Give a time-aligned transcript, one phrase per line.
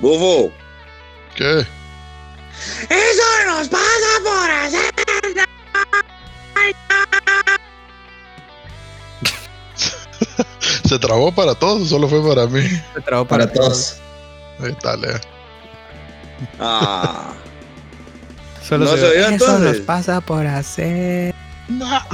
[0.00, 0.52] Bufo.
[1.34, 1.66] ¿Qué?
[2.88, 4.94] Eso nos pasa por hacer.
[10.88, 12.62] ¿Se trabó para todos o solo fue para mí?
[12.94, 13.96] Se trabó Para para, todos.
[14.60, 15.20] Ahí está, Lea.
[16.58, 17.32] Ah.
[18.66, 19.76] Solo No se, se oyó, Eso entonces.
[19.78, 21.34] nos pasa por hacer.
[21.68, 22.10] No, ajá.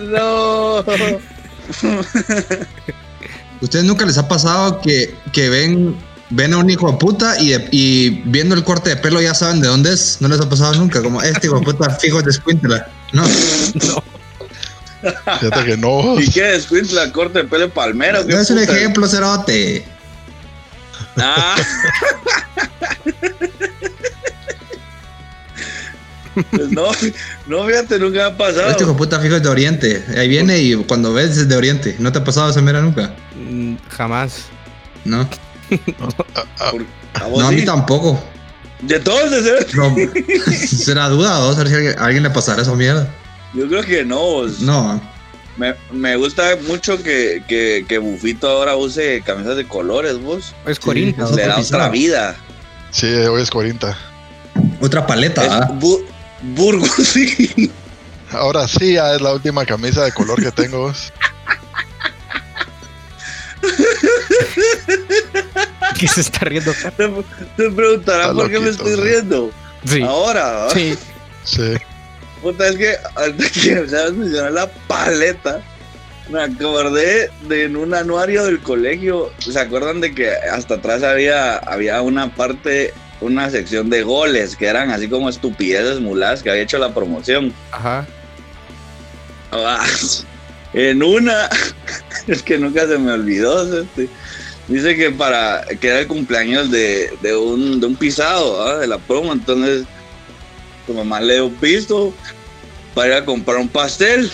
[0.00, 0.84] No.
[3.62, 5.96] ¿Ustedes nunca les ha pasado que, que ven,
[6.30, 9.60] ven a un hijo de puta y, y viendo el corte de pelo ya saben
[9.60, 10.18] de dónde es?
[10.20, 12.88] No les ha pasado nunca, como este hijo de puta fijo de escuíntela.
[13.12, 13.24] No,
[15.40, 16.20] Fíjate que no.
[16.20, 18.26] ¿Y qué descuento la corte de pelo de palmero?
[18.26, 19.84] ¿Qué no es un ejemplo, cerote.
[21.16, 21.56] Ah.
[26.34, 26.86] Pues no,
[27.46, 28.70] no, fíjate, nunca me ha pasado.
[28.70, 30.04] Este hijo de puta fijo es de Oriente.
[30.16, 31.96] Ahí viene y cuando ves es de Oriente.
[31.98, 33.14] ¿No te ha pasado esa mera nunca?
[33.90, 34.44] Jamás.
[35.04, 35.28] No.
[36.58, 37.56] ¿A vos No, a sí?
[37.56, 38.22] mí tampoco.
[38.80, 39.94] De todos, de ser- No,
[40.66, 43.08] será duda, a ver si a alguien, le pasará esa mierda.
[43.54, 44.18] Yo creo que no.
[44.18, 44.60] vos.
[44.60, 45.00] No,
[45.56, 50.54] Me, me gusta mucho que, que, que Bufito ahora use camisas de colores, vos.
[50.66, 51.24] Es Sí, Corinto.
[51.24, 52.36] Otro Le da otra vida.
[52.90, 53.96] Sí, hoy es 40.
[54.80, 55.68] otra paleta, ¿ah?
[55.78, 56.04] Bu-
[56.54, 57.70] Burgos, sí.
[58.32, 60.78] Ahora sí, ya es la última camisa de color que tengo.
[60.88, 61.12] vos.
[65.98, 66.72] que se está riendo.
[66.72, 67.08] Te,
[67.56, 69.00] te preguntarán Está por qué me estoy sí.
[69.00, 69.50] riendo.
[69.84, 70.02] Sí.
[70.02, 70.70] Ahora, ¿ah?
[70.72, 70.96] Sí.
[71.44, 71.74] Sí.
[72.40, 75.60] Puta, es que ahorita que sabes mencionar la paleta,
[76.28, 79.32] me acordé de en un anuario del colegio.
[79.38, 84.66] ¿Se acuerdan de que hasta atrás había, había una parte, una sección de goles que
[84.66, 87.52] eran así como estupideces muladas que había hecho la promoción?
[87.70, 88.06] Ajá.
[90.74, 91.48] En una,
[92.26, 93.82] es que nunca se me olvidó.
[93.82, 94.08] este,
[94.68, 98.78] Dice que para que era el cumpleaños de, de un, de un pisado ¿ah?
[98.78, 99.84] de la promo, entonces
[100.86, 102.14] tu mamá le dio pisto
[102.94, 104.30] para ir a comprar un pastel.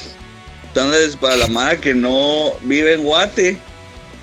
[0.68, 3.58] Entonces, para la madre que no vive en Guate,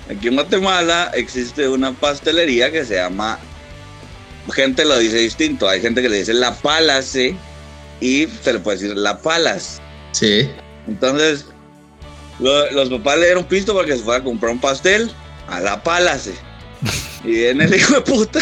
[0.08, 3.38] aquí en Guatemala existe una pastelería que se llama,
[4.52, 7.34] gente lo dice distinto, hay gente que le dice La Palace
[8.00, 9.82] y se le puede decir La Palas.
[10.12, 10.48] Sí.
[10.86, 11.46] Entonces,
[12.38, 15.10] lo- los papás le dieron pisto para que se fuera a comprar un pastel
[15.48, 16.34] a la Palace.
[17.24, 18.38] Y viene el hijo de puta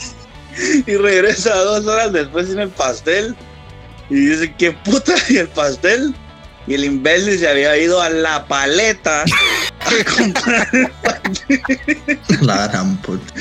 [0.86, 3.36] y regresa dos horas después sin el pastel.
[4.08, 5.14] Y dice, ¿qué puta?
[5.28, 6.14] ¿Y el pastel?
[6.68, 9.24] Y el imbécil se había ido a la paleta a
[10.16, 10.88] comprar el
[12.40, 13.32] La gran puta.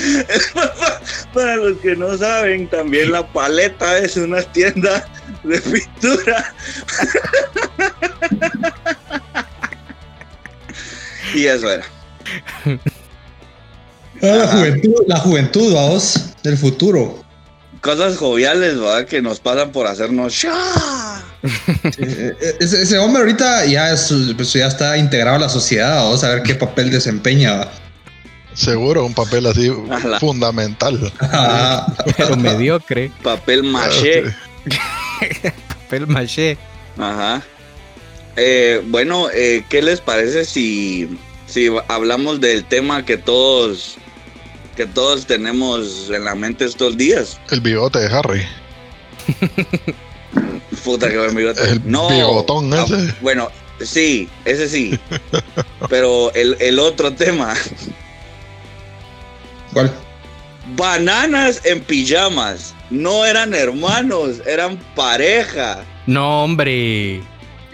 [1.33, 5.07] Para los que no saben, también la paleta es una tienda
[5.43, 6.53] de pintura.
[11.33, 11.83] Y eso era.
[14.21, 17.23] Ah, la juventud, la juventud, vamos, del futuro.
[17.81, 19.05] Cosas joviales, ¿verdad?
[19.05, 21.21] Que nos pasan por hacernos ¡Sha!
[21.43, 25.97] Eh, eh, Ese, ese hombre ahorita ya, es- pues ya está integrado a la sociedad,
[26.03, 27.53] vamos a ver qué papel desempeña.
[27.57, 27.71] va.
[28.55, 30.19] Seguro, un papel así Ala.
[30.19, 31.11] fundamental.
[31.19, 31.85] Ah,
[32.17, 33.11] Pero mediocre.
[33.21, 34.23] Papel maché.
[35.67, 36.57] Papel maché.
[36.97, 37.43] Ajá.
[38.35, 43.97] Eh, bueno, eh, ¿qué les parece si, si hablamos del tema que todos
[44.75, 47.39] que todos tenemos en la mente estos días?
[47.49, 48.41] El bigote de Harry.
[50.83, 51.61] Puta que buen bigote.
[51.63, 52.09] El No.
[52.09, 53.13] bigotón Ah, ese.
[53.21, 53.49] bueno,
[53.81, 54.99] sí, ese sí.
[55.89, 57.53] Pero el, el otro tema,
[59.73, 59.91] ¿Cuál?
[60.75, 62.73] bananas en pijamas.
[62.89, 65.83] No eran hermanos, eran pareja.
[66.05, 67.21] No, hombre.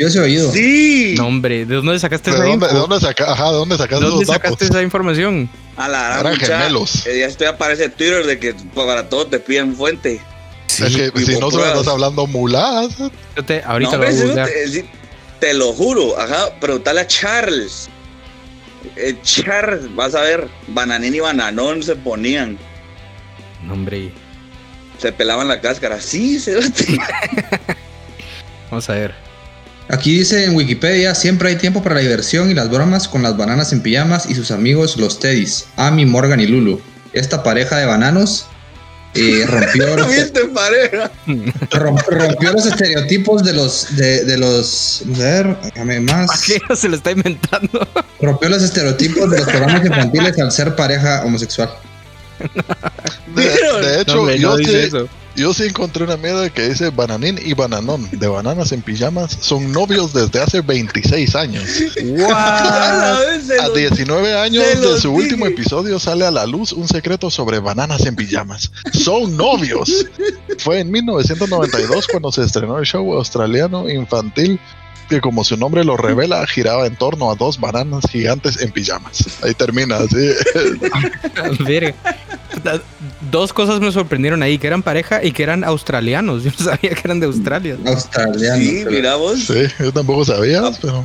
[0.01, 0.51] Yo se he oído.
[0.51, 1.15] Sí.
[1.17, 1.65] No, hombre.
[1.65, 2.73] ¿De dónde sacaste ¿De esa dónde, info?
[2.75, 5.49] de dónde saca- ajá, ¿de dónde ¿De sacaste dónde sacaste esa información?
[5.77, 7.05] A la Eran mucha, gemelos.
[7.05, 10.19] eh, Ya estoy aparece Twitter de que para todo te piden fuente.
[10.67, 10.83] Sí.
[10.85, 11.73] es que si no pruebas.
[11.73, 12.97] estás hablando muladas,
[13.35, 14.85] Yo te- ahorita No, lo voy a sí,
[15.39, 17.89] te lo juro, ajá, preguntale a Charles.
[18.95, 22.57] Eh, Charles, vas a ver, bananín y bananón se ponían,
[23.63, 24.11] No, hombre.
[24.97, 26.01] se pelaban la cáscara.
[26.01, 26.55] Sí, se
[28.69, 29.13] Vamos a ver.
[29.91, 33.35] Aquí dice en Wikipedia, siempre hay tiempo para la diversión y las bromas con las
[33.35, 36.79] bananas en pijamas y sus amigos los Teddys, Amy, Morgan y Lulu.
[37.11, 38.45] Esta pareja de bananos
[39.15, 40.07] eh, rompió, los,
[42.07, 46.27] rompió los estereotipos de los, de, de los, vamos a ver, déjame más.
[46.27, 47.85] ¿Para qué se lo está inventando?
[48.21, 51.69] Rompió los estereotipos de los programas infantiles al ser pareja homosexual.
[53.35, 55.09] de, hecho, No, yo, eso.
[55.35, 59.71] Yo sí encontré una mierda que dice Bananín y Bananón de Bananas en Pijamas son
[59.71, 61.63] novios desde hace 26 años.
[62.35, 66.45] A la vez se A los- 19 años de su último episodio sale a la
[66.45, 68.71] luz un secreto sobre bananas en pijamas.
[68.91, 70.05] Son novios.
[70.59, 74.59] Fue en 1992 cuando se estrenó el show australiano infantil
[75.11, 79.25] que como su nombre lo revela giraba en torno a dos bananas gigantes en pijamas.
[79.43, 80.31] Ahí termina así.
[83.31, 86.43] Dos cosas me sorprendieron ahí, que eran pareja y que eran australianos.
[86.43, 87.77] Yo no sabía que eran de Australia.
[87.85, 88.57] Australiano.
[88.61, 89.39] Sí, pero- mira vos.
[89.39, 90.71] Sí, yo tampoco sabía, Ah.
[90.81, 91.03] pero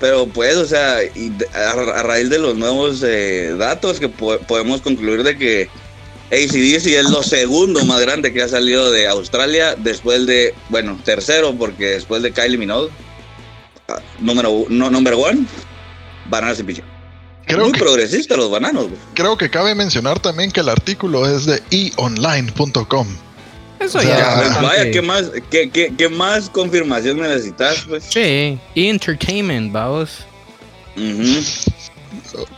[0.00, 1.70] Pero pues, o sea, y a,
[2.00, 5.68] a raíz de los nuevos eh, datos que po- podemos concluir de que
[6.32, 11.54] ACDC es lo segundo más grande que ha salido de Australia después de, bueno, tercero
[11.54, 12.88] porque después de Kylie Minogue,
[13.88, 15.44] ah, número no, number one,
[16.30, 16.64] Bananas y
[17.44, 18.98] creo Muy que, progresista los bananos, güey.
[19.14, 23.06] creo que cabe mencionar también que el artículo es de eonline.com.
[23.80, 24.36] Eso O sea, ya.
[24.36, 28.04] Pues vaya, ¿qué más, qué, qué- qué más confirmación necesitas, pues?
[28.08, 30.20] Sí, entertainment, vamos.
[30.96, 31.42] Ujú.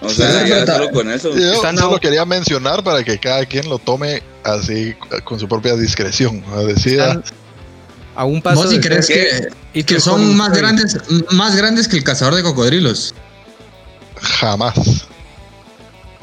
[0.01, 1.35] O Sí, sea, ta- solo con eso.
[1.37, 5.75] Yo Están solo quería mencionar para que cada quien lo tome así con su propia
[5.77, 6.43] discreción.
[6.49, 6.65] ¿no?
[6.65, 7.25] Decida, Están
[8.17, 10.97] a un paso ¿Vos de crees que, y que son más grandes,
[11.31, 13.15] más grandes que el cazador de cocodrilos?
[14.21, 15.07] jamás.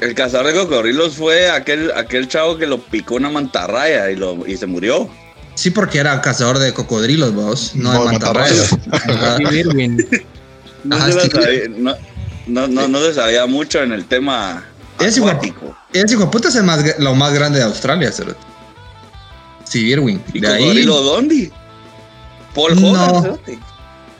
[0.00, 4.46] El cazador de cocodrilos fue aquel, aquel chavo que lo picó una mantarraya y, lo,
[4.46, 5.08] y se murió.
[5.54, 8.72] Sí, porque era cazador de cocodrilos, vos, no, No, de de mantarrayas.
[8.90, 9.36] Ajá.
[10.90, 11.08] Ajá,
[11.76, 11.94] no,
[12.46, 14.64] no, no- no se sabía mucho en el tema
[15.00, 15.76] Es acuático.
[15.92, 18.40] Ese hijo puta es el más, lo más grande de Australia, cerote.
[19.64, 20.22] Sí, Irwin.
[20.32, 20.60] ¿Y De ahí.
[20.62, 21.50] cocodrilo Dondi?
[22.54, 22.90] Paul No.
[22.90, 23.58] Hogan, cerote.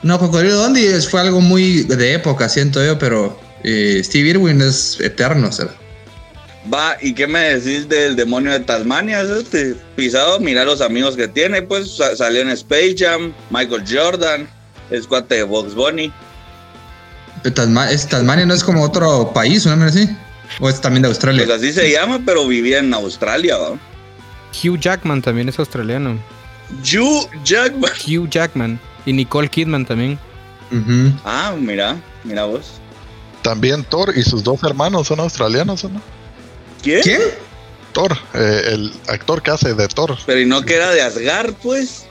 [0.01, 4.99] No, Cocodrilo Dondi fue algo muy de época, siento yo, pero eh, Steve Irwin es
[4.99, 5.49] eterno.
[6.73, 9.23] Va, ¿y qué me decís del demonio de Tasmania?
[9.95, 14.49] Pisado, mira los amigos que tiene, pues sa- salió en Space Jam, Michael Jordan,
[14.89, 16.11] es cuate de Box Bunny.
[17.51, 19.83] Tasma- es- Tasmania no es como otro país, ¿no?
[19.85, 20.09] así?
[20.59, 21.45] ¿O es también de Australia?
[21.45, 23.69] Pues así se llama, pero vivía en Australia, ¿va?
[24.63, 26.17] Hugh Jackman también es australiano.
[26.81, 27.91] Hugh Jackman.
[28.07, 28.79] Hugh Jackman.
[29.05, 30.17] Y Nicole Kidman también.
[31.25, 32.73] Ah, mira, mira vos.
[33.41, 36.01] También Thor y sus dos hermanos son australianos, ¿o no?
[36.81, 37.01] ¿Quién?
[37.01, 37.21] ¿Quién?
[37.91, 40.17] Thor, eh, el actor que hace de Thor.
[40.25, 42.05] Pero y no que era de Asgard, pues.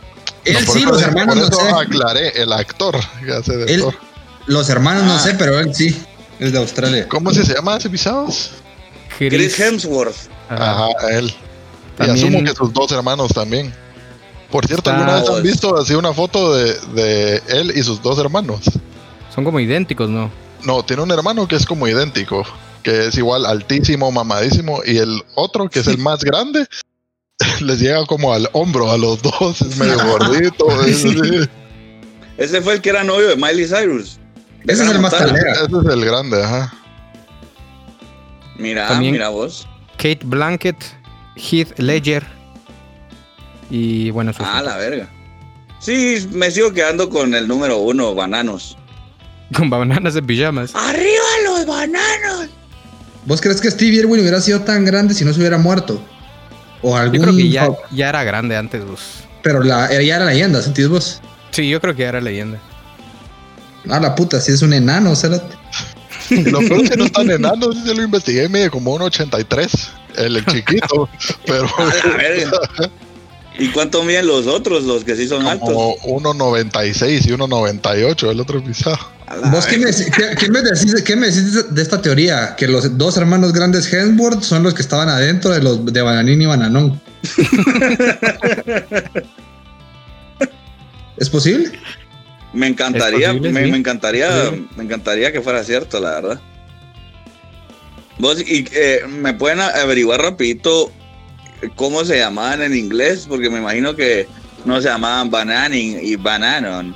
[0.44, 1.82] Él No, sí, los hermanos por no eso sé.
[1.84, 3.94] aclaré, el actor que hace de Él- Thor.
[4.46, 5.18] Los hermanos no Ah.
[5.20, 5.96] sé, pero él sí.
[6.38, 7.08] Es de Australia.
[7.08, 8.50] ¿Cómo se llama ese pisados?
[9.18, 10.16] Chris Hemsworth.
[10.48, 10.88] Ajá.
[11.12, 11.26] Él.
[11.94, 13.72] Y También- asumo que sus dos hermanos también.
[14.50, 18.02] Por cierto, Está- ¿alguna vez han visto así una foto de, de él y sus
[18.02, 18.60] dos hermanos?
[19.34, 20.30] Son como idénticos, ¿no?
[20.64, 22.44] No, tiene un hermano que es como idéntico,
[22.82, 26.66] que es igual altísimo, mamadísimo, y el otro, que es el más grande,
[27.60, 30.84] les llega como al hombro a los dos, es medio gordito.
[30.84, 31.04] es.
[32.36, 34.18] Ese fue el que era novio de Miley Cyrus.
[34.66, 35.52] Ese es el más talera.
[35.52, 36.72] Ese es el grande, ajá.
[38.56, 39.66] Mira, También- mira vos.
[39.96, 40.76] Kate Blanket,
[41.36, 42.24] Heath Ledger.
[43.70, 45.08] Y bueno, Ah, la verga.
[45.78, 48.76] Sí, me sigo quedando con el número uno, bananos.
[49.56, 50.74] con bananas de pijamas.
[50.74, 52.48] ¡Arriba los bananos!
[53.24, 56.02] ¿Vos crees que Steve Irwin hubiera sido tan grande si no se hubiera muerto?
[56.82, 57.16] O algún.
[57.18, 59.00] Yo creo que ya, ya era grande antes, vos.
[59.42, 61.20] Pero la, ya era leyenda, ¿sentís vos?
[61.50, 62.58] Sí, yo creo que ya era leyenda.
[63.88, 65.54] Ah, la puta, si es un enano, cerote.
[66.30, 69.72] Lo peor es que no es tan enano, se lo investigué, mide como un 83,
[70.18, 71.08] el, el chiquito,
[71.46, 71.92] pero A.
[73.58, 75.68] ¿Y cuánto miden los otros, los que sí son altos?
[75.68, 78.98] como 1.96 y 1.98 el otro pisado.
[79.50, 82.54] ¿Vos qué me, qué- qué me decís, qué me decís de- de esta teoría?
[82.56, 86.40] Que los dos hermanos grandes Hemsworth son los que estaban adentro de los de Bananín
[86.40, 86.98] y Bananón.
[91.16, 91.72] ¿Es posible?
[92.52, 93.70] Me encantaría, posible, me, sí.
[93.70, 94.66] me encantaría, Sí.
[94.76, 96.40] me encantaría que fuera cierto, la verdad.
[98.18, 100.92] Vos, y eh, me pueden averiguar rapidito
[101.76, 104.28] cómo se llamaban en inglés, porque me imagino que
[104.64, 106.94] no se llamaban Bananin y Bananon.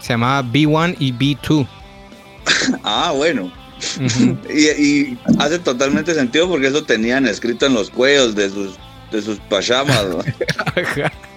[0.00, 1.66] Se llamaba B1 y B2.
[2.84, 3.50] Ah, bueno.
[4.52, 8.76] Y, y hace totalmente sentido porque eso tenían escrito en los cuellos de sus,
[9.12, 10.04] de sus pajamas.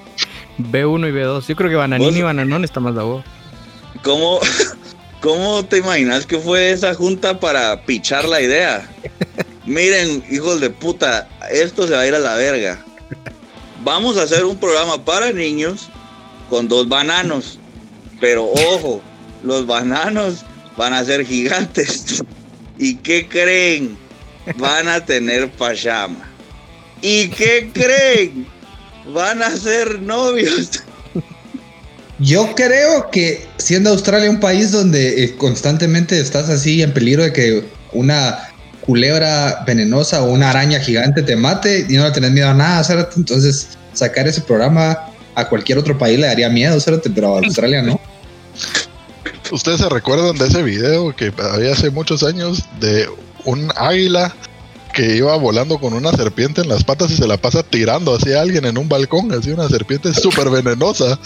[0.59, 0.65] ¿no?
[0.67, 0.71] Ajá.
[0.71, 1.47] B1 y B2.
[1.47, 3.23] Yo creo que Bananín Vos- y Bananón está más de vos.
[4.03, 4.39] ¿Cómo,
[5.21, 8.89] ¿Cómo te imaginas que fue esa junta para pichar la idea?
[9.65, 12.83] Miren, hijos de puta, esto se va a ir a la verga.
[13.83, 15.89] Vamos a hacer un programa para niños
[16.49, 17.59] con dos bananos.
[18.19, 19.01] Pero ojo,
[19.43, 20.43] los bananos
[20.75, 22.23] van a ser gigantes.
[22.77, 23.97] ¿Y qué creen?
[24.57, 26.27] Van a tener pajama.
[27.01, 28.47] ¿Y qué creen?
[29.07, 30.83] Van a ser novios.
[32.19, 37.31] Yo creo que siendo Australia un país donde eh, constantemente estás así en peligro de
[37.31, 37.63] que
[37.93, 38.49] una
[38.81, 42.83] culebra venenosa o una araña gigante te mate y no le tenés miedo a nada,
[42.83, 43.11] ¿cierto?
[43.17, 44.97] Entonces, sacar ese programa
[45.35, 47.09] a cualquier otro país le daría miedo, ¿cierto?
[47.13, 47.99] Pero a Australia no.
[49.51, 53.07] ¿Ustedes se recuerdan de ese video que había hace muchos años de
[53.45, 54.35] un águila
[54.99, 58.41] que iba volando con una serpiente en las patas y se la pasa tirando hacia
[58.41, 61.13] alguien en un balcón, así una serpiente súper venenosa.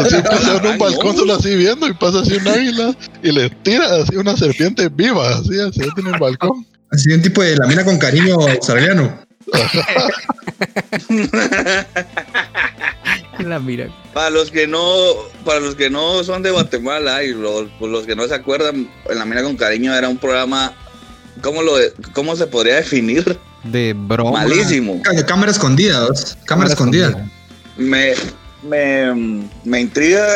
[0.00, 3.50] Así pasa en un balcón solo así viendo y pasa así un águila y le
[3.50, 6.66] tira así una serpiente viva, así, así en el balcón.
[6.90, 9.16] Así un tipo de lamina con cariño australiano.
[13.38, 13.88] La mira.
[14.12, 14.88] Para los que no,
[15.44, 18.90] para los que no son de Guatemala y los, pues los que no se acuerdan,
[19.08, 20.74] en la mina con cariño era un programa,
[21.40, 21.72] ¿cómo lo,
[22.12, 23.38] cómo se podría definir?
[23.64, 24.42] De broma.
[24.42, 25.00] Malísimo.
[25.02, 26.36] Cá- Cámara escondida, ¿dos?
[26.44, 27.26] cámara escondida.
[27.76, 28.12] Me,
[28.62, 30.26] me, me intriga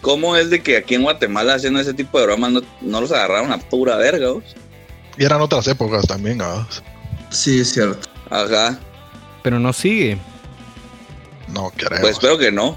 [0.00, 3.12] cómo es de que aquí en Guatemala haciendo ese tipo de bromas no, no los
[3.12, 4.30] agarraron a pura verga.
[4.32, 4.44] ¿vos?
[5.16, 6.66] Y eran otras épocas también, ¿ah?
[7.30, 8.08] Sí, es cierto.
[8.30, 8.78] Ajá.
[9.42, 10.18] Pero no sigue.
[11.52, 12.00] No creo.
[12.00, 12.76] Pues espero que no.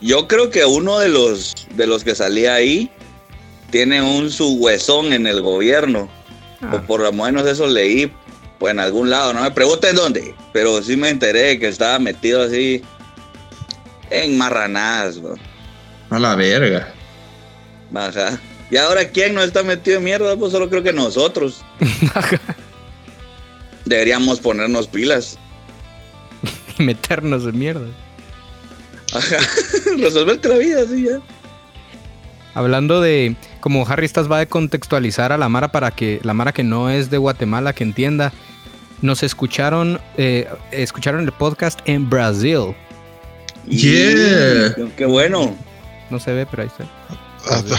[0.00, 2.90] Yo creo que uno de los de los que salía ahí
[3.70, 6.08] tiene un su huesón en el gobierno.
[6.70, 8.10] Ah, O por lo menos eso leí
[8.58, 12.42] pues en algún lado, no me pregunten dónde, pero sí me enteré que estaba metido
[12.42, 12.82] así
[14.10, 15.34] en marranadas, ¿no?
[16.10, 16.92] A la verga.
[17.94, 18.38] Ajá.
[18.70, 21.62] Y ahora quién no está metido en mierda, pues solo creo que nosotros.
[23.84, 25.38] Deberíamos ponernos pilas.
[26.78, 27.86] meternos en mierda.
[29.12, 29.36] Ajá.
[29.98, 31.20] Resolverte la vida, sí, ya.
[32.54, 36.52] Hablando de, como Harry estás va a contextualizar a la Mara para que la Mara
[36.52, 38.32] que no es de Guatemala que entienda.
[39.02, 42.74] Nos escucharon, eh, escucharon el podcast en Brasil.
[43.66, 44.74] Yeah.
[44.96, 45.54] Qué bueno.
[46.10, 46.84] No se ve, pero ahí está.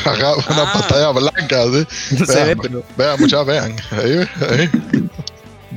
[0.10, 0.74] Ajá, una Ah.
[0.74, 2.15] pantalla blanca, ¿sí?
[2.20, 3.75] No se Vean, ve, pero Vean, muchachos, vean.
[3.91, 4.70] Ahí, ahí.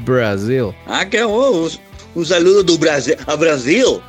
[0.05, 0.73] Brasil.
[0.87, 1.69] Ah, qué bueno.
[2.14, 4.00] Un, saludo do Brasil, a Brasil.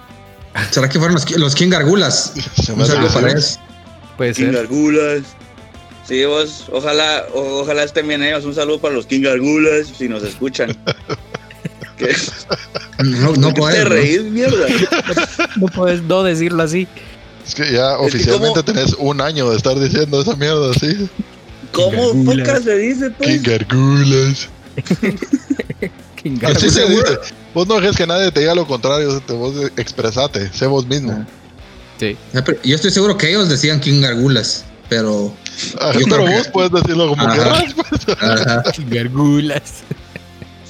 [0.72, 2.34] ¿Será que fueron los, los King Gargulas?
[2.62, 3.60] Se me Un saludo para ellos.
[4.20, 4.54] Puede King ser.
[4.54, 5.22] Gargulas.
[6.08, 8.44] Sí, vos, ojalá, o- ojalá estén bien ellos.
[8.44, 10.76] Un saludo para los King Gargulas, si nos escuchan.
[11.98, 12.16] ¿Qué?
[13.04, 13.90] No, no ¿Por qué podés, te ¿no?
[13.90, 14.66] reís, mierda?
[15.58, 16.88] No puedes no decirlo así.
[17.48, 21.10] Es que ya que oficialmente como- tenés un año de estar diciendo esa mierda así.
[21.72, 23.30] ¿Cómo poca se dice, pues?
[23.30, 24.50] King Gargulas.
[26.22, 27.18] King Así ¿Estás se dice.
[27.54, 29.22] Vos no dejes que nadie te diga lo contrario.
[29.30, 30.52] Vos expresate.
[30.54, 31.26] Sé vos mismo.
[32.00, 32.16] Sí.
[32.64, 35.34] Yo estoy seguro que ellos decían King Gargulas, pero.
[35.82, 37.34] Ah, Yo pero vos que- puedes decirlo como Ajá.
[37.34, 37.74] quieras.
[37.76, 38.18] pues.
[38.22, 38.64] ajá.
[38.88, 39.62] Gargulas.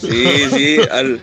[0.02, 0.24] Sí,
[0.56, 0.78] sí.
[0.92, 1.22] Al,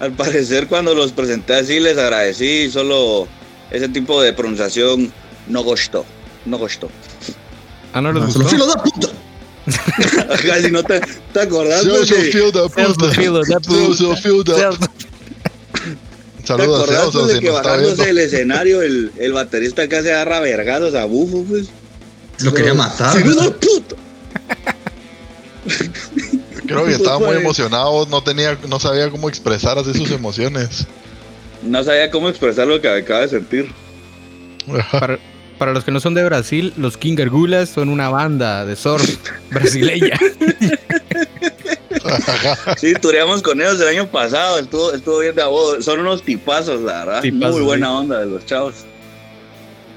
[0.00, 2.70] al parecer, cuando los presenté así, les agradecí.
[2.70, 3.28] Solo
[3.70, 5.12] ese tipo de pronunciación
[5.46, 6.04] no gustó.
[6.46, 6.90] No gustó.
[7.92, 8.40] Ah, no les gustó.
[8.42, 9.08] lo filo da puta.
[10.34, 11.00] Ajá, si no te,
[11.32, 12.82] te acordás, Yo porque- soy Fielda, puta.
[12.82, 14.54] Yo soy Fielda.
[14.54, 14.86] ¿Te
[16.44, 20.94] Saludos a pues, de si que bajándose del escenario el, el baterista casi agarra vergados
[20.94, 21.68] a bufo, pues?
[22.40, 23.16] Lo quería matar.
[23.16, 23.96] ¡Sí, no, puto!
[26.66, 28.06] Creo que estaba muy Pues, emocionado.
[28.06, 30.86] No tenía, no sabía cómo expresar así sus emociones.
[31.62, 33.70] No sabía cómo expresar lo que acaba de sentir.
[34.90, 35.18] Para,
[35.58, 39.16] para los que no son de Brasil, los King Gargulas son una banda de surf
[39.50, 40.18] brasileña.
[42.76, 45.84] Sí, tureamos con ellos el año pasado, estuvo, estuvo bien de a vos.
[45.84, 47.22] Son unos tipazos, la verdad.
[47.22, 47.92] Tipazos, Muy buena sí.
[47.92, 48.74] onda de los chavos.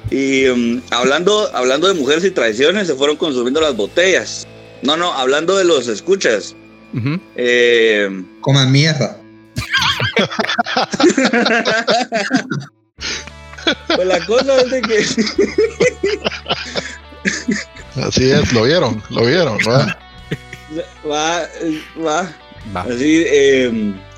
[0.10, 4.48] Y mm, hablando, hablando de mujeres y traiciones, se fueron consumiendo las botellas.
[4.82, 6.56] No, no, hablando de los escuchas.
[6.94, 7.20] Ujú.
[7.36, 8.10] Eh,
[8.42, 9.18] Coman mierda.
[13.96, 15.06] pues la cosa es de que
[18.02, 19.98] Así es, lo vieron, lo vieron, ¿verdad?
[21.08, 21.48] Va,
[22.06, 22.32] va,
[22.76, 22.82] Va.
[22.82, 23.72] Así, eh,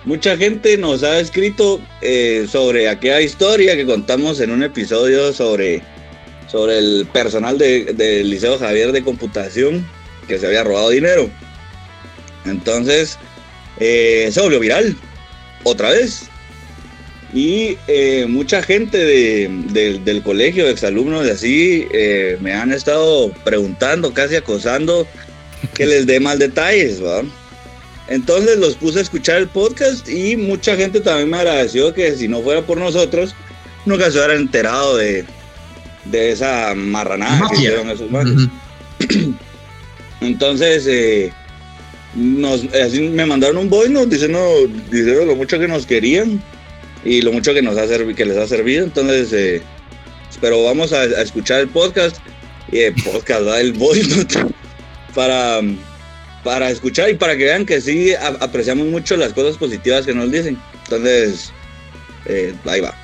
[0.05, 5.83] mucha gente nos ha escrito eh, sobre aquella historia que contamos en un episodio sobre,
[6.47, 9.85] sobre el personal de- del Liceo Javier de Computación
[10.27, 11.29] que se había robado dinero.
[12.45, 13.17] Entonces,
[13.79, 14.95] eh, se volvió viral
[15.63, 16.23] otra vez.
[17.31, 23.31] Y eh, mucha gente de- de- del colegio, exalumnos y así, eh, me han estado
[23.43, 25.05] preguntando, casi acosando,
[25.73, 27.21] que les dé más detalles, ¿va?
[28.07, 32.27] Entonces los puse a escuchar el podcast y mucha gente también me agradeció que si
[32.27, 33.35] no fuera por nosotros,
[33.85, 35.25] nunca se hubieran enterado de,
[36.05, 38.33] de esa marranada que hicieron esos manes.
[38.33, 39.35] Ujú.
[40.21, 41.31] Entonces, eh,
[42.15, 46.41] nos, así me mandaron un voice note diciendo, diciendo lo mucho que nos querían.
[47.05, 48.83] y lo mucho que nos ha que les ha servido.
[48.83, 49.61] Entonces, eh,
[50.41, 52.17] pero vamos a, a escuchar el podcast,
[52.71, 53.61] y el podcast, ¿verdad?
[53.61, 54.39] el voice note,
[55.19, 55.59] para,
[56.45, 60.13] para escuchar y para que vean que sí a- apreciamos mucho las cosas positivas que
[60.13, 60.57] nos dicen.
[60.85, 61.51] Entonces,
[62.25, 62.95] eh, ahí va.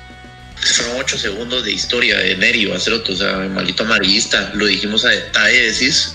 [0.64, 4.50] Son ocho segundos de historia de Neri Baceroto, o sea, maldito amarillista.
[4.54, 6.14] Lo dijimos a detalle, decís.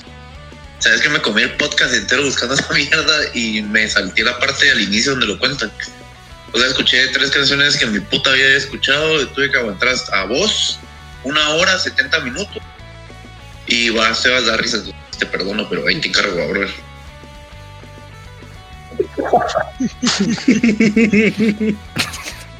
[0.79, 4.71] Sabes que me comí el podcast entero buscando esa mierda y me salté la parte
[4.71, 5.71] al inicio donde lo cuentan.
[6.53, 10.79] O sea, escuché tres canciones que mi puta había escuchado tuve que aguantar a vos
[11.23, 12.57] una hora, 70 minutos.
[13.67, 14.81] Y va, Sebas da risa,
[15.21, 16.41] te perdono, pero ahí te encargo.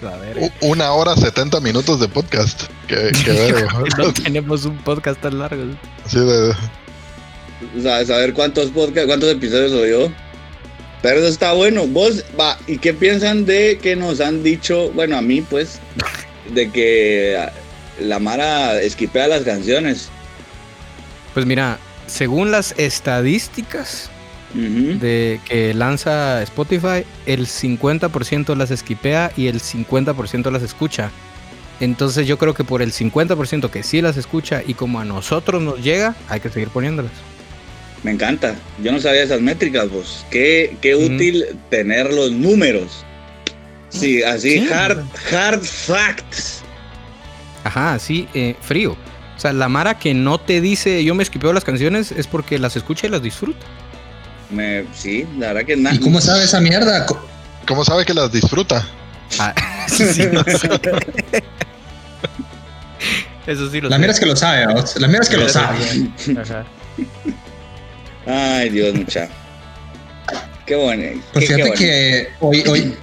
[0.03, 2.63] A ver, U- Una hora 70 minutos de podcast.
[2.87, 3.83] Qué, qué verga.
[3.97, 5.63] no tenemos un podcast tan largo.
[6.05, 6.49] Así de-
[7.77, 10.11] O sea, saber cuántos podcast, cuántos episodios oyó.
[11.01, 11.85] Pero eso está bueno.
[11.87, 15.79] Vos, va, ¿y qué piensan de que nos han dicho, bueno, a mí pues,
[16.53, 17.37] de que
[17.99, 20.09] la Mara esquipea las canciones?
[21.33, 21.77] Pues mira,
[22.11, 24.09] según las estadísticas
[24.53, 31.09] de que lanza Spotify, el 50% las esquipea y el 50% las escucha.
[31.79, 35.61] Entonces yo creo que por el 50% que sí las escucha y como a nosotros
[35.61, 37.11] nos llega, hay que seguir poniéndolas.
[38.03, 38.55] Me encanta.
[38.83, 40.25] Yo no sabía esas métricas, vos.
[40.29, 43.05] Qué, qué útil tener los números.
[43.89, 44.69] Sí, así, Sí.
[44.71, 46.61] hard, hard facts.
[47.63, 48.97] Ajá, sí, eh, frío.
[49.41, 52.59] O sea, la Mara que no te dice yo me esquipeo las canciones es porque
[52.59, 53.65] las escucha y las disfruta.
[54.51, 55.95] Me, sí, la verdad que nada.
[55.95, 57.07] ¿Y cómo sabe esa mierda?
[57.67, 58.87] ¿Cómo sabe que las disfruta?
[59.39, 59.55] Ah,
[59.87, 60.69] sí, no sé.
[63.47, 64.75] Eso sí lo La mierda es que lo sabe, ¿no?
[64.97, 65.79] La mierda es que lo sabe.
[66.17, 66.37] sí.
[66.39, 66.63] Ajá.
[68.27, 69.27] Ay, Dios, mucha.
[70.67, 71.19] Qué bueno.
[71.33, 71.79] Pues qué fíjate bueno.
[71.79, 72.95] que hoy, hoy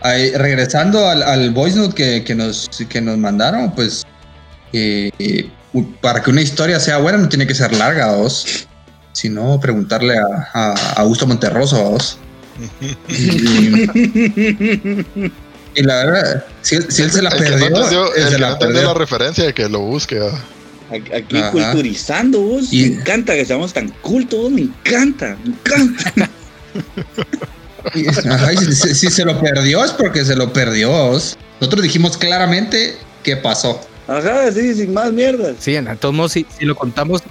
[0.00, 4.04] ahí, regresando al, al voice note que, que nos, que nos mandaron, pues
[4.72, 5.12] eh,
[5.82, 8.66] para que una historia sea buena no tiene que ser larga, vos.
[9.12, 12.18] Si no, preguntarle a, a a Augusto Monterroso, vos.
[13.08, 13.80] Y,
[15.76, 18.28] y la verdad, si, él- si él se la El que no perdió, entendió, él
[18.28, 18.94] se la entendió la perdió.
[18.94, 20.20] referencia de que lo busque.
[20.20, 20.38] ah.
[21.16, 21.50] Aquí Ajá.
[21.50, 22.72] culturizando vos.
[22.72, 26.30] Y- Me encanta que seamos tan cultos, vos, me encanta, me encanta.
[28.34, 30.90] Ajá, y si, si- si se lo perdió es porque se lo perdió.
[30.90, 31.36] vos.
[31.60, 33.80] Nosotros dijimos claramente qué pasó.
[34.06, 35.56] Ajá, sí, sin más mierdas.
[35.58, 37.22] Sí, en todos modos, si, si lo contamos,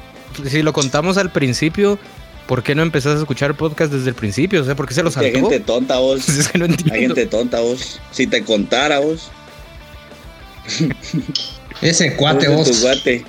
[0.47, 1.99] si lo contamos al principio,
[2.47, 4.62] ¿por qué no empezaste a escuchar podcast desde el principio?
[4.62, 5.49] O sea, ¿por qué se lo Que hay saltó?
[5.49, 6.27] gente tonta vos.
[6.39, 7.15] Es que no Hay entiendo.
[7.15, 7.99] gente tonta vos.
[8.12, 9.29] Si te contara vos.
[11.81, 12.69] Ese cuate vos.
[12.71, 13.23] tu cuate.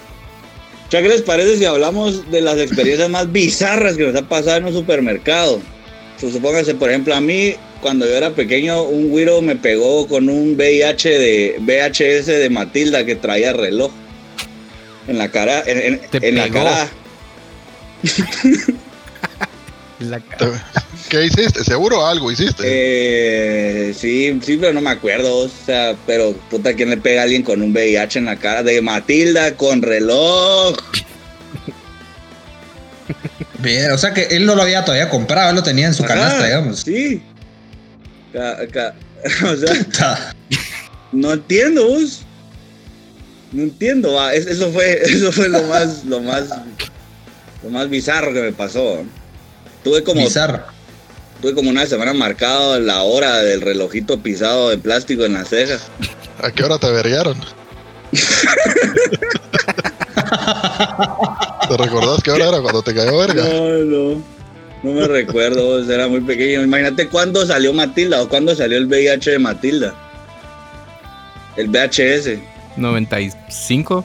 [0.90, 4.58] Ya, ¿qué les parece si hablamos de las experiencias más bizarras que nos ha pasado
[4.58, 5.60] en un supermercado?
[6.20, 7.54] Supónganse, por ejemplo, a mí,
[7.84, 13.04] cuando yo era pequeño, un güiro me pegó con un VIH de VHS de Matilda
[13.04, 13.92] que traía reloj.
[15.06, 16.88] En la cara, en, en- Te en la cara.
[20.00, 20.64] La Te- cara.
[21.10, 21.62] ¿Qué hiciste?
[21.62, 22.62] Seguro algo hiciste.
[22.66, 25.36] Eh, sí, sí, pero no me acuerdo.
[25.36, 28.62] O sea, pero puta, ¿quién le pega a alguien con un VIH en la cara?
[28.62, 30.74] De Matilda con reloj.
[33.58, 36.04] Bien, o sea que él no lo había todavía comprado, él lo tenía en su
[36.04, 36.80] Ajá, canasta, digamos.
[36.80, 37.22] Sí.
[39.44, 40.34] O sea, Puta.
[41.12, 42.20] no entiendo, vos.
[43.52, 44.34] No entiendo, va.
[44.34, 46.48] Es- Eso fue, eso fue lo más, lo más,
[47.62, 49.02] lo más bizarro que me pasó.
[49.82, 50.62] Tuve como, Bizarro.
[51.40, 55.78] tuve como una semana marcado la hora del relojito pisado de plástico en la ceja.
[56.42, 57.38] ¿A qué hora te verguearon?
[61.68, 63.42] ¿Te recordás qué hora era cuando te cayó verga?
[63.44, 64.33] No, no.
[64.84, 66.62] No me recuerdo, vos, era muy pequeño.
[66.62, 69.94] Imagínate cuándo salió Matilda o cuándo salió el VIH de Matilda.
[71.56, 72.38] El VHS.
[72.76, 74.04] 95.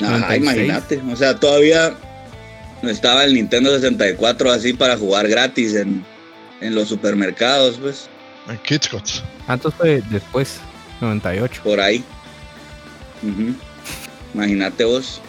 [0.00, 0.40] Ajá, 96.
[0.40, 1.02] imagínate.
[1.12, 1.94] O sea, todavía
[2.80, 6.02] no estaba el Nintendo 64 así para jugar gratis en,
[6.62, 8.08] en los supermercados, pues,
[8.48, 9.22] En Kitschkots.
[9.46, 10.58] Antes fue después,
[11.02, 11.60] 98.
[11.62, 12.02] por ahí.
[13.22, 13.54] Ujú.
[14.32, 15.20] Imagínate vos.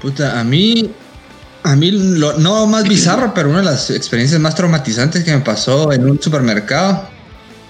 [0.00, 0.90] Puta, a mí,
[1.64, 5.40] a mí, lo, no más bizarro, pero una de las experiencias más traumatizantes que me
[5.40, 7.08] pasó en un supermercado,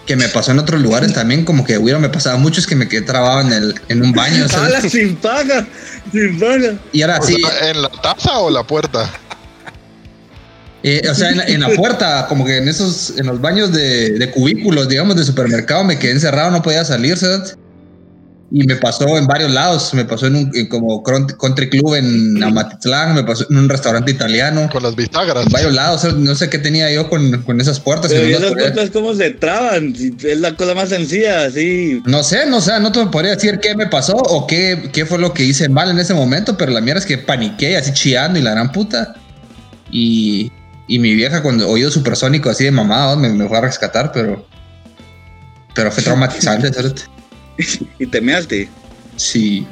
[0.05, 2.75] que me pasó en otros lugares también, como que, güey, me pasaba mucho, es que
[2.77, 4.49] me quedé trabado en, el, en un baño.
[4.51, 4.75] ¿sabes?
[4.75, 5.67] ¡Hala, sin paga!
[6.13, 6.75] ¡Sin paga!
[6.93, 9.09] Y ahora sí, sea, ¿En la taza o la puerta?
[10.83, 13.73] eh, o sea, en, la- en la puerta, como que en esos, en los baños
[13.73, 17.57] de, de cubículos, digamos, de supermercado, me quedé encerrado, no podía salir, ¿sabes?
[18.57, 19.93] Y me pasó en varios lados.
[19.95, 24.13] Me pasó en un en como country club en Amatitlán, me pasó en un restaurante
[24.13, 24.69] italiano.
[24.71, 25.47] Con las bisagras.
[25.47, 26.15] En varios lados.
[26.15, 28.13] No sé qué tenía yo con, con esas puertas.
[28.13, 29.93] Pero y ¿y no las esas puertas cómo se traban?
[30.23, 32.01] Es la cosa más sencilla, así.
[32.07, 35.19] No sé, no sé, no te podría decir qué me pasó o qué, qué fue
[35.19, 38.39] lo que hice mal en ese momento, pero la mierda es que paniqué así chillando
[38.39, 39.17] y la gran puta.
[39.91, 40.53] Y,
[40.87, 44.47] y mi vieja cuando oído supersónico así de mamá, me, me fue a rescatar, pero
[45.75, 47.03] pero fue traumatizante, ¿cierto?
[47.99, 48.69] Y te measte.
[49.17, 49.67] Sí.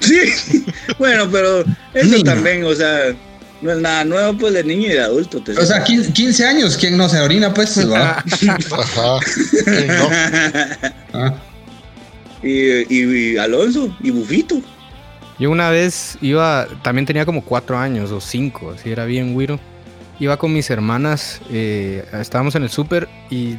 [0.00, 0.64] Sí.
[0.98, 3.14] bueno, pero eso también, o sea,
[3.62, 5.40] no es nada nuevo, pues de niño y de adulto.
[5.42, 5.86] te O sea, digo.
[5.86, 7.78] 15, 15 años, ¿quién no se orina pues?
[7.90, 8.18] ¿va?
[8.78, 9.18] Ajá.
[9.86, 10.10] No.
[11.14, 11.34] Ah,
[12.42, 12.50] y,
[12.94, 14.60] y- y Alonso y Bufito.
[15.38, 19.58] Yo una vez iba, también tenía como cuatro años o cinco, así era bien güiro.
[20.18, 23.56] Iba con mis hermanas, eh, estábamos en el súper y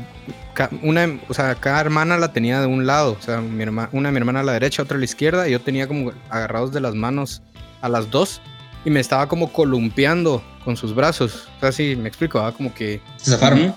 [0.82, 4.10] una, o sea, cada hermana la tenía de un lado, o sea, mi herma- una
[4.10, 6.72] de mi hermana a la derecha, otra a la izquierda, y yo tenía como agarrados
[6.72, 7.42] de las manos
[7.82, 8.42] a las dos
[8.86, 11.48] y me estaba como columpiando con sus brazos.
[11.58, 12.52] O sea, sí, me explico, ¿va?
[12.52, 13.76] como que se zafaron.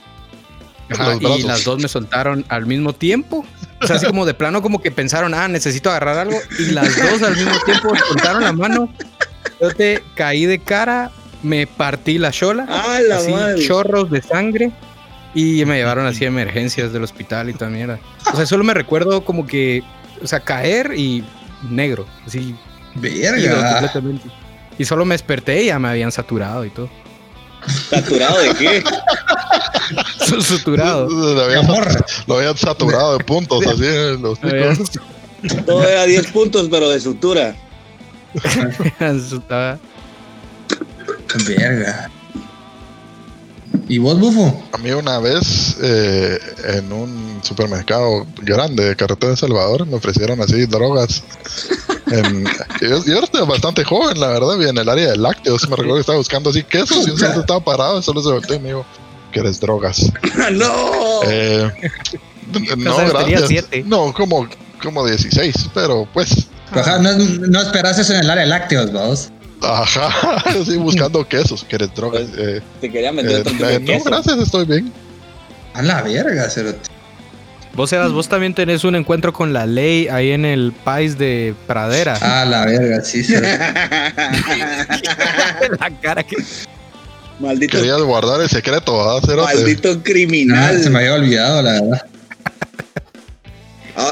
[0.93, 3.45] Ajá, y las dos me soltaron al mismo tiempo.
[3.81, 6.37] O sea, así como de plano, como que pensaron, ah, necesito agarrar algo.
[6.59, 8.93] Y las dos al mismo tiempo me soltaron la mano.
[9.61, 11.13] Yo te caí de cara,
[11.45, 13.65] me partí la chola, ¡Ah, la así, madre!
[13.67, 14.73] chorros de sangre.
[15.35, 18.01] Y me llevaron así a emergencias del hospital y toda mierda.
[18.33, 19.83] O sea, solo me recuerdo como que,
[20.23, 21.25] o sea, caer y
[21.71, 22.55] negro, así,
[22.97, 23.73] Verga.
[23.73, 24.29] completamente.
[24.79, 26.89] Y solo me desperté y ya me habían saturado y todo.
[27.91, 28.83] ¿Saturado de qué?
[30.41, 31.09] Suturado.
[31.09, 31.87] Lo habían, Amor.
[32.27, 33.85] lo habían saturado de puntos, así.
[33.87, 34.39] en Los.
[35.67, 37.55] Todo era 10 puntos, pero de sutura.
[41.47, 42.11] Verga.
[43.91, 44.63] ¿Y vos, Bufo?
[44.73, 50.41] A mí una vez eh, en un supermercado grande de carretera de Salvador me ofrecieron
[50.41, 51.25] así drogas.
[52.07, 52.45] En-
[52.81, 55.63] yo, yo era bastante joven, la verdad, y en el área de lácteos.
[55.69, 58.31] Me recuerdo que estaba buscando así quesos y un señor estaba parado y solo se
[58.31, 58.85] volteó y me dijo,
[59.33, 60.13] ¿quieres drogas?
[60.53, 61.21] ¡No!
[61.29, 61.71] Eh,
[62.77, 63.45] no, gracias.
[63.47, 63.85] siete.
[63.87, 64.49] No, como,
[64.83, 69.31] como 16, pero pues, Ajá, no, no esperas eso en el área de lácteos, vos.
[69.63, 72.23] Ajá, así buscando quesos, ¿quieres drogas?
[72.37, 74.93] Eh, Te quería meter eh, tipo eh, no, gracias, estoy bien.
[75.75, 76.89] A la verga, cerote.
[77.73, 81.55] Vos, Sebas, vos también tenés un encuentro con la ley ahí en el país de
[81.69, 82.17] Pradera.
[82.17, 83.47] A la verga, sí, cerote.
[85.79, 86.37] la cara que...
[87.39, 89.55] Maldito, Querías guardar el secreto, ¿verdad, Cerote?
[89.55, 90.83] maldito criminal.
[90.83, 92.07] se me había olvidado, la verdad.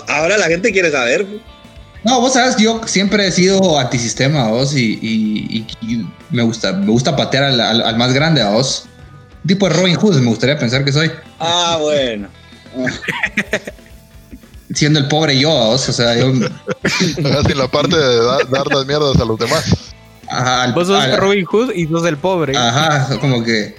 [0.08, 1.26] Ahora la gente quiere saber.
[2.04, 6.72] No, vos sabes, yo siempre he sido antisistema, vos, y, y- y- y me gusta,
[6.72, 8.84] me gusta patear al, al- al más grande, a vos.
[9.46, 11.10] Tipo de Robin Hood, me gustaría pensar que soy.
[11.40, 12.28] Ah, bueno.
[14.74, 16.26] Siendo el pobre yo, a vos, o sea, yo.
[16.84, 19.64] Así la parte de da- dar las mierdas a los demás.
[20.28, 22.56] Ajá, al- Vos sos al- Robin Hood y sos el pobre.
[22.56, 23.74] Ajá, como que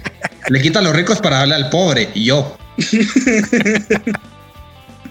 [0.48, 2.56] le quito a los ricos para darle al pobre, y yo.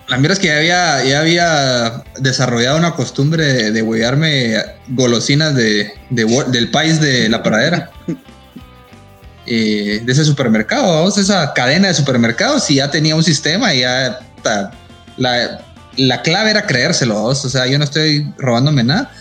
[0.10, 4.56] La mierda es que ya había, ya había desarrollado una costumbre de, de huevearme
[4.89, 7.91] golosinas de, de del país de la pradera.
[9.52, 14.19] Eh, de ese supermercado, esa cadena de supermercados, y ya tenía un sistema y ya
[14.43, 14.69] ta,
[15.17, 15.62] la,
[15.98, 19.12] la clave era creérselo, o sea, yo no estoy robándome nada,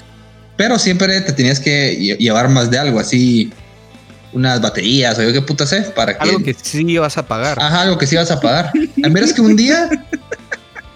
[0.58, 3.50] pero siempre te tenías que lle- llevar más de algo, así
[4.34, 6.22] unas baterías o yo qué puta sé, para que...
[6.28, 7.58] Algo que sí vas a pagar.
[7.58, 8.70] Ajá, algo que sí ibas a pagar.
[9.02, 9.88] Al menos que un día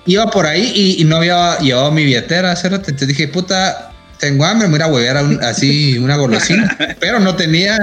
[0.07, 2.91] iba por ahí y, y no había llevado mi billetera, cerote.
[2.91, 6.77] Entonces dije, puta, tengo hambre, me voy a huevear a un- así una golosina.
[7.01, 7.79] Pero no tenía,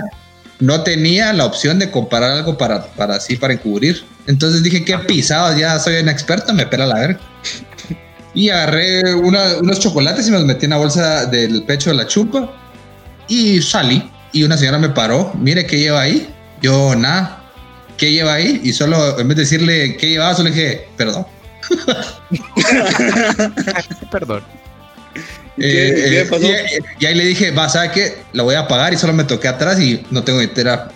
[0.60, 4.04] no tenía la opción de comprar algo para, para así, para encubrir.
[4.28, 7.20] Entonces dije, qué pisado, ya soy un experto, me pela la verga.
[8.34, 11.96] Y agarré una- unos chocolates y me los metí en la bolsa del pecho de
[11.96, 12.52] la chupa
[13.28, 14.10] y salí.
[14.32, 16.30] Y una señora me paró, mire qué lleva ahí.
[16.62, 17.44] Yo, nada,
[17.98, 18.62] ¿qué lleva ahí?
[18.64, 21.26] Y solo, en vez de decirle qué llevaba, solo dije, perdón.
[24.12, 24.44] Perdón.
[25.58, 26.46] ¿Y qué- Eh, y qué pasó?
[26.48, 28.18] y- y ahí le dije, va, ¿sabes qué?
[28.34, 30.90] La voy a pagar y solo me toqué atrás y no tengo entera.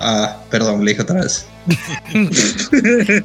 [0.00, 1.46] Ah, perdón, le dije otra vez.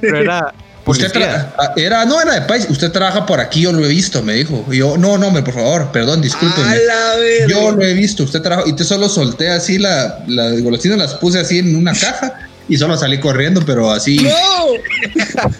[0.01, 0.53] Pero era
[0.85, 4.21] Usted ah, era, no era de país, usted trabaja por aquí, yo lo he visto,
[4.21, 4.65] me dijo.
[4.69, 6.75] Y yo, no, no, me, por favor, perdón, discúlpeme.
[6.85, 7.47] La.
[7.47, 11.13] Yo lo he visto, usted trabaja, y te solo solté así la, las golosinas, las
[11.15, 12.33] puse así en una caja
[12.67, 14.17] y solo salí corriendo, pero así.
[14.17, 14.29] ¡No!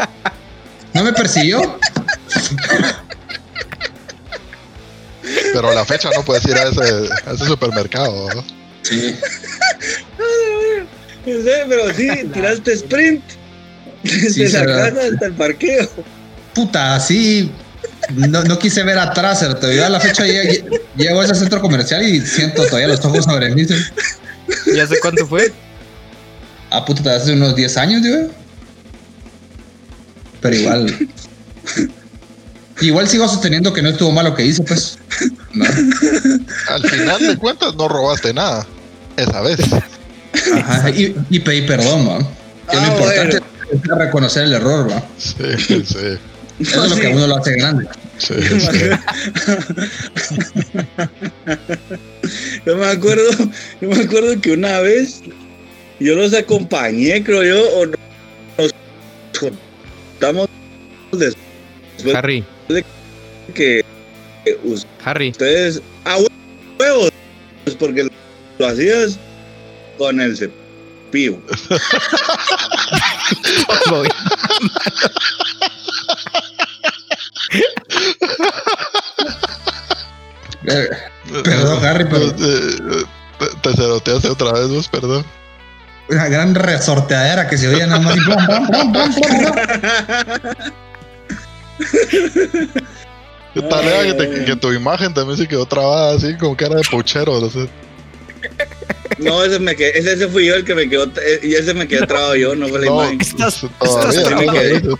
[0.93, 1.79] ¿No me persiguió?
[5.53, 8.29] Pero a la fecha no puedes ir a ese, a ese supermercado.
[8.36, 8.43] ¿no?
[8.84, 9.15] Sí.
[11.25, 13.23] No sé, pero sí, tiraste sprint.
[14.03, 15.88] Desde Sí, la casa hasta el parqueo.
[16.53, 17.49] Puta, así.
[18.10, 19.73] no, no quise ver atrás, cerote.
[19.73, 23.23] Yo a la fecha lle- llego a ese centro comercial y siento todavía los ojos
[23.23, 23.63] sobre mí.
[23.63, 23.86] cerote.
[24.75, 25.53] ¿Ya sé cuánto fue?
[26.69, 28.27] Ah, puta, hace unos 10 años, digo.
[30.43, 31.10] Pero igual.
[32.82, 34.97] Igual sigo sosteniendo que no estuvo mal lo que hice, pues.
[35.53, 35.63] No.
[36.69, 38.65] Al final de cuentas no robaste nada.
[39.15, 39.60] Esa vez.
[40.56, 42.17] Ajá, y, y pedí perdón, ¿va?
[42.69, 43.38] Que Ah, lo importante
[43.71, 44.91] es reconocer el error.
[45.19, 46.10] Sí, sí, Eso
[46.84, 47.01] es lo sí.
[47.01, 47.88] que a uno lo hace grande.
[48.17, 48.89] sí, sí.
[52.65, 53.32] Yo me acuerdo,
[53.82, 55.21] yo me acuerdo que una vez
[55.99, 57.93] yo los acompañé, creo yo, o no-
[58.58, 58.71] nos
[60.23, 60.47] juntamos
[61.12, 62.45] después Harry,
[63.53, 63.83] que
[64.45, 64.57] que
[65.03, 65.29] Harry.
[65.31, 66.17] ustedes a
[66.79, 67.12] huevos,
[67.65, 68.07] pues porque
[68.57, 69.19] lo hacías
[69.97, 71.39] con el cepillo.
[80.65, 80.89] Eh,
[81.43, 83.03] Perdón, Harry, pero- Eh, eh,
[83.39, 85.25] Te, te ceroteaste otra vez, vos, perdón.
[86.09, 88.15] Una gran resorteadera que se oía nada más.
[88.17, 90.53] y blam, blam, blam, blam, blam.
[93.53, 96.75] ¿Qué tal era que, te- que tu imagen también se quedó trabada así, como cara
[96.75, 97.39] de puchero?
[97.39, 97.69] No sé.
[99.19, 101.73] No, ese, me quedé, ese, ese fui yo el que me quedó, eh, y ese
[101.73, 103.21] me quedé trabado yo, no fue la No, imagen.
[103.21, 104.81] Estás- todavía, estás todavía.
[104.81, 104.99] trabado.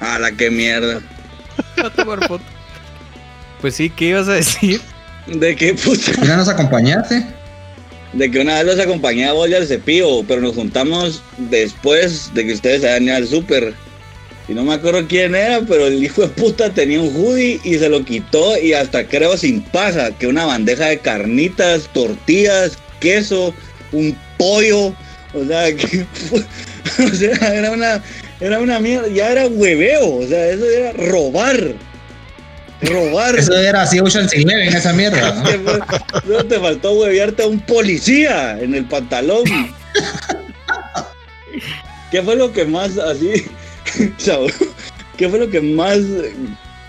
[0.00, 1.00] A la que mierda.
[1.84, 2.44] a tomar foto.
[3.60, 4.80] Pues sí, ¿qué ibas a decir?
[5.26, 6.12] ¿De qué puta?
[6.20, 7.26] Mira, nos acompañaste.
[8.16, 12.32] De que una vez los acompañé a vos y al cepillo, pero nos juntamos después
[12.34, 13.74] de que ustedes se hayan ido al súper.
[14.48, 17.74] Y no me acuerdo quién era, pero el hijo de puta tenía un hoodie y
[17.74, 23.52] se lo quitó y hasta creo sin paja, que una bandeja de carnitas, tortillas, queso,
[23.92, 24.94] un pollo,
[25.34, 26.06] o sea, que,
[27.42, 28.02] era una,
[28.40, 31.74] era una mierda, ya era hueveo, o sea, eso era robar.
[32.82, 33.36] Robar.
[33.36, 35.34] Eso era así Ocean's Eleven, esa mierda.
[36.26, 36.44] ¿no?
[36.44, 39.44] Te faltó huevearte a un policía en el pantalón.
[42.10, 43.46] ¿Qué fue lo que más así?
[45.16, 45.98] ¿Qué fue lo que más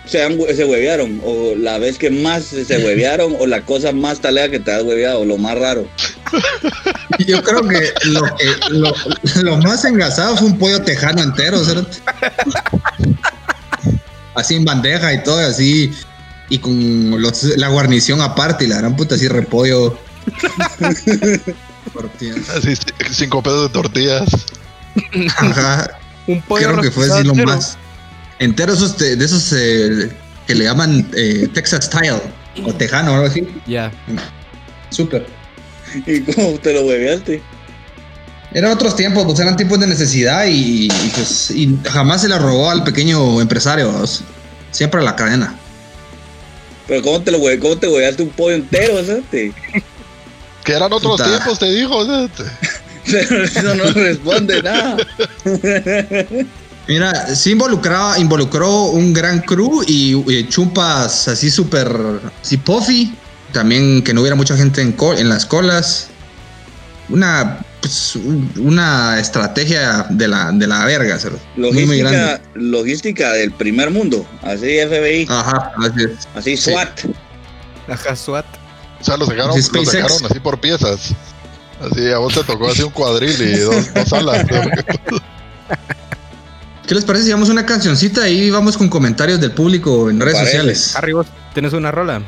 [0.05, 1.21] se, han, se huevearon?
[1.23, 3.35] ¿O la vez que más se huevearon?
[3.39, 5.25] ¿O la cosa más talea que te has hueveado?
[5.25, 5.87] ¿Lo más raro?
[7.19, 8.93] Yo creo que lo, que- lo,
[9.43, 11.97] lo más engasado fue un pollo tejano entero, cerote.
[14.37, 15.91] Así en bandeja y todo, así.
[16.49, 19.97] Y con los- la guarnición aparte y la gran puta así repollo.
[21.93, 22.49] Tortillas.
[22.49, 22.73] Así,
[23.11, 24.29] cinco pesos de tortillas.
[25.37, 25.89] Ajá.
[26.27, 27.77] Un pollo Creo que fue así lo más.
[28.39, 30.11] Entero esos de, de esos eh,
[30.45, 32.21] que le llaman eh, Texas Style
[32.65, 33.47] o tejano o algo así.
[33.65, 33.91] Ya.
[34.89, 35.25] Súper.
[36.05, 37.41] ¿Y cómo te lo hueveaste?
[38.53, 42.37] Eran otros tiempos, pues eran tiempos de necesidad y, y, pues y jamás se le
[42.37, 43.93] robó al pequeño empresario,
[44.71, 45.55] siempre a la cadena.
[46.87, 49.03] ¿Pero cómo te lo hue- cómo te hueveaste un pollo entero?
[49.05, 49.23] ¿sabes?
[49.31, 51.25] Que eran otros Puta.
[51.29, 52.05] tiempos, te dijo.
[52.05, 52.29] ¿sí?
[53.11, 54.97] Pero eso no responde nada.
[56.87, 61.89] Mira, sí involucraba, involucró un gran crew y, y chumpas así súper,
[62.41, 63.13] así puffy.
[63.51, 66.07] También que no hubiera mucha gente en, en las colas.
[67.09, 71.41] Una, pues, un- una estrategia de la, de la verga, cerote.
[71.55, 72.19] muy, muy grande.
[72.19, 74.25] Logística, logística del primer mundo.
[74.41, 76.27] Así FBI, Ajá, así es.
[76.35, 76.71] así sí.
[76.71, 76.99] SWAT.
[77.89, 78.45] Ajá, SWAT.
[78.99, 79.91] O sea, lo sacaron, Sí, lo SpaceX.
[79.91, 81.13] sacaron así por piezas.
[81.79, 84.45] Así, a vos te tocó así un cuadril y dos, dos alas.
[86.87, 90.35] ¿Qué les parece si vamos una cancioncita y vamos con comentarios del público en redes
[90.35, 90.51] Parece.
[90.75, 90.95] sociales?
[91.13, 92.21] Vos tienes una rola.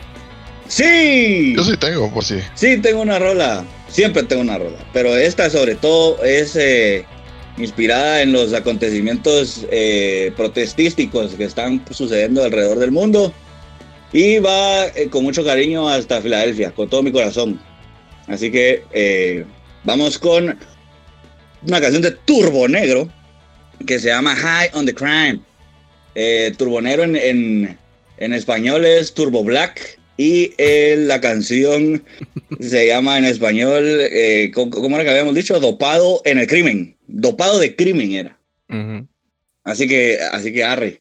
[0.69, 2.39] Sí, Yo sí tengo, por si.
[2.53, 3.65] sí tengo una rola.
[3.89, 4.77] Siempre tengo una rola.
[4.93, 7.05] Pero esta sobre todo es eh,
[7.57, 13.33] inspirada en los acontecimientos eh, protestísticos que están sucediendo alrededor del mundo.
[14.13, 17.59] Y va eh, con mucho cariño hasta Filadelfia, con todo mi corazón.
[18.27, 19.45] Así que
[19.83, 20.55] vamos con
[21.67, 23.09] una canción de Turbo Negro
[23.87, 25.39] que se llama High on the Crime.
[26.57, 27.77] Turbo Negro en, en,
[28.17, 32.03] en español es Turbo Black y eh, la canción
[32.59, 35.61] se llama en español, eh, ¿cómo, era que habíamos dicho?
[35.61, 36.97] Dopado en el crimen.
[37.07, 38.37] Dopado de crimen era.
[39.63, 40.99] Así que, así que arre.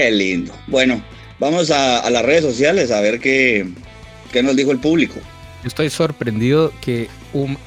[0.00, 0.54] Qué lindo.
[0.66, 1.04] Bueno,
[1.38, 3.68] vamos a, a las redes sociales a ver qué,
[4.32, 5.16] qué nos dijo el público.
[5.62, 7.58] Yo estoy sorprendido que un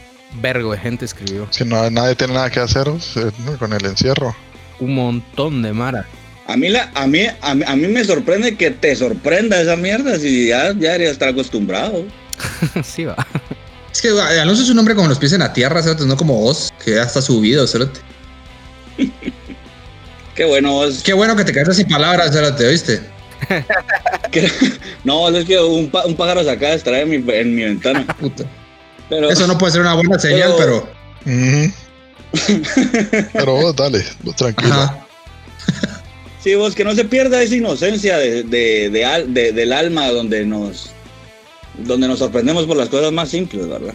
[0.42, 1.48] vergo de gente escribió.
[1.52, 4.36] Si no, nadie tiene nada que hacer eh, con el encierro.
[4.80, 6.08] Un montón de Mara.
[6.48, 9.76] A mí, la, a, mí, a, mí, a mí me sorprende que te sorprenda esa
[9.76, 12.04] mierda si ya, ya debería estar acostumbrado.
[12.84, 13.28] sí, va.
[13.92, 16.04] Es que Alonso es un hombre como los pies en la tierra, ¿cierto?
[16.08, 18.00] No como vos, que ya está subido, ¿cierto?
[20.36, 21.02] Qué bueno vos.
[21.04, 22.64] Qué bueno que te quedaste sin palabras, ¿cierto?
[22.64, 23.02] ¿Oíste?
[24.32, 24.52] que-
[25.04, 28.06] no, es que un, pájaro se acaba de extraer en mi, en mi ventana.
[28.20, 28.44] Puta.
[29.10, 30.88] Pero, Eso no puede ser una buena señal, Pero-
[33.34, 33.56] pero.
[33.56, 34.74] Vos dale, vos tranquilo.
[34.74, 35.00] Ajá.
[36.44, 40.08] Sí, vos, que no se pierda esa inocencia de, de- de al- de- del alma
[40.10, 40.90] donde nos,
[41.78, 43.94] donde nos sorprendemos por las cosas más simples, ¿verdad?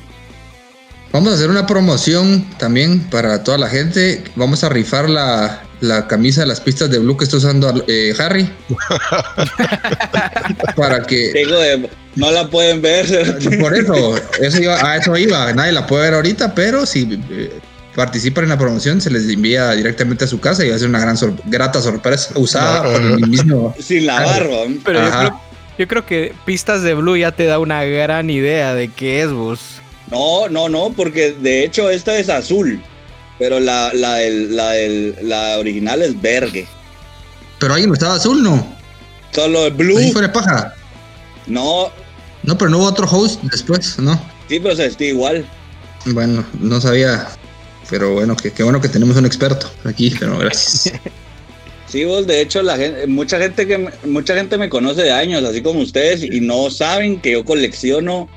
[1.13, 4.23] Vamos a hacer una promoción también para toda la gente.
[4.37, 8.13] Vamos a rifar la, la camisa de las pistas de Blue que está usando eh,
[8.19, 8.49] Harry.
[10.77, 11.33] para que.
[11.33, 13.07] De- no la pueden ver.
[13.61, 15.53] Por eso, eso iba, a eso iba.
[15.53, 17.53] Nadie la puede ver ahorita, pero si eh,
[17.95, 20.89] participan en la promoción, se les envía directamente a su casa y va a ser
[20.89, 23.75] una gran sor- grata sorpresa usada por el mismo.
[23.79, 24.65] Sin lavar, ¿va?
[24.85, 25.41] Pero yo creo,
[25.79, 29.31] yo creo que Pistas de Blue ya te da una gran idea de qué es
[29.31, 29.61] vos.
[30.11, 32.83] No, no, no, porque de hecho esta es azul.
[33.39, 36.67] Pero la, la, del- la, del- la original es verde.
[37.59, 38.67] Pero alguien estaba azul, ¿no?
[39.33, 39.99] Solo el blue.
[39.99, 40.75] Ahí fuera paja.
[41.47, 41.91] No,
[42.43, 44.21] No, pero no hubo otro host después, ¿no?
[44.49, 45.47] sí, pero se igual.
[46.07, 47.29] Bueno, no sabía.
[47.91, 50.95] Pero bueno, que- qué bueno que tenemos un experto aquí, pero gracias.
[51.89, 55.11] Sí, vos, de hecho, la gente, mucha gente que me- mucha gente me conoce de
[55.13, 58.29] años, así como ustedes, y no saben que yo colecciono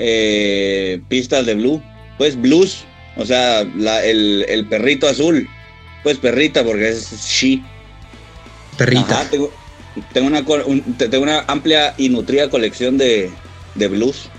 [0.00, 1.80] eh, pistas de blue.
[2.18, 2.78] Pues blues,
[3.18, 5.46] o sea, la- el, el perrito azul.
[6.02, 7.60] Pues perrita, porque es she.
[8.78, 9.20] Perrita.
[9.20, 9.52] Ajá, tengo,
[10.12, 13.30] tengo una, un- te- tengo una amplia y nutrida colección de,
[13.74, 14.30] de blues.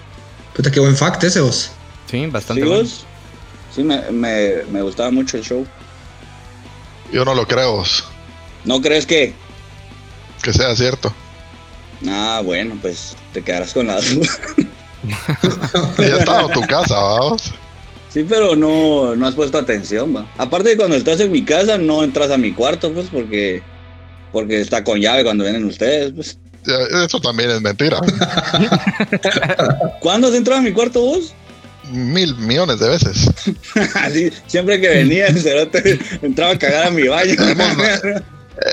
[0.55, 1.71] Puta, qué buen fact ese vos.
[2.09, 2.83] Sí, bastante ¿Sí, bueno.
[2.83, 3.05] vos?
[3.75, 5.67] Sí, me, me, me gustaba mucho el show.
[7.11, 7.83] Yo no lo creo
[8.65, 9.33] ¿No crees que?
[10.41, 11.13] que sea cierto.
[12.07, 14.29] Ah, bueno, pues te quedarás con la duda.
[15.97, 17.53] Ya he estado en tu casa, vamos.
[18.09, 20.27] Sí, pero no, no has puesto atención, va.
[20.37, 23.61] Aparte de cuando estás en mi casa, no entras a mi cuarto, pues, porque,
[24.31, 26.37] porque está con llave cuando vienen ustedes, pues.
[27.05, 27.99] Eso también es mentira.
[29.99, 31.33] ¿Cuándo has entrado a mi cuarto vos?
[31.91, 33.29] Mil millones de veces.
[33.95, 37.33] Así, siempre que venía el cerote entraba a cagar a mi baño.
[37.39, 38.23] Hemos-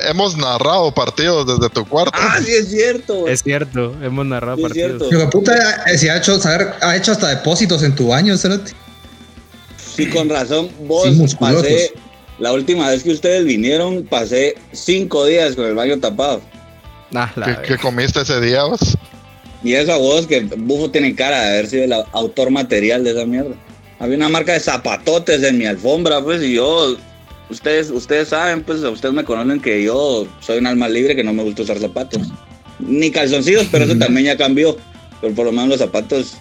[0.08, 2.10] Hemos narrado partidos desde tu cuarto.
[2.14, 3.28] ah, sí es cierto.
[3.28, 5.30] Es cierto, hemos narrado Sí, es partidos.
[5.30, 8.72] puta, si ha hecho, saber, ha hecho hasta depósitos en tu baño, cerote.
[9.96, 10.68] Sí, con razón.
[10.86, 11.92] Vos Sí, pasé,
[12.38, 16.40] la última vez que ustedes vinieron, pasé cinco días con el baño tapado.
[17.14, 17.32] Ah,
[17.66, 18.64] ¿Qué, comiste ese día?
[18.64, 18.80] vos?
[19.64, 23.02] Y eso a vos, que Bufo tiene cara de haber sido el au- autor material
[23.04, 23.54] de esa mierda.
[23.98, 26.96] Había una marca de zapatotes en mi alfombra, pues, y yo,
[27.48, 31.32] ustedes, ustedes saben, pues, ustedes me conocen que yo soy un alma libre que no
[31.32, 32.20] me gusta usar zapatos.
[32.78, 33.98] Ni calzoncillos, pero eso Mm.
[34.00, 34.76] también ya cambió.
[35.22, 36.36] Pero por lo menos los zapatos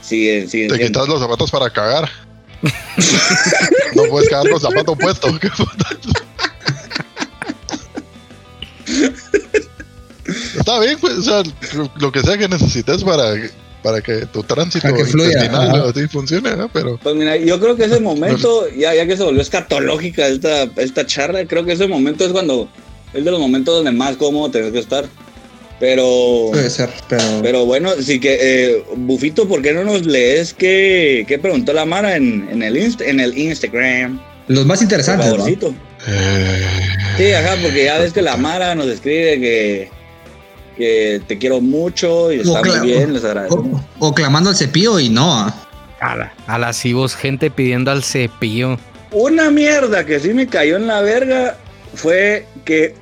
[0.00, 1.00] siguen, siguen Te siendo.
[1.00, 2.08] quitas los zapatos para cagar.
[3.94, 5.28] no puedes cagar con zapato puesto.
[10.58, 11.42] Está bien, pues, o sea,
[11.74, 13.34] lo, lo que sea que necesites para,
[13.82, 15.90] para que tu tránsito Para que fluya, intestinal ajá.
[15.90, 16.70] así funcione, ¿no?
[16.70, 20.62] Pero Pues mira, yo creo que ese momento, ya, ya que se volvió escatológica esta,
[20.76, 22.68] esta charla, creo que ese momento es cuando,
[23.12, 25.04] es de los momentos donde más cómodo tenés que estar.
[25.86, 27.22] Pero, Puede ser, pero.
[27.42, 31.84] pero bueno, sí que, eh, Bufito, ¿por qué no nos lees qué, qué preguntó la
[31.84, 34.18] Mara en, en, el, inst- en el Instagram?
[34.48, 35.32] Los más Por interesantes, ¿no?
[35.36, 35.74] favorcito.
[36.08, 36.66] eh,
[37.18, 39.90] Sí, ajá, porque ya ves que la Mara nos escribe que,
[40.78, 43.82] que te quiero mucho y está muy bien, les agradecemos.
[43.98, 45.30] O, o clamando al cepillo y no.
[45.38, 45.54] ah.
[46.00, 48.78] A la, a la sí, vos, gente pidiendo al cepillo.
[49.12, 51.58] Una mierda que sí me cayó en la verga
[51.94, 52.94] fue que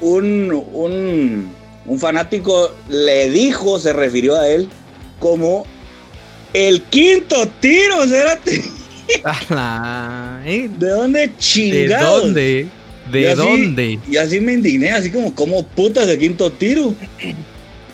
[0.00, 1.57] un, un,
[1.88, 4.68] un fanático le dijo, se refirió a él
[5.18, 5.66] como
[6.52, 7.96] el quinto tiro.
[9.24, 10.68] A ¿eh?
[10.78, 12.22] ¿De dónde ¿De chingados?
[12.24, 12.66] dónde?
[13.08, 13.98] Y ¿De así- dónde?
[14.08, 16.94] Y así me indigné, así como, ¿cómo putas de quinto tiro?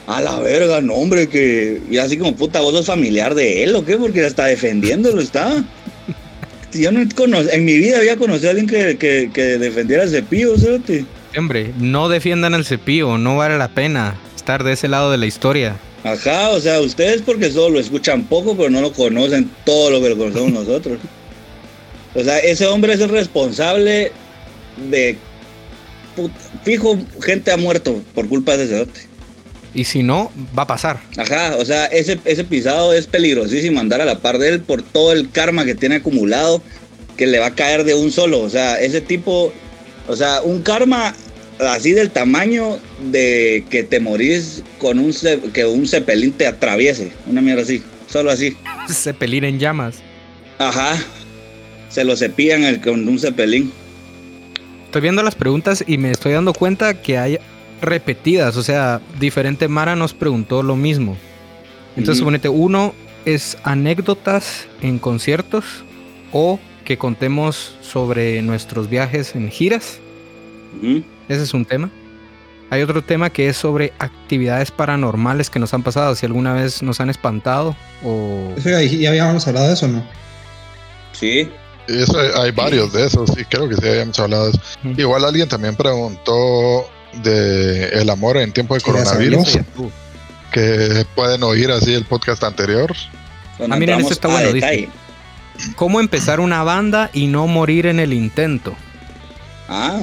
[0.07, 1.81] A la verga, no, hombre, que.
[1.91, 5.65] Y así como, puta, vos sos familiar de él o qué, porque hasta defendiéndolo está.
[6.73, 10.11] Yo no cono- en mi vida había conocido a alguien que, que, que defendiera el
[10.11, 11.05] cepillo, ¿sabes?
[11.37, 15.27] Hombre, no defiendan al cepillo, no vale la pena estar de ese lado de la
[15.27, 15.77] historia.
[16.05, 20.01] Ajá, o sea, ustedes porque solo lo escuchan poco, pero no lo conocen todo lo
[20.01, 20.99] que lo conocemos nosotros.
[22.15, 24.13] O sea, ese hombre es el responsable
[24.91, 25.17] de
[26.63, 29.01] fijo, gente ha muerto por culpa de ese cerote.
[29.75, 31.01] Y si no, va a pasar.
[31.17, 34.83] Ajá, o sea, ese, ese pisado es peligrosísimo andar a la par de él por
[34.83, 36.63] todo el karma que tiene acumulado
[37.17, 38.41] que le va a caer de un solo.
[38.41, 39.53] O sea, ese tipo,
[40.07, 41.15] o sea, un karma
[41.59, 42.79] así del tamaño
[43.11, 45.15] de que te morís con un,
[45.53, 47.13] que un cepelín te atraviese.
[47.27, 48.57] Una mierda así, solo así.
[48.89, 49.97] Cepelín en llamas.
[50.59, 50.97] Ajá,
[51.89, 53.73] se lo cepillan el- con un cepelín.
[54.87, 57.39] Estoy viendo las preguntas y me estoy dando cuenta que hay
[57.83, 58.57] repetidas.
[58.57, 61.17] O sea, diferente Mara nos preguntó lo mismo.
[61.97, 62.27] Entonces, Ujú.
[62.27, 62.95] suponete, uno
[63.25, 65.65] es anécdotas en conciertos
[66.33, 69.99] o que contemos sobre nuestros viajes en giras.
[71.29, 71.91] Ese es un tema.
[72.71, 76.83] Hay otro tema que es sobre actividades paranormales que nos han pasado, si alguna vez
[76.83, 78.53] nos han espantado o...
[78.57, 80.03] Eso ya, habíamos hablado de eso, ¿no?
[81.13, 81.49] Sí,
[81.87, 84.61] eso hay, hay varios de esos, sí, creo que sí habíamos hablado de eso.
[84.97, 86.89] Igual alguien también preguntó
[87.23, 89.93] de el amor en tiempo de Sí, coronavirus, sabemos.
[90.51, 92.93] que pueden oír así el podcast anterior.
[93.61, 94.89] Ah, miren, entramos este está a bueno, dice.
[95.77, 98.75] ¿Cómo empezar una banda y no morir en el intento?
[99.69, 100.01] Ah,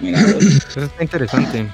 [0.00, 0.20] mira.
[0.22, 0.44] vos.
[0.44, 1.66] Eso está interesante.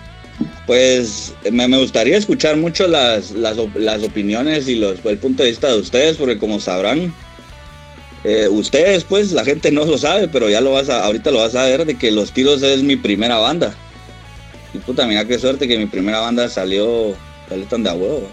[0.66, 5.42] Pues me, me gustaría escuchar mucho las, las, op- las opiniones y los, el punto
[5.42, 7.12] de vista de ustedes, porque como sabrán,
[8.24, 11.38] eh, ustedes pues la gente no lo sabe, pero ya lo vas a, ahorita lo
[11.38, 13.74] vas a ver de que Los Tiros es mi primera banda.
[14.74, 17.16] Y puta, mira qué suerte que mi primera banda salió,
[17.48, 18.28] salió tan de a huevo.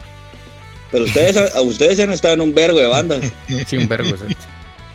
[0.91, 3.21] Pero ustedes, a, ustedes han estado en un vergo de bandas.
[3.65, 4.09] Sí, un vergo.
[4.17, 4.35] sí.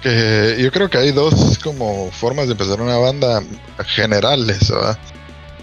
[0.03, 3.43] Que yo creo que hay dos como formas de empezar una banda
[3.87, 4.99] generales, ¿verdad?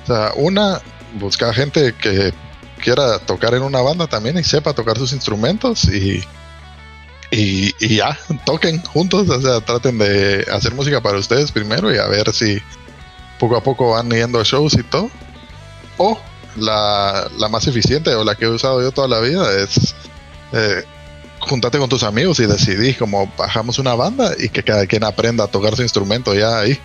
[0.03, 0.81] O sea, una,
[1.19, 2.33] buscar gente que
[2.81, 6.23] quiera tocar en una banda también y sepa tocar sus instrumentos y,
[7.31, 12.07] y, ya, toquen juntos, o sea, traten de hacer música para ustedes primero y a
[12.07, 12.61] ver si
[13.39, 15.09] poco a poco van yendo a shows y todo.
[15.97, 16.19] O
[16.55, 19.95] la, la más eficiente o la que he usado yo toda la vida es
[20.53, 20.83] eh,
[21.47, 25.45] juntate con tus amigos y decidí como bajamos una banda y que cada quien aprenda
[25.45, 26.79] a tocar su instrumento ya ahí.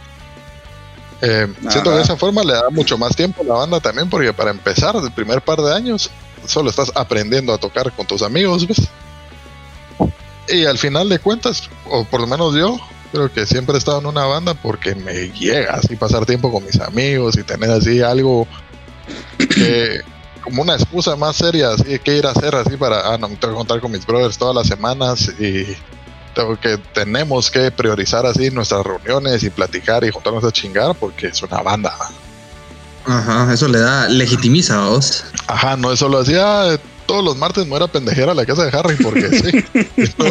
[1.21, 4.11] Eh, siento que de esa forma le da mucho más tiempo a la banda también
[4.11, 6.11] porque para empezar el primer par de años
[6.47, 8.89] solo estás aprendiendo a tocar con tus amigos, ¿ves?
[10.49, 12.81] Y al final de cuentas, o por lo menos yo,
[13.13, 16.65] creo que siempre he estado en una banda porque me llega así pasar tiempo con
[16.65, 18.49] mis amigos y tener así algo
[19.39, 20.01] que
[20.43, 23.37] como una excusa más seria así que ir a hacer así para ah no me
[23.37, 25.65] tengo que contar con mis brothers todas las semanas y
[26.35, 31.29] tengo que tenemos que priorizar así nuestras reuniones y platicar y juntarnos a chingar porque
[31.29, 31.95] es una banda
[33.05, 35.25] Ajá, eso le da, legitimiza a vos.
[35.49, 36.77] ajá no es solo así ah,
[37.07, 39.65] todos los martes me voy a pendejear la casa de Harry porque sí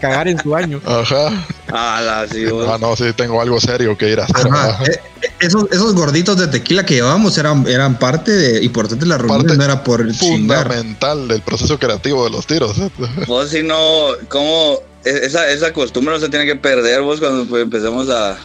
[0.00, 0.80] Cagar en su año.
[0.84, 1.30] ajá.
[1.72, 2.68] Ah, la, sí, vos.
[2.68, 4.70] ah no sí tengo algo serio que ir a hacer Ajá.
[4.70, 4.84] ajá.
[4.84, 5.00] Eh,
[5.40, 9.42] Esos, esos gorditos de tequila que llevábamos eran, eran parte de, importante de la reunión,
[9.42, 10.64] Parte no era por chingar.
[10.66, 12.76] fundamental del proceso creativo de los tiros
[13.26, 14.78] Vos si no, ¿cómo?
[15.04, 18.36] e- Esa, esa costumbre no se tiene que perder vos cuando pues, empecemos a,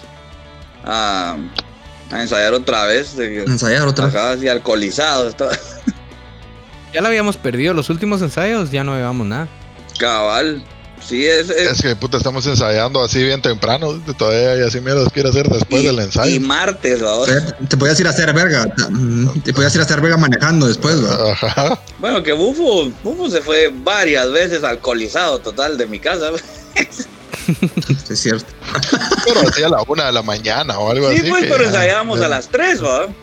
[0.86, 1.36] a,
[2.11, 3.15] a ensayar otra vez.
[3.17, 4.05] De Ensayar otra.
[4.05, 5.36] acá así alcoholizados.
[5.36, 5.49] todo.
[6.95, 7.73] Ya la habíamos perdido.
[7.73, 9.49] Los últimos ensayos ya no llevamos nada.
[9.99, 10.63] Cabal.
[11.05, 14.01] Sí, es, es- Es que puta, estamos ensayando así bien temprano.
[14.17, 16.33] Todavía hay así mierdas que ir a hacer después y, del ensayo.
[16.33, 17.29] y martes, vos.
[17.67, 18.65] Te podías ir a hacer verga.
[19.43, 21.33] Te podías ir a hacer verga manejando después, ¿va?
[21.33, 21.77] Ajá.
[21.99, 26.29] Bueno, que Bufo, Bufo se fue varias veces alcoholizado total de mi casa.
[28.09, 28.45] Es cierto.
[29.25, 31.29] Pero así a la una de la mañana o algo Sí, así.
[31.29, 33.05] pues, que pero ya- ensayábamos a las 3, ¿va?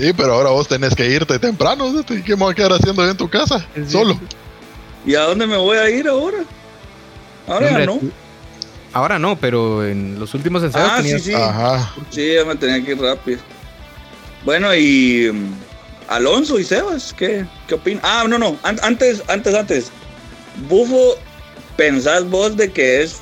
[0.00, 1.92] Sí, pero ahora vos tenés que irte temprano.
[2.08, 2.22] ¿sí?
[2.22, 3.66] ¿Qué me voy a quedar haciendo en tu casa?
[3.74, 3.84] Sí.
[3.90, 4.18] Solo.
[5.06, 6.38] ¿Y a dónde me voy a ir ahora?
[7.46, 7.96] Ahora Hombre, no.
[7.98, 8.10] tú-
[8.92, 11.34] Ahora no, pero en los últimos ensayos Ah, sí, tenías- sí.
[11.34, 11.94] Ajá.
[12.10, 13.38] Sí, ya me tenía que ir rápido.
[14.44, 15.54] Bueno, y mm,
[16.08, 18.00] Alonso y Sebas, ¿qué, qué opinan?
[18.04, 19.92] Ah, no, no, an- antes, antes, antes.
[20.68, 21.14] Bufo,
[21.76, 23.20] ¿pensás vos de que es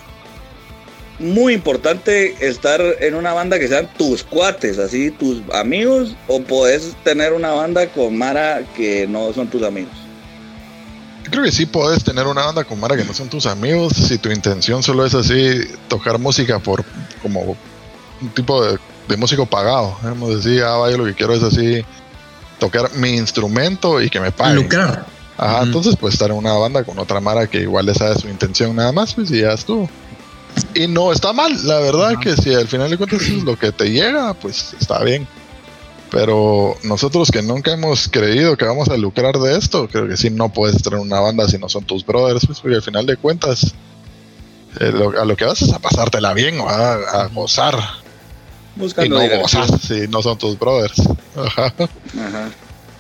[1.19, 6.14] muy importante estar en una banda que sean tus cuates, así, tus amigos?
[6.27, 9.93] ¿O podés tener una banda con Mara que no son tus amigos?
[11.25, 13.93] Yo creo que sí puedes tener una banda con Mara que no son tus amigos.
[13.95, 16.85] Si tu intención solo es así, tocar música por
[17.21, 17.57] como
[18.21, 19.97] un tipo de, de músico pagado.
[20.03, 21.85] Vamos a decir, ah, vaya, lo que quiero es así,
[22.59, 24.57] tocar mi instrumento y que me paguen.
[24.57, 25.05] Lucrar.
[25.37, 28.29] Ajá, entonces pues estar en una banda con otra Mara que igual le sabe su
[28.29, 29.89] intención nada más, pues y ya estuvo.
[30.74, 33.72] Y no está mal, la verdad que si al final de cuentas es lo que
[33.72, 35.26] te llega, pues está bien.
[36.11, 40.30] Pero nosotros que nunca hemos creído que vamos a lucrar de esto, creo que sí
[40.30, 43.16] no puedes en una banda si no son tus brothers, pues porque al final de
[43.16, 43.74] cuentas
[44.80, 46.92] Eh, lo- a lo que vas es a pasártela bien o a,
[47.22, 47.74] a gozar.
[48.76, 49.62] Y Buscando no diversión.
[49.66, 51.02] gozas si no son tus brothers.
[51.36, 51.66] Ajá.
[51.66, 52.48] Ajá.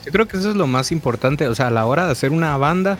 [0.04, 2.30] Yo creo que eso es lo más importante, o sea, a la hora de hacer
[2.32, 2.98] una banda,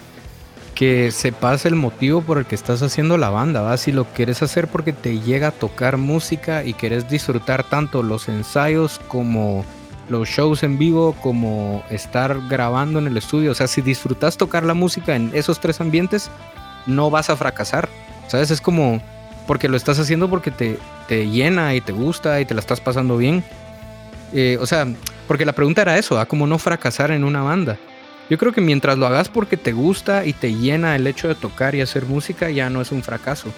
[0.79, 3.77] que sepas el motivo por el que estás haciendo la banda, ¿va?
[3.77, 8.29] Si lo quieres hacer porque te llega a tocar música y quieres disfrutar tanto los
[8.29, 9.65] ensayos como
[10.09, 14.63] los shows en vivo, como estar grabando en el estudio, o sea, si disfrutas tocar
[14.63, 16.31] la música en esos tres ambientes,
[16.87, 17.89] no vas a fracasar,
[18.29, 18.53] ¿sabes?
[18.53, 19.03] Es como
[19.49, 22.81] porque lo estás haciendo porque te, te llena y te gusta y te la estás
[22.81, 23.43] pasando bien.
[24.33, 24.87] Eh, o sea,
[25.27, 26.27] porque la pregunta era eso, ¿ah?
[26.27, 27.79] como no fracasar en una banda.
[28.31, 31.35] Yo creo que mientras lo hagas porque te gusta y te llena el hecho de
[31.35, 33.49] tocar y hacer música, ya no es un fracaso.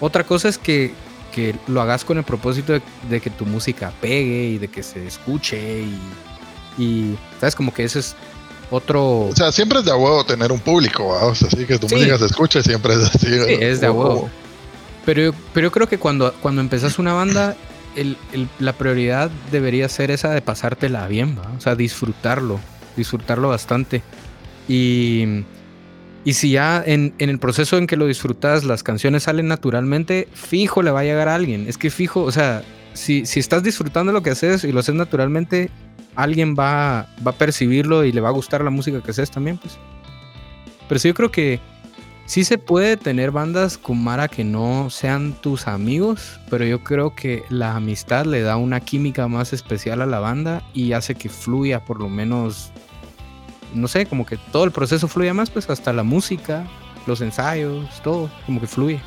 [0.00, 0.92] Otra cosa es que,
[1.34, 4.82] que lo hagas con el propósito de, de que tu música pegue y de que
[4.82, 7.54] se escuche y, y, ¿sabes?
[7.54, 8.14] Como que ese es
[8.70, 9.20] otro...
[9.28, 11.24] O sea, siempre es de a huevo tener un público, ¿va?
[11.26, 11.94] O sea, así que tu Sí.
[11.94, 13.26] música se escuche, siempre es así.
[13.26, 14.28] Sí, es de a huevo.
[15.06, 17.56] Pero, pero yo creo que cuando, cuando empezás una banda,
[17.96, 21.50] el- el- la prioridad debería ser esa de pasártela bien, ¿va?
[21.56, 22.60] O sea, disfrutarlo,
[22.96, 24.02] disfrutarlo bastante.
[24.68, 25.44] Y,
[26.24, 30.28] y si ya en, en el proceso en que lo disfrutas, las canciones salen naturalmente,
[30.32, 31.66] fijo le va a llegar a alguien.
[31.68, 32.62] Es que fijo, o sea,
[32.94, 35.70] si, si estás disfrutando lo que haces y lo haces naturalmente,
[36.14, 39.58] alguien va, va a percibirlo y le va a gustar la música que haces también,
[39.58, 39.78] pues.
[40.88, 41.60] Pero sí, yo creo que
[42.26, 47.14] sí se puede tener bandas con Mara que no sean tus amigos, pero yo creo
[47.14, 51.28] que la amistad le da una química más especial a la banda y hace que
[51.28, 52.72] fluya por lo menos,
[53.74, 56.66] no sé, como que todo el proceso fluya más, pues hasta la música,
[57.06, 59.00] los ensayos, todo, como que fluye.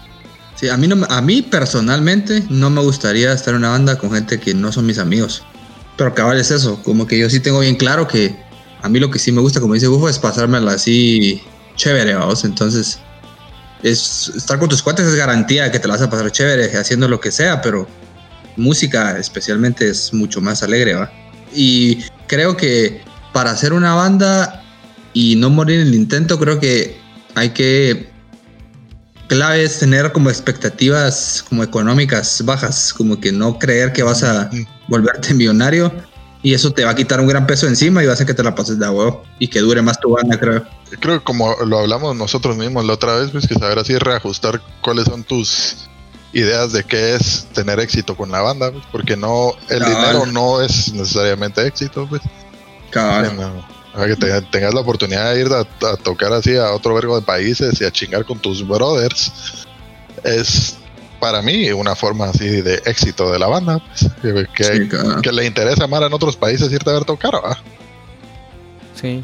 [0.56, 4.12] Sí, a mí, no, a mí personalmente no me gustaría estar en una banda con
[4.12, 5.44] gente que no son mis amigos.
[5.98, 8.36] Pero cabal es eso, como que yo sí tengo bien claro que
[8.82, 11.42] a mí lo que sí me gusta, como dice Bufo, es pasármela así
[11.76, 12.46] chévere, vamos.
[12.46, 13.00] Entonces,
[13.84, 17.08] es, estar con tus cuates es garantía que te la vas a pasar chévere haciendo
[17.08, 17.88] lo que sea, pero
[18.58, 21.12] música especialmente es mucho más alegre, ¿va?
[21.54, 23.02] Y creo que
[23.36, 24.64] para hacer una banda
[25.12, 26.98] y no morir en el intento, creo que
[27.36, 28.10] hay que
[29.28, 34.50] clave es tener como expectativas como económicas bajas, como que no creer que vas a
[34.88, 35.92] volverte millonario
[36.44, 38.34] y eso te va a quitar un gran peso encima y va a hacer que
[38.34, 40.64] te la pases de huevo y que dure más tu banda, creo.
[41.02, 44.62] Creo que como lo hablamos nosotros mismos la otra vez, pues que saber así reajustar
[44.80, 45.90] cuáles son tus
[46.32, 50.62] ideas de qué es tener éxito con la banda, pues, porque no, el dinero no
[50.62, 52.22] es necesariamente éxito, pues.
[52.96, 53.36] Cabal.
[53.36, 54.06] No.
[54.06, 57.26] Que te- tengas la oportunidad de ir a, a tocar así a otro vergo de
[57.26, 59.66] países y a chingar con tus brothers
[60.24, 60.78] es
[61.20, 63.82] para mí una forma así de éxito de la banda,
[64.22, 67.58] pues, que, Sí, le interesa más en otros países irte a ver tocar, ¿va?
[69.00, 69.24] Sí.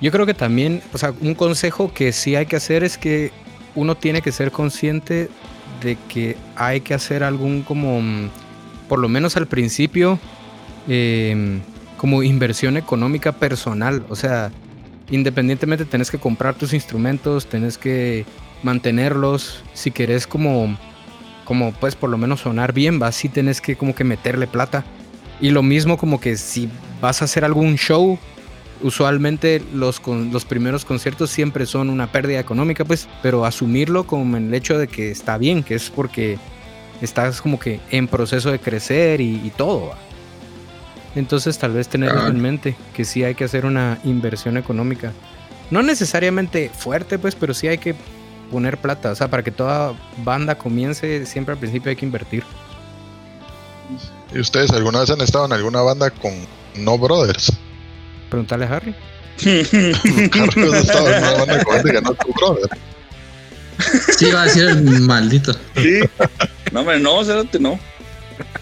[0.00, 3.32] Yo creo que también, o sea, un consejo que sí hay que hacer es que
[3.74, 5.28] uno tiene que ser consciente
[5.82, 8.28] de que hay que hacer algún como, mm,
[8.88, 10.18] por lo menos al principio,
[10.88, 11.60] eh,
[12.04, 14.04] como inversión económica personal.
[14.10, 14.52] O sea,
[15.08, 18.26] independientemente tenés que comprar tus instrumentos, tenés que
[18.62, 19.64] mantenerlos.
[19.72, 20.76] Si querés como,
[21.46, 24.84] como pues por lo menos sonar bien, vas sí tenés que como que meterle plata.
[25.40, 26.68] Y lo mismo como que si
[27.00, 28.18] vas a hacer algún show,
[28.82, 34.36] usualmente los, con, los primeros conciertos siempre son una pérdida económica, pues, pero asumirlo como
[34.36, 36.36] en el hecho de que está bien, que es porque
[37.00, 39.88] estás como que en proceso de crecer y, y todo.
[39.88, 40.13] ¿va?
[41.14, 42.28] Entonces tal vez tener Claro.
[42.28, 45.12] en mente que sí hay que hacer una inversión económica.
[45.70, 47.94] No necesariamente fuerte, pues, pero sí hay que
[48.50, 49.12] poner plata.
[49.12, 49.94] O sea, para que toda
[50.24, 52.42] banda comience, siempre al principio hay que invertir.
[54.34, 56.32] ¿Y ustedes alguna vez han estado en alguna banda con
[56.76, 57.52] no brothers?
[58.30, 58.94] Preguntarle a Harry.
[60.30, 62.70] Carlos ha estado en una banda con gente que no es tu brother.
[64.18, 65.52] Sí, va a decir el maldito.
[65.76, 66.00] Sí.
[66.72, 67.78] No, hombre, no, Cerote, no.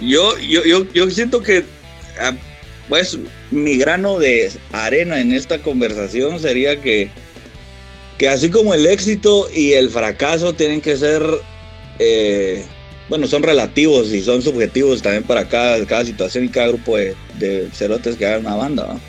[0.00, 1.66] Yo, yo, yo, yo siento que, ah,
[2.88, 3.18] pues,
[3.50, 7.10] mi grano de arena en esta conversación sería que,
[8.18, 11.22] que así como el éxito y el fracaso tienen que ser,
[11.98, 12.64] eh,
[13.08, 17.14] bueno, son relativos y son subjetivos también para cada, cada situación y cada grupo de,
[17.38, 19.00] de cerotes que hagan una banda.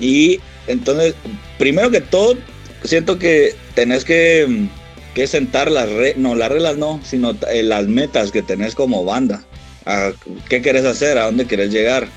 [0.00, 1.14] Y entonces,
[1.58, 2.36] primero que todo,
[2.84, 4.68] siento que tenés que,
[5.14, 9.04] que sentar las reglas, no, las reglas no, sino eh, las metas que tenés como
[9.04, 9.45] banda.
[9.86, 10.12] A
[10.48, 11.16] ¿Qué querés hacer?
[11.16, 12.08] ¿A dónde querés llegar?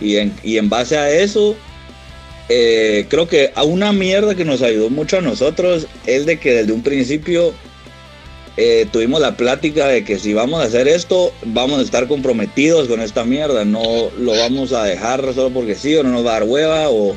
[0.00, 1.56] Y en, base a eso,
[2.48, 6.54] eh, creo que a una mierda que nos ayudó mucho a nosotros es de que
[6.54, 7.52] desde un principio
[8.56, 12.88] eh, tuvimos la plática de que si vamos a hacer esto, vamos a estar comprometidos
[12.88, 16.30] con esta mierda, no lo vamos a dejar solo porque sí o no nos va
[16.30, 17.16] a dar hueva o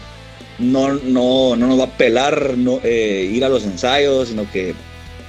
[0.59, 4.75] no, no, no nos va a pelar no, eh, ir a los ensayos, sino que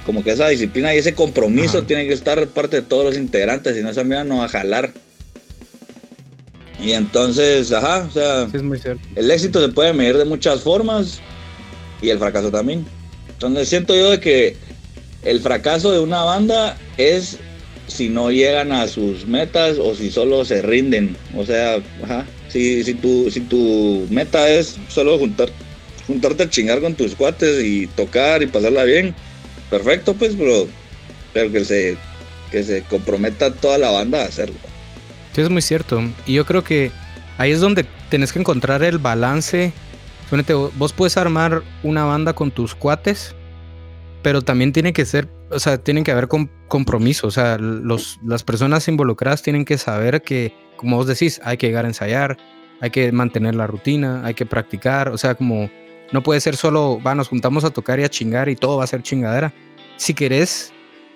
[0.05, 1.87] como que esa disciplina y ese compromiso Ajá.
[1.87, 4.49] tiene que estar parte de todos los integrantes, si no esa mierda no va a
[4.49, 4.91] jalar.
[6.83, 9.01] Y entonces, ajá, o sea, Sí, es muy cierto.
[9.15, 11.19] el éxito se puede medir de muchas formas
[12.01, 12.85] y el fracaso también.
[13.29, 14.57] Entonces siento yo de que
[15.23, 17.37] el fracaso de una banda es
[17.87, 21.15] si no llegan a sus metas o si solo se rinden.
[21.37, 25.49] O sea, ajá, si, si, tu, si tu meta es solo juntar,
[26.07, 29.15] juntarte a chingar con tus cuates y tocar y pasarla bien,
[29.73, 30.35] perfecto pues,
[31.33, 31.97] pero, que, se,
[32.51, 34.55] que se comprometa toda la banda a hacerlo.
[35.33, 35.99] Sí, es muy cierto.
[36.27, 36.91] Y yo creo que
[37.39, 39.73] ahí es donde tenés que encontrar el balance.
[40.29, 43.35] Vo- vos puedes armar una banda con tus cuates,
[44.21, 47.25] pero también tiene que ser, o sea, tienen que haber com- compromiso.
[47.25, 51.65] O sea, los, las personas involucradas tienen que saber que, como vos decís, hay que
[51.67, 52.37] llegar a ensayar,
[52.79, 55.09] hay que mantener la rutina, hay que practicar.
[55.09, 55.71] O sea, como
[56.13, 58.85] no puede ser solo, va, nos juntamos a tocar y a chingar y todo va
[58.85, 59.51] a ser chingadera.
[59.97, 60.71] Si querés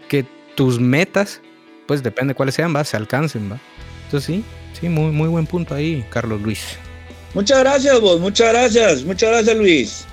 [0.10, 0.26] que
[0.56, 1.40] tus metas,
[1.88, 3.60] pues depende cuáles sean, va, se alcancen, va.
[4.06, 4.44] Entonces sí,
[4.80, 6.78] sí, muy, muy buen punto ahí, Carlos Luis.
[7.34, 10.06] Muchas gracias, vos, muchas gracias, muchas gracias, Luis.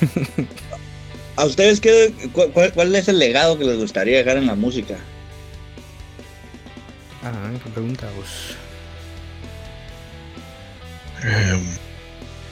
[1.36, 4.54] ¿A ustedes qué, cu- cuál, cuál es el legado que les gustaría dejar en la
[4.54, 4.96] música?
[7.24, 8.56] Ah, qué pregunta vos.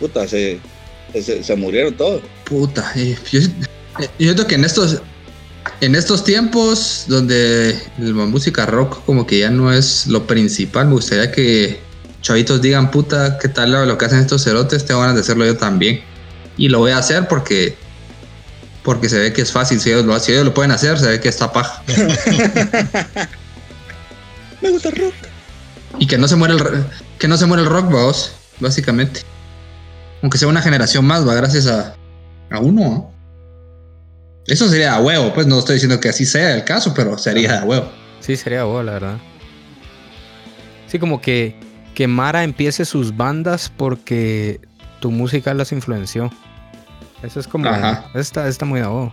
[0.01, 0.59] Puta, se,
[1.13, 2.23] se, se murieron todos.
[2.45, 3.49] Puta, eh, yo, yo
[4.19, 5.01] siento que en estos
[5.81, 10.95] en estos tiempos donde la música rock como que ya no es lo principal, me
[10.95, 11.81] gustaría que
[12.23, 14.85] chavitos digan, puta, ¿qué tal lo que hacen estos cerotes?
[14.85, 16.03] Tengo ganas de hacerlo yo también.
[16.57, 17.77] Y lo voy a hacer porque
[18.83, 21.09] porque se ve que es fácil, si ellos lo, si ellos lo pueden hacer, se
[21.09, 21.83] ve que está paja.
[24.63, 25.15] Me gusta el rock.
[25.99, 26.85] Y que no se muere el
[27.19, 29.23] que no se muere el rock, vamos, básicamente.
[30.23, 31.95] Aunque sea una generación más, va gracias a,
[32.51, 32.81] a uno.
[32.83, 33.17] ¿no?
[34.47, 37.61] Eso sería a huevo, pues no estoy diciendo que así sea el caso, pero sería
[37.61, 37.91] a huevo.
[38.21, 39.19] Sí, sería vos, la verdad.
[40.87, 41.59] Sí, como que,
[41.95, 44.61] que Mara empiece sus bandas porque
[45.01, 46.31] tu música las influenció.
[47.23, 47.69] Eso es como.
[47.69, 48.09] Ajá.
[48.15, 48.83] Está, está muy.
[48.83, 49.13] Ujú.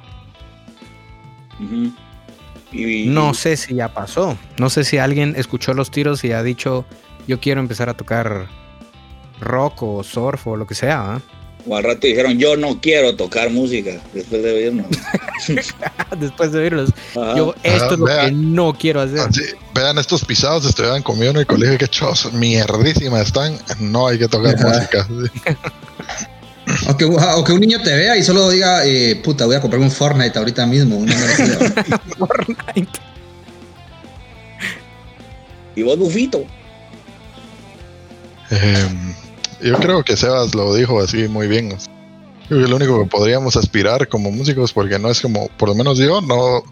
[2.72, 4.38] y, No sé si ya pasó.
[4.58, 6.86] No sé si alguien escuchó los tiros y ha dicho,
[7.28, 8.47] yo quiero empezar a tocar
[9.44, 11.16] rock o surf o lo que sea.
[11.16, 11.22] ¿ah?
[11.66, 14.88] O al rato dijeron, yo no quiero tocar música después de oírnos.
[16.18, 16.89] Después de oírlos.
[17.12, 17.36] Ajá.
[17.36, 19.20] Yo, esto Ajá, es lo que no quiero hacer.
[19.20, 19.41] así,
[19.74, 23.58] vean estos pisados, estudiaban conmigo en el colegio, que chos, mierdísima están.
[23.80, 24.68] No hay que tocar Ajá.
[24.68, 25.08] música.
[26.89, 29.62] O que, o que un niño te vea y solo diga, eh, puta, voy a
[29.62, 31.06] comprar un Fortnite ahorita mismo.
[32.18, 33.00] Fortnite.
[35.76, 36.46] Y vos, Bufito.
[38.50, 39.14] Em,
[39.64, 41.70] yo creo que Sebas lo dijo así muy bien.
[42.47, 45.70] Creo que es lo único que podríamos aspirar como músicos, porque no es como, por
[45.70, 46.64] lo menos yo, no,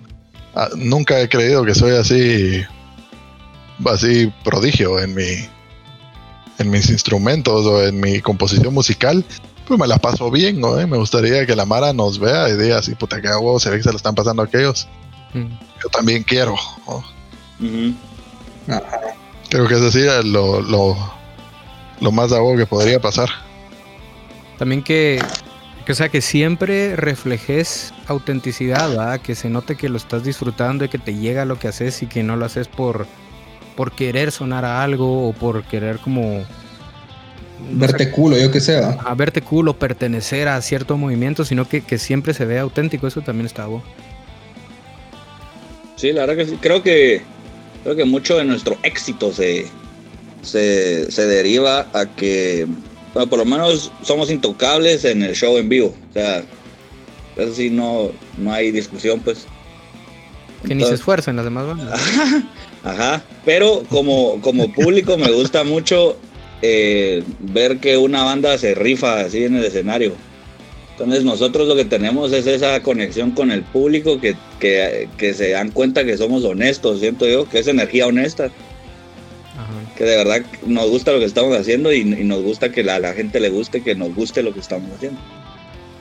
[0.55, 2.63] ah, nunca he creído que soy así,
[3.85, 5.47] así prodigio en mi,
[6.59, 9.23] en mis instrumentos o en mi composición musical.
[9.65, 10.77] Pues me la paso bien, ¿no?
[10.79, 13.69] Eh, Me gustaría que la Mara nos vea y diga así, puta, que hago, se
[13.69, 14.87] ve que se lo están pasando a aquellos.
[15.33, 15.47] Mm.
[15.81, 16.55] Yo también quiero.
[16.87, 16.97] ¿no?
[17.65, 17.95] Ujú.
[19.49, 20.97] Creo que eso sí es lo, lo,
[22.01, 23.29] lo más de algo que podría pasar.
[24.57, 25.21] También que,
[25.85, 29.21] que, o sea, que siempre reflejes autenticidad, ¿verdad?
[29.21, 32.07] Que se note que lo estás disfrutando y que te llega lo que haces y
[32.07, 33.07] que no lo haces por,
[33.75, 36.21] por querer sonar a algo o por querer como...
[37.71, 38.97] no sé, Verte culo, yo que sea.
[39.05, 43.07] a verte cool o pertenecer a cierto movimiento, sino que, que siempre se vea auténtico.
[43.07, 43.85] Eso también está bueno.
[45.95, 46.57] Sí, la verdad que sí.
[46.59, 47.21] Creo que,
[47.83, 49.67] creo que mucho de nuestro éxito se,
[50.41, 52.67] se, se deriva a que,
[53.13, 55.95] bueno, por lo menos somos intocables en el show en vivo.
[56.09, 56.43] O sea,
[57.37, 59.45] eso sí, no, no hay discusión, pues.
[60.65, 61.99] Que ni se esfuercen las demás bandas.
[62.83, 66.17] Ajá, pero como, como público me gusta mucho
[66.61, 70.13] eh, ver que una banda se rifa así en el escenario.
[70.91, 75.51] Entonces nosotros lo que tenemos es esa conexión con el público que, que, que se
[75.51, 78.51] dan cuenta que somos honestos, siento yo, que es energía honesta,
[79.63, 79.95] Ajá.
[79.97, 82.95] que de verdad nos gusta lo que estamos haciendo y, y nos gusta que la-
[82.95, 85.19] a la gente le guste, que nos guste lo que estamos haciendo.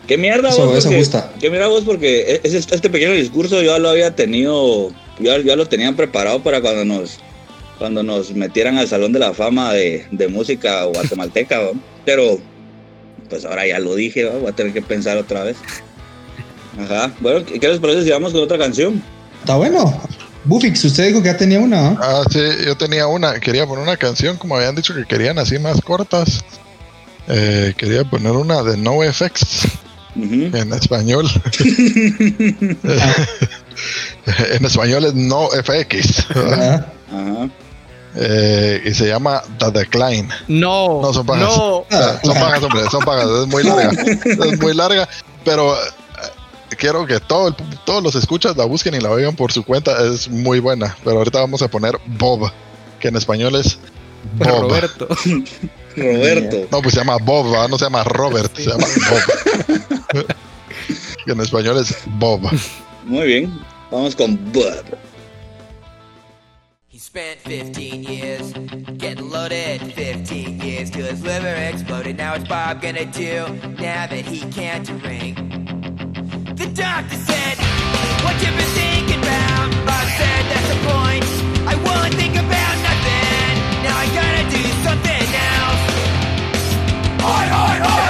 [0.06, 0.78] ¿Qué mierda Eso- vos?
[0.78, 1.32] eso Porque- gusta.
[1.40, 1.84] ¿Qué mierda vos?
[1.84, 4.90] Porque e- ese- este pequeño discurso yo lo había tenido,
[5.20, 7.18] ya, ya lo tenían preparado para cuando nos
[7.78, 11.80] cuando nos metieran al Salón de la Fama de, de Música Guatemalteca, ¿no?
[12.04, 12.38] pero
[13.30, 14.32] pues ahora ya lo dije, ¿no?
[14.40, 15.56] voy a tener que pensar otra vez.
[16.78, 19.02] Ajá, bueno, ¿qué les parece si vamos con otra canción?
[19.40, 19.98] Está bueno.
[20.44, 21.90] Bufix, usted dijo que ya tenía una.
[21.90, 21.98] ¿no?
[22.02, 25.58] Ah, sí, yo tenía una, quería poner una canción, como habían dicho que querían así
[25.58, 26.44] más cortas.
[27.28, 29.66] Eh, quería poner una de NoFX.
[30.16, 30.56] Ujú.
[30.56, 31.28] En español.
[34.52, 36.26] en español es no FX.
[38.16, 40.28] Eh, y se llama The Decline.
[40.48, 41.42] No, No, son pajas.
[41.56, 41.84] no.
[41.92, 43.26] Ah, son pagas, hombre, son pagas.
[43.42, 43.90] Es muy larga.
[44.24, 45.08] Es muy larga,
[45.44, 45.76] pero
[46.78, 47.54] quiero que todo el-
[47.84, 50.02] todos los escuchas la busquen y la oigan por su cuenta.
[50.04, 50.96] Es muy buena.
[51.04, 52.50] Pero ahorita vamos a poner Bob,
[52.98, 53.78] que en español es
[54.36, 54.62] Bob.
[54.62, 55.08] Roberto.
[55.96, 56.68] Roberto.
[56.70, 57.68] No, pues se llama Bob, ¿verdad?
[57.68, 60.26] no se llama Robert, se llama Bob.
[61.26, 62.40] que en español es Bob.
[63.04, 63.60] Muy bien.
[63.90, 64.84] Vamos con Bud.
[66.92, 68.52] He spent 15 years
[68.98, 72.16] getting loaded, 15 years till his liver exploded.
[72.18, 73.48] Now what's Bob gonna do
[73.80, 75.38] now that he can't drink?
[76.60, 77.56] The doctor said,
[78.22, 79.70] What you been thinking about?
[79.88, 81.24] Bob said, That's the point.
[81.66, 83.52] I won't think about nothing.
[83.82, 85.82] Now I gotta do something else.
[87.24, 88.00] Oi, oi, oi!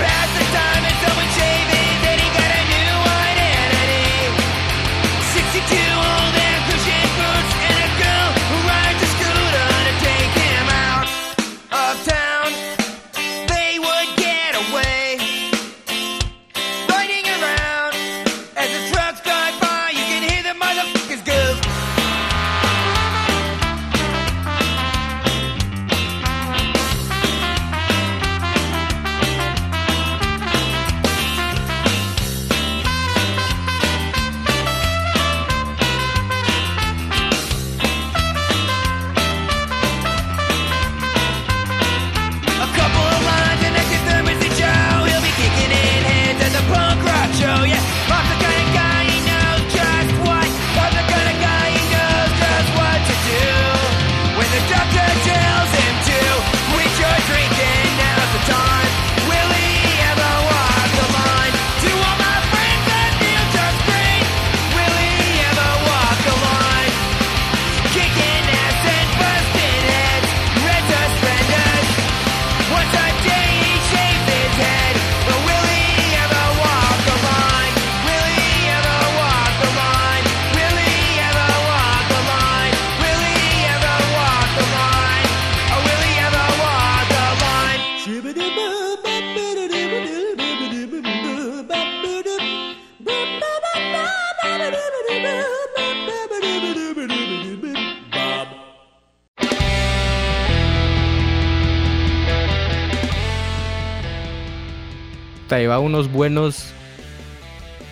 [105.80, 106.66] Unos buenos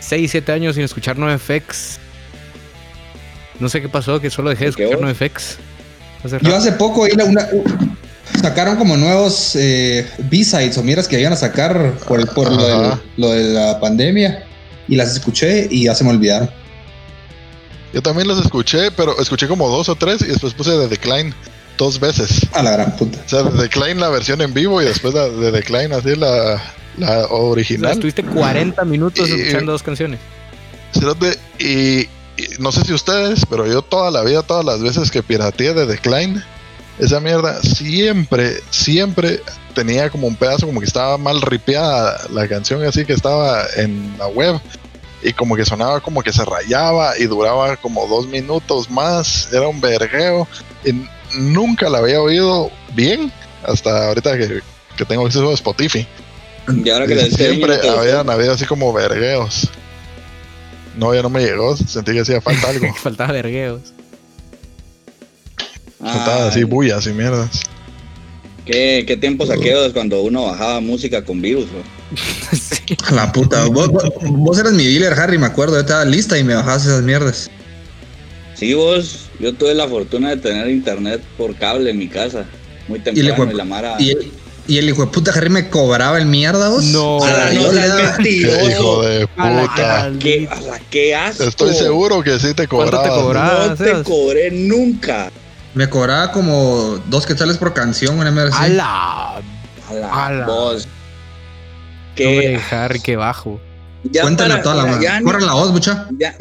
[0.01, 1.99] 6, 7 años sin escuchar NoFX.
[3.61, 5.07] No sé qué pasó, que solo dejé de ¿Qué escuchar?
[5.09, 5.57] NoFX.
[6.24, 7.49] Hace Yo hace poco una-
[8.41, 12.51] sacaron como nuevos eh, B-sides o miras que iban a sacar por, por
[13.16, 14.45] lo, de la pandemia
[14.86, 16.51] y las escuché y ya se me olvidaron.
[17.93, 21.32] Yo también los escuché, pero escuché como dos o tres y después puse The Decline
[21.78, 22.47] dos veces.
[22.53, 23.18] A la gran puta.
[23.24, 26.61] O sea, The Decline la versión en vivo y después de Decline así la,
[26.99, 27.92] la O sea, original.
[27.92, 30.18] estuviste 40 minutos Y- escuchando dos canciones.
[31.59, 31.64] Y,
[32.01, 32.09] y
[32.59, 35.86] no sé si ustedes, pero yo toda la vida, todas las veces que pirateé de
[35.86, 36.42] Decline,
[36.99, 39.40] esa mierda siempre, siempre
[39.74, 44.16] tenía como un pedazo, como que estaba mal ripeada la canción, así que estaba en
[44.18, 44.61] la web.
[45.22, 49.49] Y como que sonaba como que se rayaba y duraba como dos minutos más.
[49.53, 50.46] Era un vergueo.
[50.84, 50.92] Y
[51.36, 53.32] nunca la había oído bien
[53.66, 54.61] hasta ahorita que,
[54.96, 56.07] que tengo acceso a Spotify.
[56.85, 59.69] Y ahora que le Siempre habían habido así como vergueos.
[60.97, 61.77] No, ya no me llegó.
[61.77, 62.93] Sentí que hacía falta algo.
[63.03, 63.81] Faltaba vergueos.
[66.01, 67.62] Faltaba así bullas y mierdas.
[68.64, 71.83] ¿Qué, qué tiempos aquellos cuando uno bajaba música con virus, bro?
[72.59, 72.97] Sí.
[73.07, 73.64] A la puta.
[73.66, 75.75] Vos, vos- vos eras mi dealer, Harry, me acuerdo.
[75.75, 77.51] Yo estaba lista y me bajabas esas mierdas.
[78.55, 82.45] Sí, vos, yo tuve la fortuna de tener internet por cable en mi casa.
[82.89, 83.97] Muy Y, temprano le y, la Mara.
[83.99, 84.14] y,
[84.69, 86.85] y el hijo de puta Harry me cobraba el mierda, vos.
[86.85, 87.25] No.
[87.25, 88.69] A la- yo no le seas daba- Qué mentiroso.
[88.71, 90.12] hijo de A la puta.
[90.21, 91.43] ¿Qué, a la- qué asco.
[91.45, 93.23] Estoy seguro que sí te ¿Cuánto te cobraba.
[93.23, 93.66] cobraba?
[93.69, 95.31] No te cobré nunca.
[95.75, 98.73] me cobraba como dos quetzales por canción, una mierda así.
[98.73, 99.37] ¡Hala!
[99.37, 100.47] A la Ala.
[100.47, 100.87] voz.
[102.14, 103.61] Que Harry, qué bajo.
[104.05, 105.03] ya Cuéntale para- toda la mano.
[105.03, 106.09] ya, Corran la voz, mucha.
[106.19, 106.35] ya,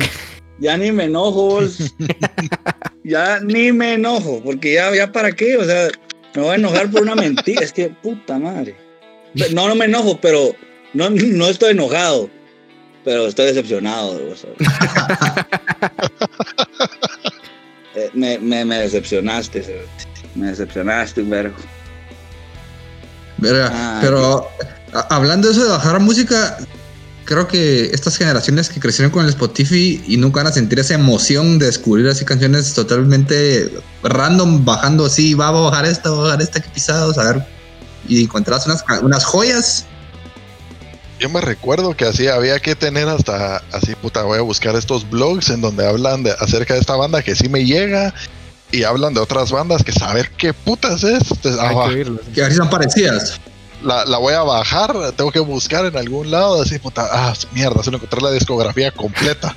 [0.59, 1.77] ya ni me enojo, vos.
[3.03, 5.87] ya ni me enojo, porque ya, ya para qué, o sea,
[6.35, 7.61] me voy a enojar por una mentira.
[7.63, 8.75] Es que puta madre.
[9.53, 10.55] No, no me enojo, pero
[10.93, 12.29] no, no estoy enojado.
[13.03, 14.19] Pero estoy decepcionado.
[17.95, 19.83] Eh, me, me, me decepcionaste,
[20.35, 21.55] me decepcionaste vergo.
[23.37, 24.47] Verga, Ah, pero
[25.09, 26.59] hablando de eso de bajar música,
[27.27, 30.93] creo que estas generaciones que crecieron con el Spotify y nunca van a sentir esa
[30.93, 33.69] emoción de descubrir así canciones totalmente
[34.01, 37.45] random, bajando así, va a bajar esta, va a bajar esta que pisados, a ver,
[38.07, 39.85] y encontrás unas, unas joyas.
[41.19, 45.09] Yo me recuerdo que así había que tener hasta así, puta, voy a buscar estos
[45.09, 48.13] blogs en donde hablan de, acerca de esta banda que sí me llega
[48.71, 51.29] y hablan de otras bandas que saber qué putas es.
[51.29, 52.21] Entonces, ah, Hay va, que oírlos.
[52.33, 53.41] Que a ver si son parecidas.
[53.83, 57.83] La, la voy a bajar, tengo que buscar en algún lado, así, puta, ah, mierda,
[57.83, 59.55] solo encontrar la discografía completa.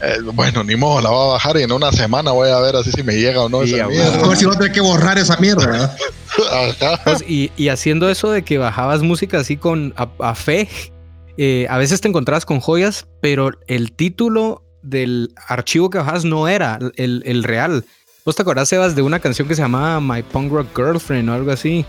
[0.00, 2.76] Eh, bueno, ni modo, la voy a bajar y en una semana voy a ver
[2.76, 4.24] así si me llega o no Sí, esa a mierda.
[4.24, 5.66] A ver si voy a tener que borrar esa mierda.
[5.66, 5.96] ¿verdad?
[6.52, 7.00] Ajá.
[7.02, 10.68] Pues, y, y haciendo eso de que bajabas música así con a, a fe,
[11.36, 16.46] eh, a veces te encontrabas con joyas, pero el título del archivo que bajabas no
[16.46, 17.84] era el, el real.
[18.24, 21.34] ¿Vos te acordás, Sebas, de una canción que se llamaba My Punk Rock Girlfriend o
[21.34, 21.84] algo así?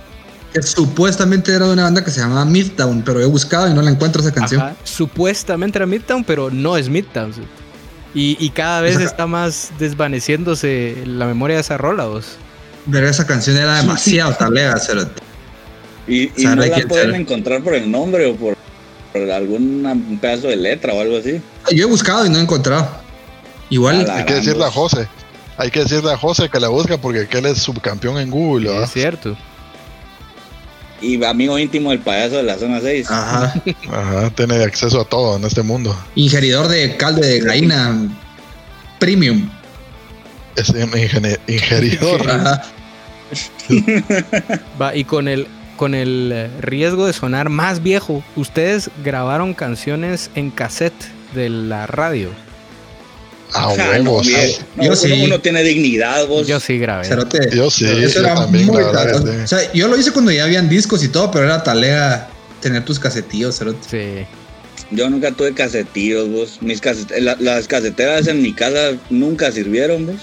[0.54, 3.82] Que supuestamente era de una banda que se llamaba Midtown, pero he buscado y no
[3.82, 4.62] la encuentro esa canción.
[4.62, 4.76] Ajá.
[4.84, 7.34] Supuestamente era Midtown, pero no es Midtown.
[7.34, 7.42] sí.
[8.14, 12.38] Y, y cada vez Esa- está más desvaneciéndose la memoria de esa rola, vos.
[12.90, 14.76] Pero esa canción era demasiado talega.
[16.08, 18.58] Y, no la pueden encontrar por el nombre o por,
[19.14, 21.40] por algún pedazo de letra o algo así.
[21.72, 22.90] Yo he buscado y no he encontrado.
[23.70, 25.08] Igual, Hay que decirle a José.
[25.58, 28.70] Hay que decirle a José que la busca porque que él es subcampeón en Google.
[28.70, 28.86] ¿verdad?
[28.86, 29.38] Es cierto.
[31.02, 33.10] Y amigo íntimo del payaso de la zona 6.
[33.10, 33.54] ajá,
[33.92, 35.96] Ajá, tiene acceso a todo en este mundo.
[36.16, 37.96] ingeridor de caldo de gallina
[39.00, 39.50] premium.
[40.56, 40.92] Es un
[41.48, 42.30] ingeridor.
[42.30, 42.62] Ajá.
[44.82, 45.48] Va, y con el,
[45.78, 50.94] con el eh, riesgo de sonar más viejo, ustedes grabaron canciones en cassette
[51.34, 52.30] de la radio.
[53.54, 54.28] A Ja, no, huevos.
[54.28, 54.52] bien.
[54.76, 55.22] No, Yo uno, sí.
[55.26, 56.48] uno tiene dignidad, vos.
[56.48, 57.06] Yo sí grabé.
[57.06, 57.50] Cerote.
[57.56, 60.44] Yo sí, Eso yo era también, muy que O sea, yo lo hice cuando ya
[60.44, 62.30] habían discos y todo, pero era talega
[62.62, 63.80] tener tus casetillos, cerote.
[63.90, 64.26] Sí.
[64.92, 66.58] Yo nunca tuve casetillos, vos.
[66.62, 70.16] Mis caset- la- las caseteras en mi casa nunca sirvieron, vos.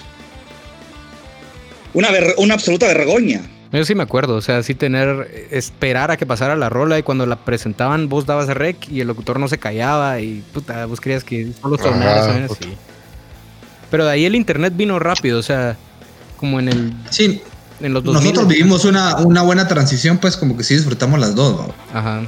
[1.95, 3.41] Una, ver- una absoluta vergüenza.
[3.73, 7.03] Yo sí me acuerdo, o sea, sí tener, esperar a que pasara la rola y
[7.03, 11.01] cuando la presentaban vos dabas rec y el locutor no se callaba y puta, vos
[11.01, 12.67] querías que solo sonara, Ajá, sonara puta.
[12.67, 12.77] así.
[13.97, 15.75] Pero de ahí el internet vino rápido, o sea,
[16.37, 17.41] como en el Sí,
[17.81, 18.23] en los 2000.
[18.25, 21.75] nosotros vivimos una, una buena transición, pues como que sí disfrutamos las dos, ¿no?
[21.99, 22.21] Ajá.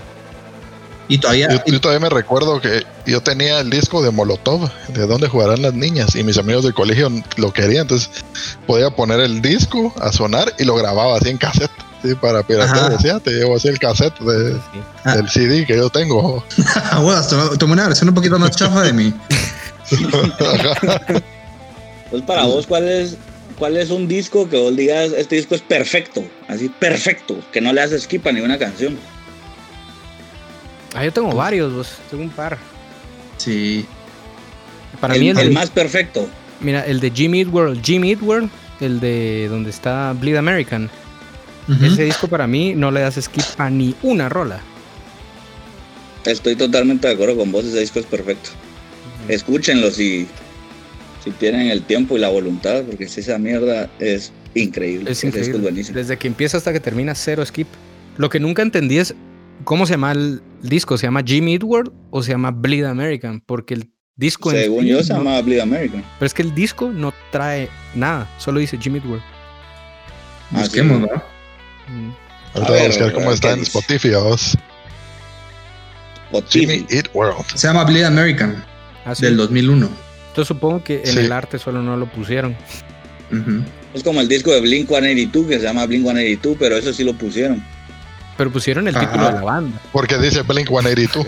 [1.08, 5.06] Y todavía, Yo, yo todavía me recuerdo que yo tenía el disco de Molotov, de
[5.06, 8.08] dónde jugarán las niñas, y mis amigos del colegio lo querían, entonces
[8.66, 11.70] podía poner el disco a sonar y lo grababa así en cassette,
[12.02, 12.14] ¿sí?
[12.14, 12.92] para piratear.
[12.92, 14.80] Decía, te llevo así el cassette de- Sí.
[15.04, 15.16] Ah.
[15.16, 16.42] del CD que yo tengo.
[16.90, 19.12] Ah, bueno, tomé- tomé una versión un poquito más chafa de mí.
[22.10, 23.16] Pues para vos, ¿cuál es,
[23.58, 26.24] ¿cuál es un disco que vos digas, este disco es perfecto?
[26.48, 27.38] Así, perfecto.
[27.52, 28.96] Que no le haces skip a ninguna canción.
[30.94, 32.56] Ah, yo tengo varios, vos, tengo un par.
[33.36, 33.84] Sí.
[35.00, 36.28] Para el, mí el, el de- más perfecto.
[36.60, 38.50] mira, el de Jimmy Eat World, Jimmy Eat World,
[38.80, 40.90] el de donde está Bleed American.
[41.82, 44.58] Ese disco para mí no le das skip a ni una rola.
[46.24, 48.48] Estoy totalmente de acuerdo con vos, ese disco es perfecto.
[49.28, 50.26] Escúchenlo si,
[51.24, 55.10] si tienen el tiempo y la voluntad, porque si esa mierda es increíble.
[55.10, 55.56] Es increíble.
[55.56, 55.96] es buenísimo.
[55.98, 57.68] Desde que empieza hasta que termina, cero skip.
[58.16, 59.14] Lo que nunca entendí es
[59.64, 60.96] cómo se llama el disco.
[60.98, 63.40] ¿Se llama Jimmy Eat World o se llama Bleed American?
[63.44, 66.04] Porque el disco en Según yo, se no- llama Bleed American.
[66.18, 69.22] Pero es que el disco no trae nada, solo dice Jimmy Eat World.
[70.52, 71.00] Ah, Busquemos.
[71.00, 71.06] ¿no?
[71.06, 72.10] Mm.
[72.54, 73.60] Ahorita A voy a ver, buscar cómo ¿qué está en?
[73.60, 74.08] Spotify.
[76.48, 77.44] Jimmy Eat World.
[77.54, 78.64] Se llama Bleed American,
[79.04, 79.22] Ah, sí.
[79.24, 79.88] del 2001.
[80.38, 81.18] Entonces supongo que en Sí.
[81.18, 82.54] el arte solo no lo pusieron.
[83.92, 87.02] Es como el disco de Blink 182, que se llama Blink 182, pero eso sí
[87.02, 87.60] lo pusieron.
[88.36, 89.06] Pero pusieron el Ajá.
[89.06, 89.80] título de la banda.
[89.90, 91.26] Porque dice Blink 182.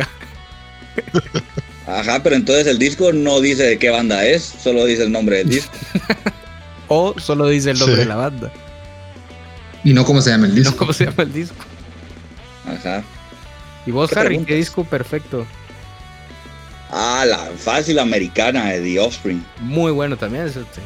[1.89, 5.39] Ajá, pero entonces el disco no dice de qué banda es, solo dice el nombre
[5.39, 5.73] del disco.
[6.93, 8.01] O solo dice el nombre Sí.
[8.03, 8.53] de la banda.
[9.85, 10.77] Y no cómo se llama el No disco.
[10.77, 11.57] cómo se llama el disco.
[12.65, 13.03] Ajá.
[13.87, 14.49] Y vos, ¿Qué Harry, preguntas?
[14.49, 15.47] ¿qué disco perfecto?
[16.93, 19.45] Ah, la fácil americana de The Offspring.
[19.61, 20.47] Muy bueno también.
[20.47, 20.81] Ese, Ese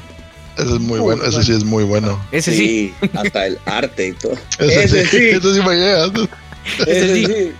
[0.74, 1.22] es muy Muy bueno.
[1.24, 1.58] Ese sí bueno.
[1.58, 2.26] es muy bueno.
[2.32, 2.94] ese sí.
[3.14, 4.34] hasta el arte y todo.
[4.58, 5.16] Ese, Ese sí.
[5.18, 5.28] sí.
[5.30, 6.06] Ese sí me llega.
[6.86, 7.26] Ese sí.
[7.26, 7.52] sí.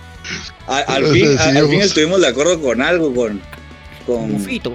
[0.67, 3.41] A- Al, Ese fin, sí, a- al fin estuvimos de acuerdo con algo, con...
[4.05, 4.73] con Mufito.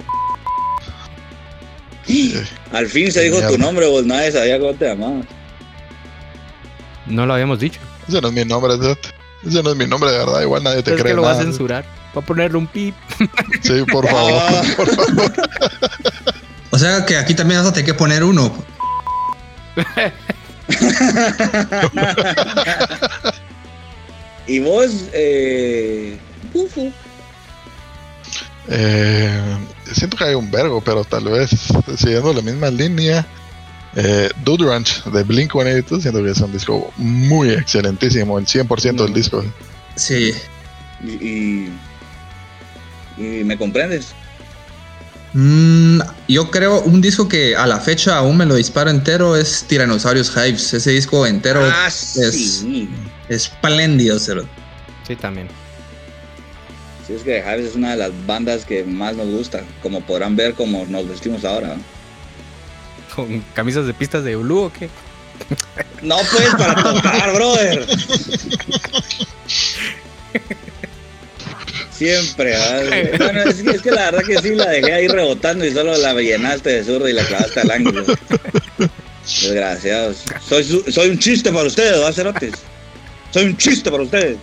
[2.73, 5.25] al fin se dijo tu nombre, vos nadie sabía cómo te llamabas.
[7.07, 7.79] No lo habíamos dicho.
[8.07, 8.73] Ese no es mi nombre.
[8.75, 8.97] Ese
[9.47, 10.41] ese no es mi nombre de verdad.
[10.41, 11.85] Igual nadie te es cree que lo va a censurar.
[12.15, 12.95] Va a ponerle un pip.
[13.61, 14.33] Sí, por favor.
[14.35, 14.63] Ah.
[14.75, 15.31] por favor.
[16.71, 18.51] O sea que aquí también vas a tener que poner uno.
[24.47, 26.17] y vos, eh...
[26.51, 26.91] Fufu.
[28.67, 29.57] Eh,
[29.93, 31.49] siento que hay un vergo, pero tal vez
[31.97, 33.25] siguiendo la misma línea.
[33.95, 39.03] Eh, Dude Ranch de Blink 182, siento que es un disco muy excelentísimo, el 100%
[39.03, 39.13] del Mm.
[39.13, 39.43] disco.
[39.95, 40.33] Sí.
[41.03, 41.67] Y
[43.43, 44.09] me comprendes.
[45.33, 49.63] Mm, yo creo un disco que a la fecha aún me lo disparo entero es
[49.67, 50.73] Tyrannosaurus Hives.
[50.73, 52.89] Ese disco entero ah, es- sí.
[53.29, 54.43] espléndido, cero.
[55.07, 55.47] Sí, también.
[57.07, 59.63] Sí, es que Hives es una de las bandas que más nos gusta.
[59.81, 61.77] Como podrán ver, como nos vestimos ahora.
[63.15, 64.89] ¿Con camisas de pistas de Ulu o qué?
[66.01, 67.87] No puedes para tocar, brother.
[72.01, 72.55] Siempre.
[73.19, 75.95] Bueno, es que, es que la verdad que sí la dejé ahí rebotando y solo
[75.97, 78.03] la llenaste de zurdo y la clavaste al ángulo.
[79.23, 80.23] Desgraciados.
[80.47, 82.53] Soy, su- soy un chiste para ustedes, ¿va, cerotes?
[83.31, 84.37] Soy un chiste para ustedes.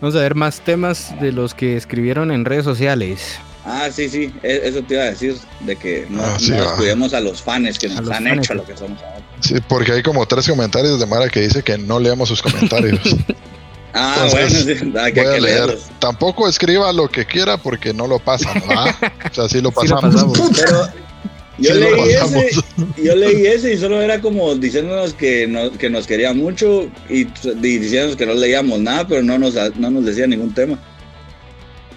[0.00, 3.38] Vamos a ver más temas de los que escribieron en redes sociales.
[3.64, 6.64] Ah, sí, sí, e- eso te iba a decir, de que no, Ah, sí, no
[6.64, 6.76] va.
[6.76, 8.38] cuidemos a los fans que nos han fans.
[8.38, 9.20] hecho lo que somos ahora.
[9.40, 12.98] Sí, porque hay como tres comentarios de Mara que dice que no leamos sus comentarios.
[13.92, 15.58] Ah, Entonces, bueno, sí, hay que, Voy a hay que leer.
[15.66, 15.84] leerlos.
[15.98, 18.96] Tampoco escriba lo que quiera porque no lo pasan, ¿va?
[19.30, 20.38] O sea, sí lo Sí lo pasamos.
[20.56, 20.88] Pero
[21.58, 22.44] yo Sí lo leí pasamos.
[22.44, 22.62] ese,
[23.04, 27.22] yo leí ese y solo era como diciéndonos que, no, que nos quería mucho y,
[27.42, 30.78] y diciéndonos que no leíamos nada, pero no nos, no nos decía ningún tema.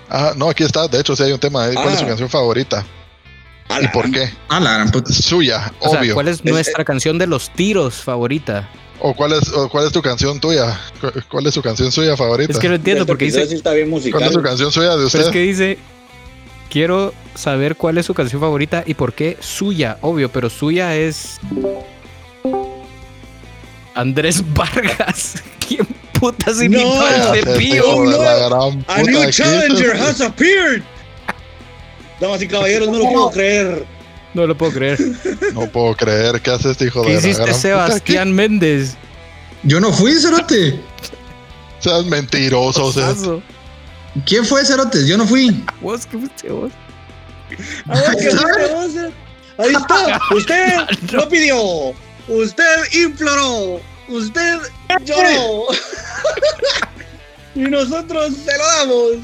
[0.09, 0.87] Ah, no, aquí está.
[0.87, 1.69] De hecho, sí hay un tema.
[1.73, 2.07] ¿Cuál es su Ah.
[2.09, 2.85] canción favorita?
[3.81, 4.29] ¿Y por qué?
[4.49, 5.11] Ah, la gran puta.
[5.11, 6.13] Suya, O sea, obvio.
[6.13, 8.69] ¿cuál es Es- nuestra canción de los tiros favorita?
[9.05, 10.79] ¿O cuál es, o cuál es tu canción tuya?
[11.01, 12.53] ¿Cu- ¿Cuál es su canción suya favorita?
[12.53, 14.41] Es que no entiendo porque dice, sí está bien ¿Cuál es su musical.
[14.43, 15.19] canción suya de pero usted?
[15.21, 15.77] es que dice,
[16.69, 21.37] quiero saber cuál es su canción favorita y por qué suya, obvio, pero suya es
[23.95, 25.35] Andrés Vargas.
[25.67, 25.85] ¿Quién
[26.19, 26.79] putas No,
[27.09, 28.05] Ya este pío?
[28.05, 28.83] no.
[28.87, 30.81] A new ¿qué challenger has appeared.
[32.19, 33.85] Damas y caballeros, no lo puedo creer.
[34.33, 34.99] No lo puedo creer.
[35.53, 37.53] No puedo creer que hace este hijo ¿Qué de la hiciste, puta.
[37.53, 38.95] Sebastián Méndez?
[39.63, 40.71] Yo no fui, Cerote.
[40.71, 40.79] ¿Qué?
[41.79, 42.85] Seas mentiroso.
[42.85, 43.41] Osazo.
[44.25, 45.05] ¿Quién fue, Cerotes?
[45.05, 45.63] Yo no fui.
[45.81, 46.71] ¿Vos qué fuiste vos?
[47.87, 49.13] A ver, ¿qué fuiste vos?
[49.57, 50.19] Ahí está.
[50.35, 50.73] Usted
[51.11, 51.93] no pidió.
[52.27, 53.81] Usted imploró.
[54.07, 54.59] Usted
[55.05, 55.67] lloró.
[57.55, 59.17] y nosotros se lo damos.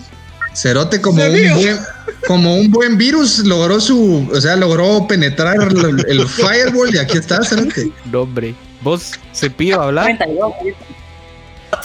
[0.53, 1.79] Cerote como un buen,
[2.27, 7.17] como un buen virus logró su, o sea, logró penetrar el, el firewall y aquí
[7.17, 7.91] está, Cerote.
[8.11, 8.55] No, hombre.
[8.81, 10.05] ¿Vos, Cepillo, hablar?
[10.17, 10.53] 32.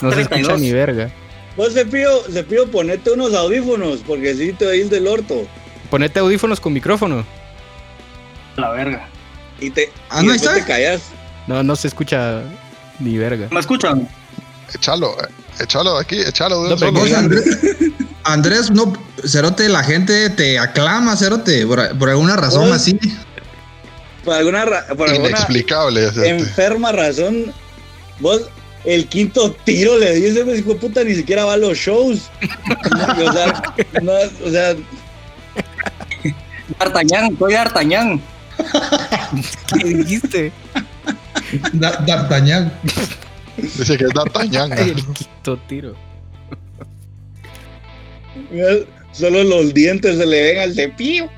[0.03, 0.61] No se escucha 32.
[0.61, 1.11] ni verga.
[1.57, 5.47] Vos, Cepillo, Cepillo, ponete unos audífonos porque si te oís del orto.
[5.91, 7.25] Ponete audífonos con micrófono.
[8.57, 9.09] La verga.
[9.61, 10.73] Y te, Ah, y no, después te está.
[10.73, 11.03] callas.
[11.47, 12.43] No, no se escucha
[12.99, 13.49] ni verga.
[13.51, 14.09] ¿Me escuchan?
[14.75, 15.29] Échalo, eh,
[15.61, 17.01] échalo de aquí, échalo de No, un pero solo.
[17.01, 17.45] Vos, Andrés,
[18.25, 18.93] Andrés, no,
[19.25, 22.99] Cerote, la gente te aclama, Cerote, por, por alguna razón así.
[24.25, 26.07] Por alguna, ra- por alguna Inexplicable.
[26.07, 26.29] este.
[26.29, 27.53] enferma razón,
[28.21, 28.43] vos
[28.85, 32.31] el quinto tiro le dices, ese hijo de puta ni siquiera va a los shows.
[33.27, 33.63] o sea,
[34.03, 34.13] no,
[34.47, 34.75] o sea,
[36.79, 38.21] D'Artagnan, soy D'Artagnan.
[39.79, 40.53] ¿Qué dijiste?
[41.73, 42.73] Da- D'Artagnan.
[43.57, 44.73] Dice que es D'Artagnan.
[44.73, 45.95] El quinto tiro.
[49.13, 51.29] Solo los dientes se le ven al cepillo.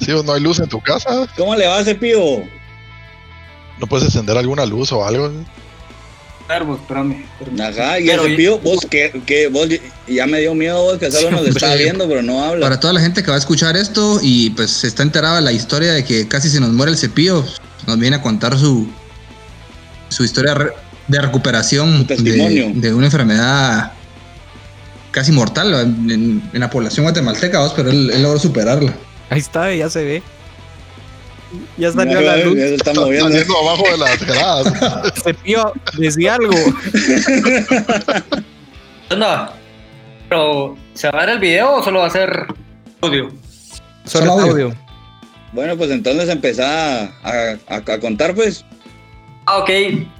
[0.00, 1.26] Sí, o no hay luz en tu casa.
[1.36, 2.42] ¿Cómo le va a cepillo?
[3.78, 5.32] ¿No puedes encender alguna luz o algo?
[6.48, 7.24] Verbo, espérame.
[7.40, 7.60] espérame.
[7.80, 9.68] Ajá, y Pero- el cepillo, vos que, que vos
[10.08, 12.66] ya me dio miedo vos que solo nos está viendo, pero no habla.
[12.66, 15.52] Para toda la gente que va a escuchar esto y pues se está enterada la
[15.52, 17.44] historia de que casi se nos muere el cepillo,
[17.86, 18.88] nos viene a contar su,
[20.08, 20.54] su historia
[21.08, 23.92] de recuperación de una enfermedad
[25.12, 28.92] casi mortal en, en- en la población guatemalteca, vos, pero él, él logró superarla.
[29.30, 30.22] Ahí está, ya se ve.
[31.76, 32.54] Ya Ya, salió la ya luz.
[32.54, 33.58] se está Está moviendo.
[33.60, 35.12] abajo de las gradas.
[35.22, 36.54] Cepillo, decía algo.
[39.10, 39.54] Anda.
[40.28, 42.46] Pero, ¿se va a ver el video o solo va a ser
[43.02, 43.28] audio?
[44.04, 44.64] Solo Solo es audio.
[44.66, 44.76] audio.
[45.52, 47.08] Bueno, pues entonces empezá a,
[47.68, 48.64] a- a contar, pues.
[49.44, 49.70] Ah, ok.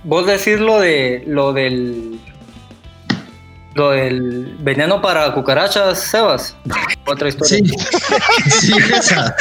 [0.05, 2.21] Vos decís lo de lo del
[3.75, 6.57] lo del veneno para cucarachas, Sebas.
[7.07, 7.59] Otra historia.
[7.59, 7.73] Sí,
[8.61, 9.35] sí, esa.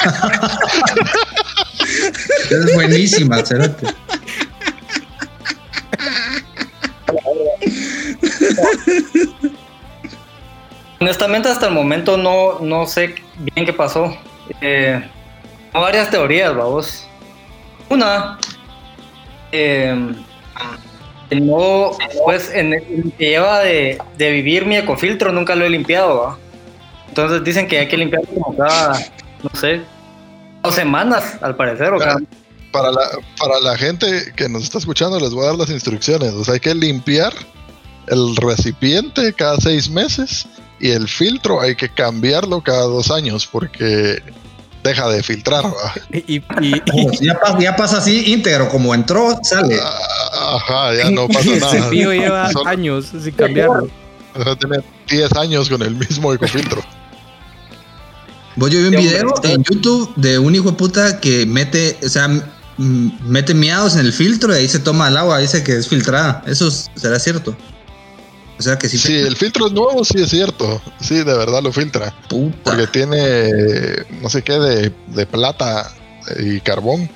[2.49, 3.87] es buenísima, Cerote.
[10.99, 14.15] Honestamente, hasta el momento no, no sé bien qué pasó.
[14.61, 15.09] Eh,
[15.73, 17.07] hay varias teorías, vamos.
[17.89, 18.37] Una,
[19.51, 20.13] eh,
[21.39, 21.91] no,
[22.25, 26.37] pues en el que lleva de, de vivir mi ecofiltro nunca lo he limpiado.
[27.07, 28.99] Entonces dicen que hay que limpiarlo como cada,
[29.43, 29.81] no sé,
[30.63, 32.17] dos semanas, al parecer, o cada...
[32.71, 33.01] Para la,
[33.37, 36.31] para la gente que nos está escuchando, les voy a dar las instrucciones.
[36.33, 37.33] O sea, hay que limpiar
[38.07, 40.47] el recipiente cada seis meses
[40.79, 44.21] y el filtro hay que cambiarlo cada dos años porque
[44.83, 45.63] deja de filtrar.
[46.11, 49.77] Y, y- y- Pues ya, pasa, ya pasa así íntegro, como entró, sale.
[49.81, 51.71] Ah, Ajá, ya no pasa el nada.
[51.83, 53.89] cepillo lleva Solo- años sin cambiarlo.
[54.35, 54.77] o sea, tiene
[55.09, 56.81] 10 años con el mismo ecofiltro.
[58.55, 62.09] Vos yo vi un video en YouTube de un hijo de puta que mete, o
[62.09, 62.27] sea,
[62.77, 66.43] mete miados en el filtro y ahí se toma el agua, dice que es filtrada.
[66.45, 67.55] Eso es- será cierto.
[68.61, 70.79] O sea que sí, Si el filtro es nuevo, sí es cierto.
[70.99, 72.13] Sí, de verdad lo filtra.
[72.29, 72.55] puta.
[72.63, 73.49] Porque tiene
[74.21, 75.91] no sé qué de, de plata
[76.39, 77.09] y carbón.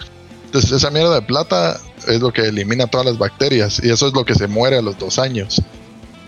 [0.45, 4.13] Entonces esa mierda de plata es lo que elimina todas las bacterias y eso es
[4.13, 5.61] lo que se muere a los dos años.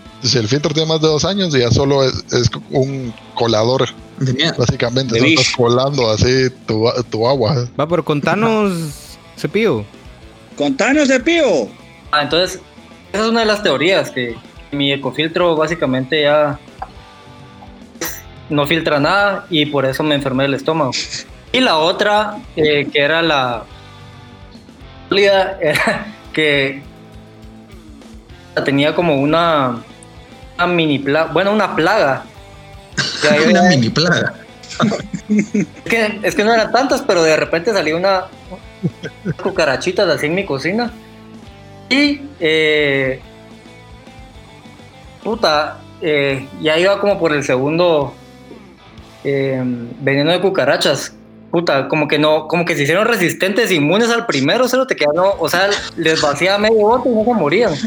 [0.06, 3.88] Entonces, si el filtro tiene más de dos años, ya solo es, es un colador,
[4.18, 4.54] De mierda.
[4.58, 5.20] básicamente.
[5.20, 5.40] Bicho.
[5.40, 7.68] estás colando así tu, tu agua.
[7.78, 8.72] Va, pero contanos,
[9.36, 9.84] cepillo.
[10.56, 11.68] Contanos, Cepillo.
[12.10, 12.60] Ah, entonces,
[13.12, 14.34] esa es una de las teorías, que
[14.70, 16.58] mi ecofiltro básicamente ya
[18.50, 20.92] no filtra nada y por eso me enfermé del estómago.
[21.52, 23.64] Y la otra, eh, que era la
[25.10, 26.82] era que
[28.64, 29.82] tenía como una,
[30.56, 32.24] una mini plaga, bueno, una plaga.
[33.48, 34.34] Una mini plaga.
[35.28, 38.24] es que, es que no eran tantas, pero de repente salió una
[39.24, 40.90] unas cucarachitas así en mi cocina.
[41.88, 43.20] Y, eh,
[45.28, 48.14] puta, eh, ya iba como por el segundo
[49.24, 49.62] eh,
[50.00, 51.14] veneno de cucarachas.
[51.50, 55.32] Puta, como que no, como que se hicieron resistentes, inmunes al primero, solo te quedaron,
[55.38, 57.74] o sea, les vacía medio bote y no se morían.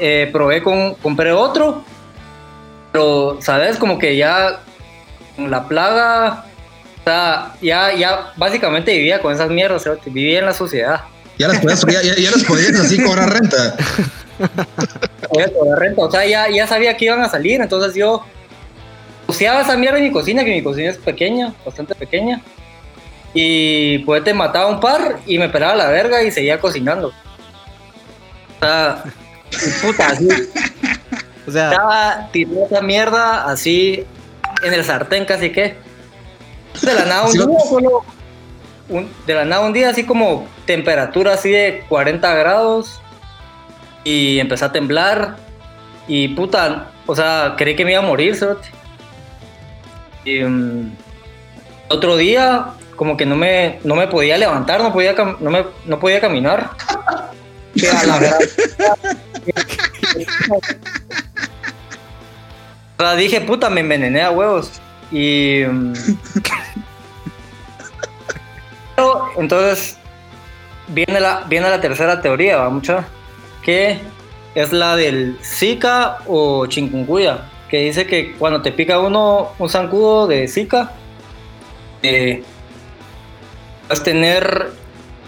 [0.00, 1.84] Eh, probé con, compré otro,
[2.90, 3.78] pero, ¿sabes?
[3.78, 4.60] Como que ya
[5.36, 6.46] con la plaga,
[7.00, 11.04] o sea, ya, ya básicamente vivía con esas mierdas, vivía en la sociedad.
[11.38, 13.74] Ya las podías, ya, ya- ya las podías así cobrar renta.
[15.28, 18.24] Podía cobrar renta, o sea, ya, ya sabía que iban a salir, entonces yo
[19.26, 22.40] rociaba esa mierda en mi cocina, que mi cocina es pequeña, bastante pequeña,
[23.32, 27.08] y pues te mataba un par y me pelaba la verga y seguía cocinando.
[27.08, 29.02] O sea,
[29.82, 30.28] puta, así,
[31.46, 34.04] O sea, estaba tirando esa mierda así
[34.62, 35.76] en el sartén casi que.
[36.80, 38.04] De la nada un día, lo- solo
[38.88, 43.00] un- de la nada un día así como temperatura así de 40 grados
[44.04, 45.36] y empecé a temblar
[46.06, 48.36] y puta, o sea, creí que me iba a morir.
[50.24, 50.92] Y mm,
[51.88, 52.66] otro día
[52.96, 56.70] como que no me, no me podía levantar, no podía, no me, no podía caminar.
[62.96, 64.70] O sea, dije, puta, me envenené a huevos.
[65.10, 65.62] Y.
[65.68, 65.92] mm,
[68.96, 69.98] Pero, entonces,
[70.88, 73.06] viene la, viene la tercera teoría, ¿va, mucha?
[73.62, 73.98] Que
[74.54, 77.50] es la del Zika o chikungunya.
[77.68, 80.92] Que dice que cuando te pica uno un zancudo de Zika,
[82.02, 82.42] eh,
[83.88, 84.70] vas a tener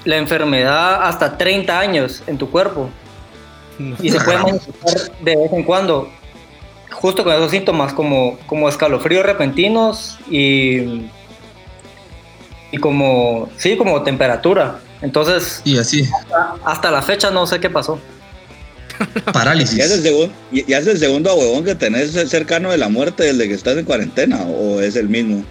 [0.04, 2.88] la enfermedad hasta 30 años en tu cuerpo
[4.00, 6.08] y se puede manifestar de vez en cuando,
[6.92, 11.08] justo con esos síntomas como, como escalofríos repentinos y,
[12.72, 14.78] y como, sí, como temperatura.
[15.02, 16.08] Entonces, Y así,
[16.64, 17.98] hasta la fecha no sé qué pasó.
[19.32, 19.76] parálisis.
[19.76, 23.24] ¿Ya es, el segundo, ¿Ya es el segundo huevón que tenés cercano de la muerte
[23.24, 24.42] desde que estás en cuarentena?
[24.42, 25.44] ¿O es el mismo?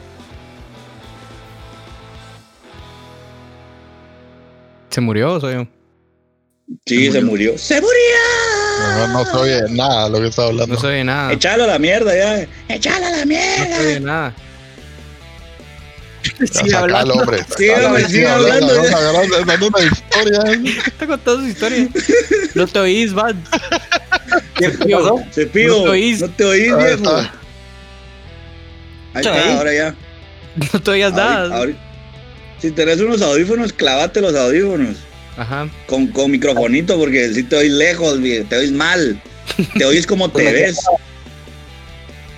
[4.90, 5.68] ¿se murió o soy yo?
[6.86, 7.58] Sí, se murió.
[7.58, 7.98] ¡Se murió!
[8.98, 10.74] No, no se oye nada lo que está hablando.
[10.74, 11.32] No soy de nada.
[11.34, 12.48] Echalo a la mierda ya.
[12.74, 13.76] ¡Echalo a la No mierda!
[13.78, 14.34] soy de nada.
[16.34, 16.48] Hombre.
[16.48, 20.72] Sí, Sacalo, hombre, sigue hablando, a agarrar- dando una historia.
[20.88, 21.88] Está contando su historia.
[22.56, 23.44] No te oís, Van.
[24.56, 25.24] ¿Qué pasó?
[25.32, 26.22] Cepillo, No te oís.
[26.22, 27.18] no te oís, viejo.
[29.14, 29.96] Ahí está, ahora ya.
[30.74, 31.68] No te oías nada.
[32.60, 34.96] Si tenés unos audífonos, clavate los audífonos.
[35.38, 35.68] Ajá.
[35.88, 38.18] Con, con microfonito, porque si te oís lejos,
[38.50, 39.22] te oís mal.
[39.78, 40.78] Te oís como te ves.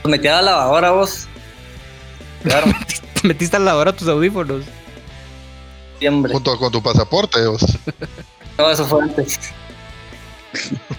[0.01, 1.27] Pues metí a la lavadora vos.
[2.43, 2.68] Claro,
[3.22, 4.64] Te metiste a la hora tus audífonos.
[5.99, 6.31] siempre.
[6.34, 7.45] Junto con tu pasaporte.
[7.48, 7.65] vos.
[8.57, 9.39] No, eso fue antes.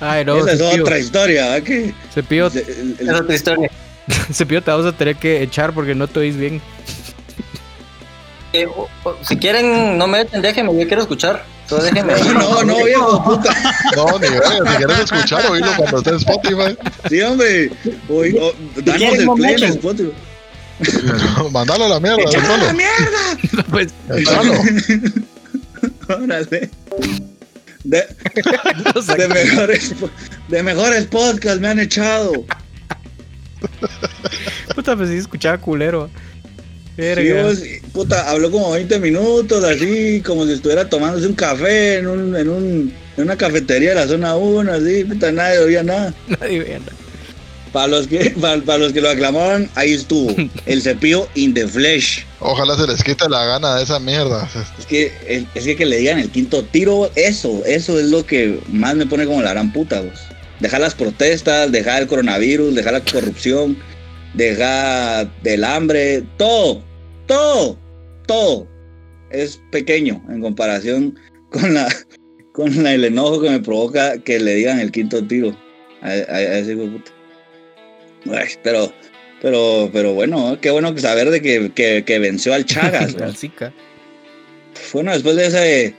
[0.01, 0.37] Ay, no.
[0.39, 1.57] Esa es Cepillo, otra historia,
[2.51, 3.71] el- el- Es otra historia.
[4.33, 6.61] Cepillo, te vamos a tener que echar porque no te oís bien.
[8.53, 11.45] Eh, o- o- si quieren, no me echen, déjenme, yo quiero escuchar.
[11.63, 12.15] Entonces déjenme.
[12.35, 13.55] No, no, viejo, puta.
[13.97, 16.77] No, ni verga, si quieres escuchar, oílo cuando esté en Spotify.
[17.09, 17.71] Sí, hombre.
[18.09, 19.65] Oye, oh, danos el play en?
[19.65, 20.13] Spotify.
[21.53, 23.65] Mandalo a la mierda, ¡Échalo a la mierda!
[23.71, 24.53] Pues, Mandalo.
[26.23, 26.71] Órale.
[27.85, 28.05] De,
[29.17, 29.95] de mejores,
[30.49, 32.45] de mejores podcasts me han echado.
[34.75, 36.11] puta, pues sí escuchaba culero.
[36.97, 42.09] Sí, vos, puta, habló como 20 minutos, así como si estuviera tomándose un café en,
[42.09, 46.13] un, en, un, en una cafetería de la zona 1, así, puta, nadie oía nada.
[46.27, 47.08] Nadie veía nada.
[47.73, 50.35] Para los que, para, para los que lo aclamaban, ahí estuvo,
[50.67, 52.25] el cepillo in the flesh.
[52.41, 54.49] Ojalá se les quite la gana de esa mierda.
[54.79, 58.25] Es que, es, es que, que le digan el quinto tiro, eso, eso es lo
[58.25, 60.21] que más me pone como la gran puta, vos.
[60.61, 63.77] Dejar las protestas, dejar el coronavirus, dejar la corrupción,
[64.35, 66.83] dejar el hambre, todo,
[67.27, 67.79] todo,
[68.27, 68.67] todo
[69.31, 71.19] es pequeño en comparación
[71.51, 71.87] con la
[72.55, 75.55] con la- el enojo que me provoca que le digan el quinto tiro
[76.03, 77.11] a, a- a ese hijo de puta.
[78.33, 78.93] Ay, pero,
[79.41, 83.15] pero, pero bueno, qué bueno saber de que, que, que venció al Chagas.
[83.21, 83.73] Al Zika.
[84.93, 85.95] Bueno, después de ese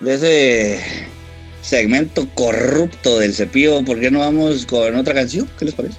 [0.00, 0.80] de ese
[1.62, 5.48] segmento corrupto del cepillo, ¿por qué no vamos con otra canción?
[5.58, 5.96] ¿Qué les parece?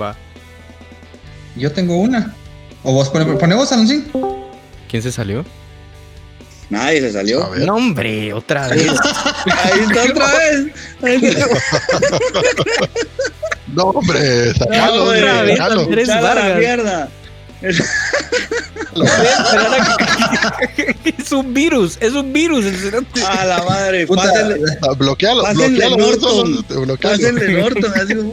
[0.00, 0.16] Va.
[1.56, 2.34] Yo tengo una.
[2.82, 4.06] O vos pone, ponemos Alonsín.
[4.88, 5.44] ¿Quién se salió?
[6.68, 7.48] Nadie se salió.
[7.58, 8.90] No, hombre, otra vez.
[9.46, 10.66] Ahí está otra vez.
[13.74, 15.88] No, hombre, sacalo, No, hombre, vez, sacalo.
[16.06, 16.58] La Vargas.
[16.58, 17.08] mierda.
[21.18, 22.64] es un virus, es un virus.
[23.26, 24.06] A la madre.
[24.06, 24.60] Puta, Pásenle,
[24.98, 25.96] Bloquealo, Pásenle bloquealo.
[25.96, 26.64] Norton.
[26.86, 27.16] bloquealo.
[27.18, 27.92] pásenle Norton.
[27.94, 28.30] así como-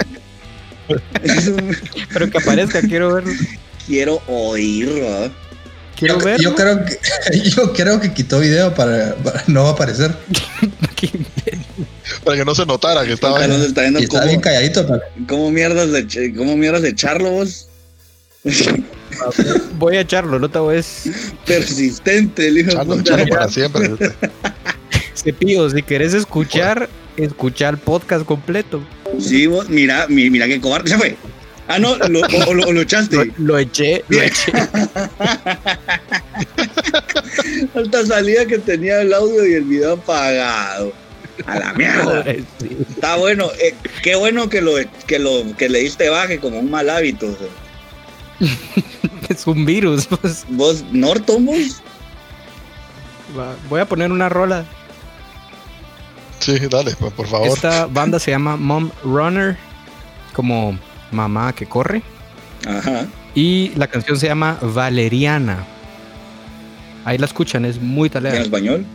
[1.23, 1.77] Es un-
[2.13, 3.33] Pero que aparezca, quiero verlo.
[3.87, 5.25] Quiero oírlo.
[5.25, 5.31] ¿eh?
[5.97, 6.43] Quiero yo, verlo.
[6.43, 6.99] yo creo que
[7.49, 10.15] yo creo que quitó video para, para no aparecer.
[12.23, 13.47] Para que no se notara que estaba está
[13.81, 14.87] viendo está cómo, bien calladito.
[14.87, 17.67] para- cómo mierdas de cómo mierdas de echarlo vos.
[19.77, 21.13] Voy a echarlo, no te voy a decir.
[21.45, 23.03] Persistente, el hijo puta.
[23.03, 23.91] chalo para siempre.
[25.15, 28.81] Cepillo, si querés escuchar, escucha el podcast completo.
[29.19, 30.89] Sí, vos, mira, mi- mira qué cobarde.
[30.89, 31.15] Se fue.
[31.67, 33.15] Ah, no, lo, o, o lo, o lo echaste.
[33.15, 34.51] Lo, lo eché, lo eché.
[37.75, 40.91] Alta salida que tenía el audio y el video apagado.
[41.47, 42.21] A la mierda.
[42.89, 43.47] Está bueno.
[43.61, 43.73] eh,
[44.03, 44.73] qué bueno que lo,
[45.07, 47.27] que lo que le diste baje como un mal hábito.
[47.27, 48.49] o sea.
[49.29, 50.05] Es un virus.
[50.07, 50.45] pues.
[50.49, 51.81] Vos, Norton, vos.
[53.37, 54.65] Va, Voy a poner una rola.
[56.39, 57.47] Sí, dale, por, por favor.
[57.47, 59.57] Esta banda se llama Mom Runner,
[60.33, 60.77] como
[61.11, 62.03] mamá que corre.
[62.67, 63.07] Ajá.
[63.33, 65.65] Y la canción se llama Valeriana.
[67.05, 68.41] Ahí la escuchan, es muy En talera.
[68.41, 68.85] español.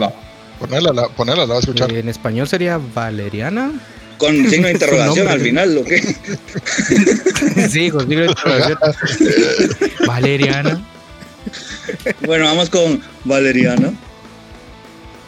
[0.00, 0.12] Va.
[0.58, 1.92] Ponela, la, ponela, la va a escuchar.
[1.92, 3.72] Eh, en español sería Valeriana.
[4.18, 6.00] Con signo de interrogación al final, ¿lo que?
[7.70, 8.78] sí, con signo de interrogación.
[10.06, 10.84] Valeriana.
[12.26, 13.92] Bueno, vamos con Valeriana.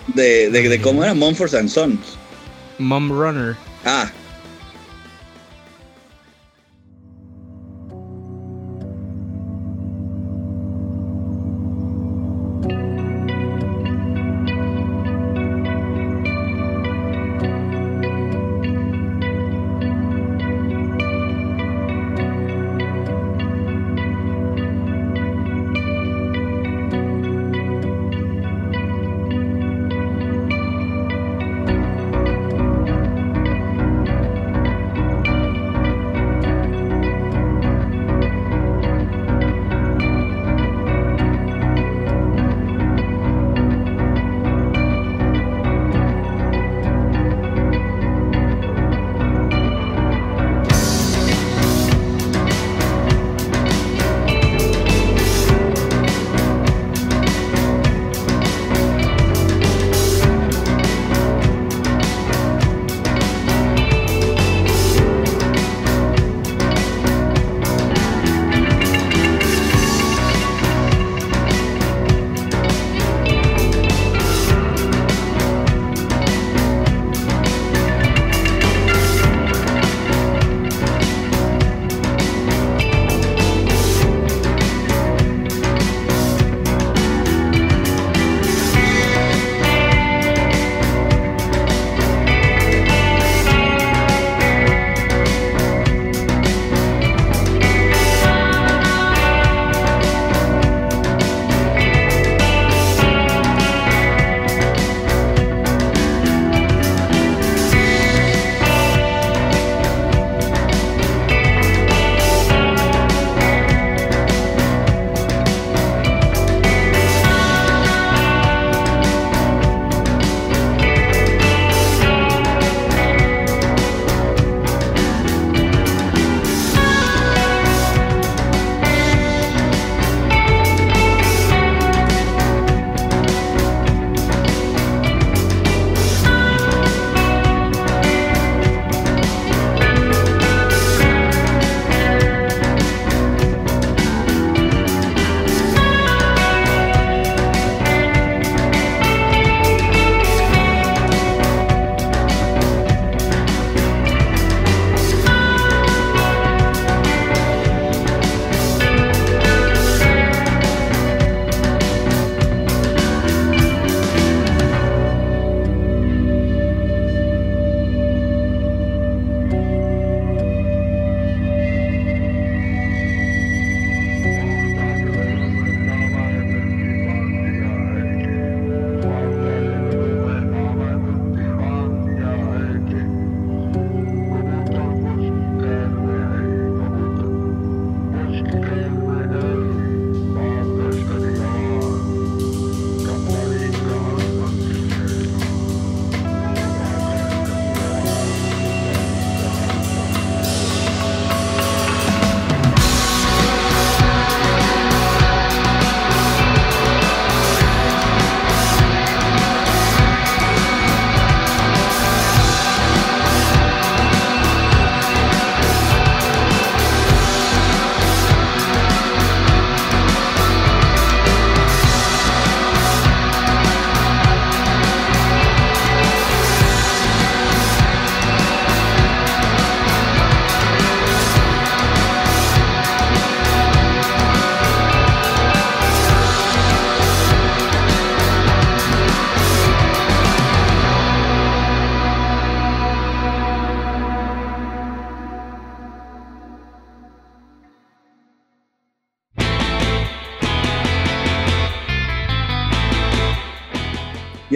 [0.08, 2.00] De, de, de cómo era Mumford and Sons.
[2.78, 3.54] Mom Runner.
[3.84, 4.10] Ah,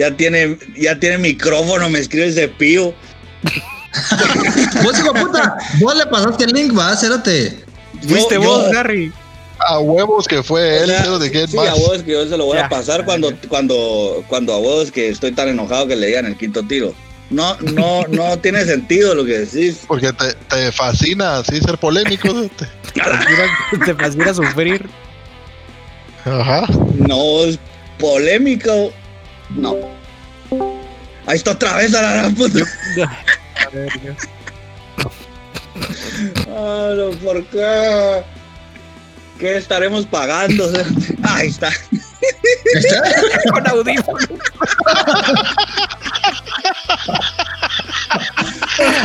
[0.09, 2.93] Ya tiene, ya tiene micrófono, me escribe ese pío.
[4.83, 7.63] Vos, hijo de puta, vos le pasaste el link, va, cérate.
[8.07, 9.11] Fuiste vos, yo- Harry.
[9.67, 11.69] A huevos que fue O él, sea, pero de quién sí, más.
[11.69, 12.65] a vos que yo se lo voy Ya.
[12.65, 16.35] a pasar cuando, cuando, cuando a vos que estoy tan enojado que le digan el
[16.37, 16.93] quinto tiro.
[17.29, 19.79] No, no, no tiene sentido lo que decís.
[19.87, 22.31] Porque te, te fascina así ser polémico.
[22.57, 24.87] te- Te fascina sufrir.
[26.25, 26.67] Ajá.
[26.97, 27.57] No es
[27.97, 28.91] polémico.
[29.51, 29.77] No.
[31.27, 32.59] Ahí está otra vez a la gran puta.
[36.47, 38.23] Ah, no, ¿por qué?
[39.39, 40.71] ¿Qué estaremos pagando?
[41.23, 41.69] Ahí está.
[43.51, 44.29] Con audífonos.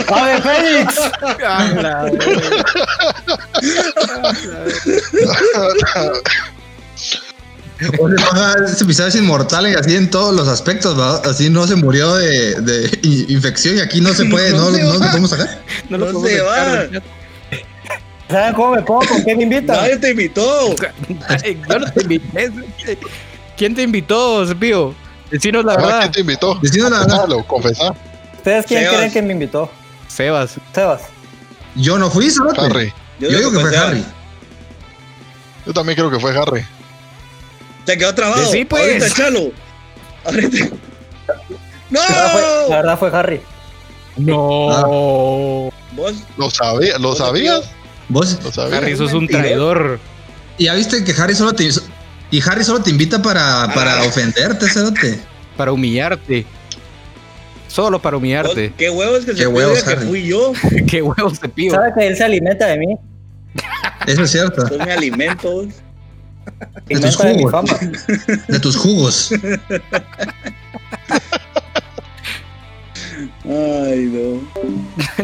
[0.08, 1.00] ¡Ave Fénix!
[1.44, 2.10] Ah,
[8.66, 11.16] ese episodio es inmortal y así en todos los aspectos, va.
[11.18, 12.98] Así no se murió de,
[13.28, 15.62] infección y aquí no se puede, no, No se lo podemos sacar.
[15.88, 16.88] No lo podemos se va.
[18.28, 19.00] ¿Saben cómo me pongo?
[19.06, 19.76] ¿Con qué me invitan?
[19.76, 20.74] Nadie te invitó.
[21.28, 22.52] Ay, yo no te invité.
[23.56, 24.94] ¿Quién te invitó, Cepillo?
[25.30, 26.00] Decinos la Ah, verdad.
[26.00, 26.54] ¿Quién te invitó?
[26.62, 27.16] Decinos la verdad.
[27.16, 27.94] Confesalo, confesá.
[28.36, 28.96] ¿Ustedes quién Sebas.
[28.96, 29.70] creen que me invitó?
[30.08, 30.54] Sebas.
[30.72, 31.02] Sebas.
[31.74, 32.58] Yo no fui, ¿sabes?
[32.58, 32.92] Harry.
[33.18, 33.86] Yo digo que fue Sebas.
[33.88, 34.04] Harry.
[35.66, 36.64] Yo también creo que fue Harry.
[37.90, 38.50] Se quedó trabado.
[38.50, 38.82] Sí, pues.
[38.82, 39.52] Ahorita échalo.
[40.24, 40.68] Ahorita.
[41.90, 42.00] ¡No!
[42.08, 43.40] La verdad fue, la verdad fue Harry.
[44.16, 45.70] No.
[45.92, 47.70] Vos, ¿Lo, sabía, ¿lo Vos sabías?
[48.08, 48.78] Vos, ¿Lo sabías?
[48.82, 49.98] Harry, sos un traidor.
[50.58, 51.68] y ya viste que Harry solo te
[52.30, 54.04] y Harry solo te invita para, para Ah.
[54.06, 55.20] ofenderte, cerote.
[55.56, 56.46] Para humillarte.
[57.66, 58.72] Solo para humillarte.
[58.76, 60.52] qué huevos que Qué se huevos, que fui yo.
[60.88, 61.72] Qué huevos, Cepillo.
[61.72, 62.96] ¿Sabe que él se alimenta de mí?
[64.06, 64.66] Eso es cierto.
[64.68, 65.66] Son mi alimento.
[66.86, 67.78] De tus de mi fama.
[68.48, 69.32] De tus jugos.
[73.44, 74.42] Ay, no.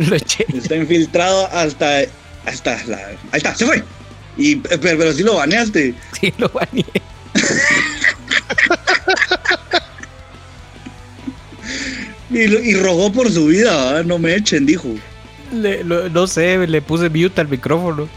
[0.09, 0.45] Lo eché.
[0.55, 2.03] Está infiltrado hasta.
[2.45, 2.99] Hasta la.
[3.09, 3.83] Ahí está, se fue.
[4.37, 5.95] Y, eh, pero, pero sí lo baneaste.
[6.21, 6.85] Sí, lo baneé.
[12.31, 14.03] Y, y rogó por su vida.
[14.03, 14.89] No me echen, dijo.
[15.53, 18.09] Le- lo- no sé, le puse mute al micrófono.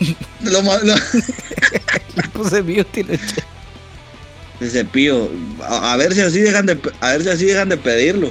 [0.44, 0.94] Lo, lo-
[2.16, 3.42] Le puse mute y lo eché.
[4.60, 5.28] Ese pío.
[5.62, 6.78] A, a ver si así dejan de.
[7.00, 8.30] A ver si así dejan de pedirlo.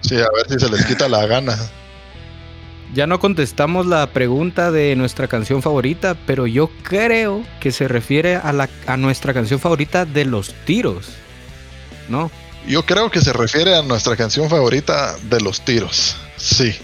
[0.00, 1.56] Sí, a ver si se les quita la gana.
[2.92, 8.36] Ya no contestamos la pregunta de nuestra canción favorita, pero yo creo que se refiere
[8.36, 11.08] a, la, a nuestra canción favorita de los tiros.
[12.08, 12.30] ¿No?
[12.68, 16.16] Yo creo que se refiere a nuestra canción favorita de los tiros.
[16.36, 16.74] Sí.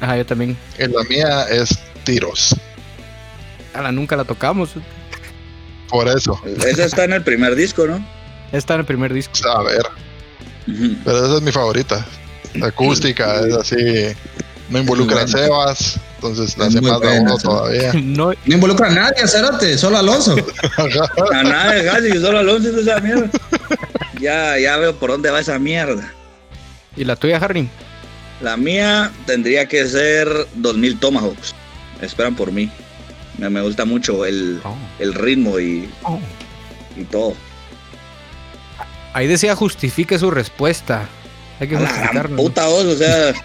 [0.00, 0.56] Ajá, yo también.
[0.78, 2.56] Y la mía es tiros.
[3.74, 4.70] A la nunca la tocamos.
[5.88, 6.40] Por eso.
[6.66, 8.04] Esa está en el primer disco, ¿no?
[8.52, 9.34] Está en el primer disco.
[9.48, 9.82] A ver.
[11.04, 12.06] Pero esa es mi favorita.
[12.54, 13.76] La acústica es así.
[14.68, 15.26] No involucra a.
[15.28, 15.98] Sebas.
[16.16, 17.92] Entonces la hace más de uno todavía.
[18.02, 20.36] No, No involucra a nadie, cerote, solo a Alonso.
[20.78, 23.28] A gas y solo Alonso es esa mierda.
[24.20, 26.12] Ya, ya veo por dónde va esa mierda.
[26.96, 27.68] ¿Y la tuya, Harry?
[28.40, 31.54] La mía tendría que ser 2000 Tomahawks.
[32.00, 32.70] Esperan por mí.
[33.38, 34.60] Me, me gusta mucho el,
[34.98, 35.88] el ritmo y,
[36.96, 37.34] y todo.
[39.14, 41.08] Ahí decía justifique su respuesta.
[41.60, 42.36] Hay que justificarlo.
[42.36, 43.32] puta voz, o sea.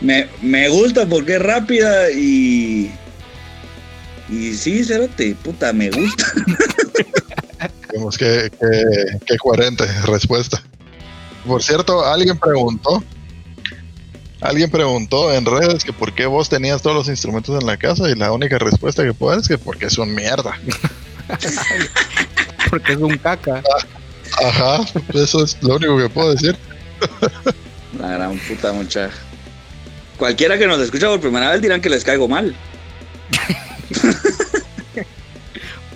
[0.00, 2.90] me, me gusta porque es rápida y.
[4.28, 6.24] Y sí, cérate, puta, me gusta.
[7.92, 10.62] Digamos que, que, que coherente respuesta.
[11.46, 13.02] Por cierto, alguien preguntó.
[14.48, 18.08] Alguien preguntó en redes que por qué vos tenías todos los instrumentos en la casa
[18.08, 20.58] y la única respuesta que puedo dar es que porque es un mierda.
[22.70, 23.62] Porque es un caca.
[24.44, 24.80] Ajá,
[25.14, 26.56] eso es lo único que puedo decir.
[27.98, 29.10] La gran puta mucha.
[30.16, 32.54] Cualquiera que nos escucha por primera vez dirán que les caigo mal.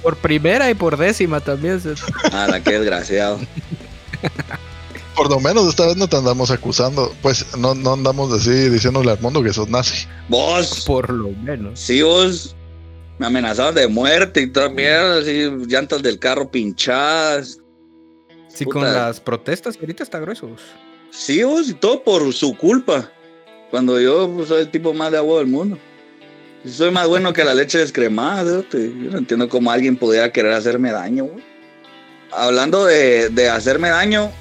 [0.03, 1.81] Por primera y por décima también.
[1.81, 1.95] se-
[2.33, 3.41] A la que desgraciado.
[5.21, 9.11] Por lo menos esta vez no te andamos acusando, pues no, no andamos así diciéndole
[9.11, 10.07] al mundo que sos nazi.
[10.31, 11.79] Vos, Por lo menos.
[11.79, 12.57] sí, vos
[13.19, 17.59] me amenazaban de muerte y toda mierda, así, llantas del carro pinchadas.
[18.49, 18.73] Sí, Puta.
[18.79, 20.49] con las protestas ahorita está grueso.
[21.11, 23.13] Sí, vos, y todo por su culpa.
[23.71, 25.77] Cuando yo pues, soy el tipo más de agua del mundo.
[26.65, 28.89] Soy más bueno que la leche descremada, cerote.
[28.89, 31.45] Yo no entiendo cómo alguien pudiera querer hacerme daño, güey.
[32.33, 34.33] Hablando de, de hacerme daño,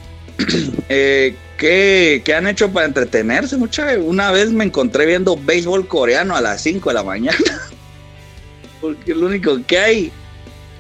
[0.90, 3.98] eh, ¿qué, qué han hecho para entretenerse, mucha?
[3.98, 7.38] Una vez me encontré viendo béisbol coreano a las 5 de la mañana.
[8.82, 10.12] Porque es lo único que hay.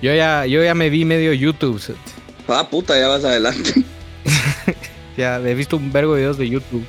[0.01, 1.81] Yo ya, yo ya me vi medio YouTube.
[2.47, 3.73] Ah, puta, ya vas adelante.
[5.17, 6.85] Ya he visto un vergo de videos de YouTube.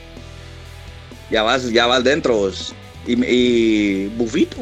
[1.31, 2.73] Ya vas, ya vas dentro vos.
[3.05, 4.59] Y, y Bufito.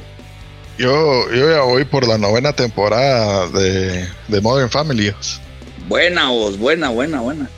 [0.78, 5.12] Yo, yo ya voy por la novena temporada de, de Modern Family.
[5.86, 7.50] Buena vos, buena, buena, buena.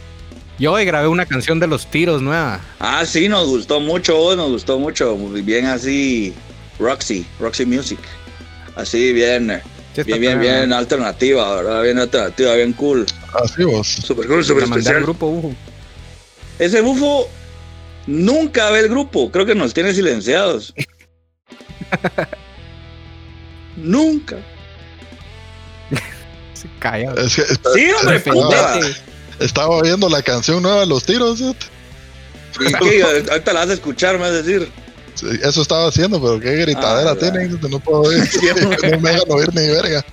[0.60, 2.60] Yo hoy grabé una canción de los tiros nueva.
[2.80, 5.16] Ah, sí, nos gustó mucho nos gustó mucho.
[5.16, 6.34] Muy Bien así,
[6.78, 7.98] Roxy, Roxy Music.
[8.76, 9.62] Así, bien, eh,
[9.96, 11.82] Sí, bien, bien, bien alternativa, ¿verdad?
[11.82, 13.06] Bien alternativa, bien cool.
[13.42, 13.88] Así vos.
[13.88, 15.02] Super cool, super especial.
[15.02, 15.54] grupo, ujú.
[16.58, 17.26] Ese bufo
[18.06, 20.74] nunca ve el grupo, creo que nos tiene silenciados.
[23.76, 24.36] nunca.
[26.52, 27.14] Se calla.
[27.14, 28.78] Es que, Sí, hombre, puta.
[29.40, 31.40] Estaba viendo la canción nueva de los tiros.
[31.40, 33.02] ¿Y qué?
[33.02, 34.70] Ahorita la vas a escuchar, me vas a decir.
[35.14, 37.58] Sí, Eso estaba haciendo, pero qué gritadera Ah, tienen.
[37.68, 38.20] No puedo oír.
[38.90, 40.04] no me dejan oír ni verga.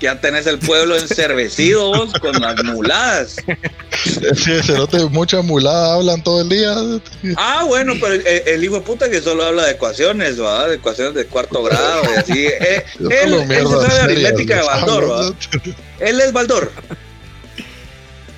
[0.00, 3.36] Ya tenés el pueblo encervecido vos con las muladas.
[4.34, 6.74] Sí, cerote, mucha mulada hablan todo el día.
[7.36, 10.68] Ah, bueno, pero el, el hijo de puta que solo habla de ecuaciones, ¿verdad?
[10.68, 12.46] De ecuaciones de cuarto grado y así.
[12.46, 15.34] Eh, él, él se sabe aritmética de Baldor, ¿verdad?
[15.98, 16.72] Él es Baldor.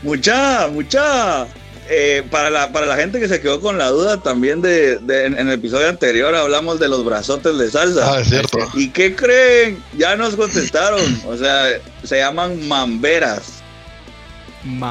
[0.03, 1.47] Mucha, mucha.
[1.91, 5.27] Eh, para, la, para la gente que se quedó con la duda también de, de-
[5.27, 8.15] en, en el episodio anterior hablamos de los brazotes de salsa.
[8.15, 8.59] Ah, es cierto.
[8.75, 9.83] ¿Y qué creen?
[9.99, 11.01] Ya nos contestaron.
[11.27, 11.67] O sea,
[12.05, 13.63] se llaman mamberas.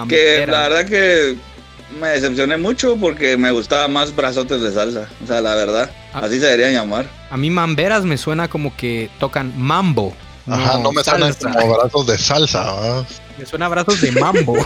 [0.10, 1.38] Que la verdad que
[2.00, 5.08] me decepcioné mucho porque me gustaba más brazotes de salsa.
[5.24, 5.90] O sea, la verdad.
[6.14, 6.20] Ah.
[6.24, 7.06] Así se deberían llamar.
[7.30, 10.14] A mí mamberas me suena como que tocan mambo.
[10.48, 11.58] Ajá, no me suenan salsa.
[11.60, 13.06] como brazos de salsa.
[13.38, 14.56] Me suena a brazos de mambo.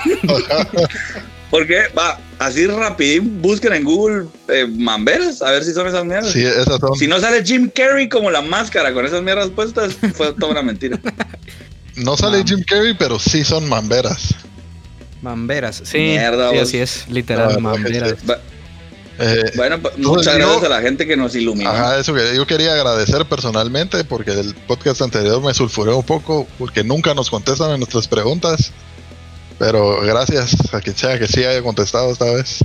[1.51, 6.31] Porque, va, así rapidín, busquen en Google eh, mamberas, a ver si son esas mierdas.
[6.31, 6.95] Sí, esas son.
[6.97, 10.61] Si no sale Jim Carrey como la máscara con esas mierdas puestas, fue toda una
[10.61, 10.99] mentira.
[11.97, 12.47] No sale Mam.
[12.47, 14.35] Jim Carrey, pero sí son mamberas.
[15.21, 15.81] mamberas.
[15.85, 16.67] Sí, Mierda, sí vos.
[16.67, 18.15] así es, literal, Ah, mamberas.
[18.29, 18.39] Va-
[19.17, 21.69] Eh, Bueno, pues, muchas gracias a la gente que nos iluminó.
[21.69, 26.47] Ajá, eso que yo quería agradecer personalmente porque el podcast anterior me sulfuré un poco
[26.59, 28.71] porque nunca nos contestan en nuestras preguntas.
[29.57, 32.59] Pero gracias a quien sea que sí haya contestado esta vez.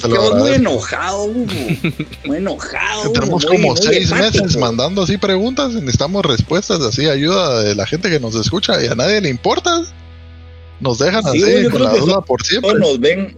[0.00, 1.26] Se muy enojado.
[2.24, 3.10] Muy enojado.
[3.10, 4.44] Tenemos muy- como muy seis empático.
[4.44, 8.82] meses mandando así preguntas, y necesitamos respuestas, así ayuda de la gente que nos escucha
[8.82, 9.82] y a nadie le importa.
[10.78, 12.74] Nos dejan Sí, así con la duda por siempre.
[12.74, 13.36] Nos ven,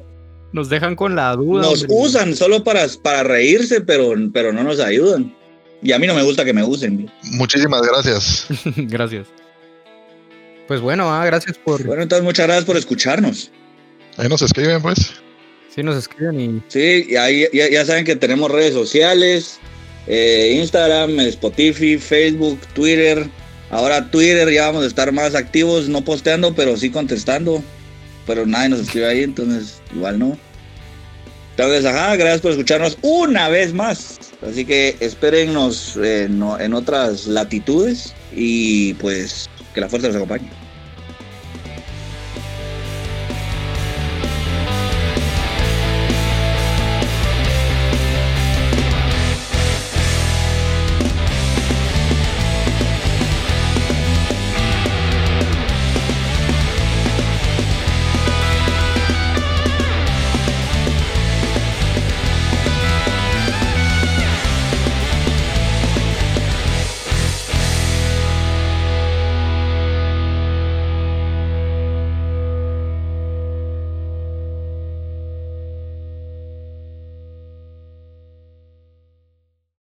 [0.53, 1.62] Nos dejan con la duda.
[1.62, 1.97] nos hombre.
[1.99, 5.35] usan solo para, para reírse, pero, pero no nos ayudan.
[5.83, 7.11] Y a mí no me gusta que me usen.
[7.33, 8.47] Muchísimas gracias.
[8.77, 9.27] gracias.
[10.69, 11.85] Pues bueno, ah, gracias por.
[11.85, 13.51] Bueno, entonces muchas gracias por escucharnos.
[14.16, 15.12] Ahí nos escriben pues.
[15.74, 16.62] Sí, nos escriben y.
[16.69, 19.59] Sí, y ahí ya, ya saben que tenemos redes sociales,
[20.07, 23.29] eh, Instagram, Spotify, Facebook, Twitter.
[23.70, 27.62] Ahora Twitter ya vamos a estar más activos, no posteando, pero sí contestando.
[28.27, 30.39] Pero nadie nos escribe ahí, entonces igual no.
[31.51, 34.19] Entonces, ajá, gracias por escucharnos una vez más.
[34.49, 40.61] Así que espérennos eh, en otras latitudes y pues que la fuerza los acompañe.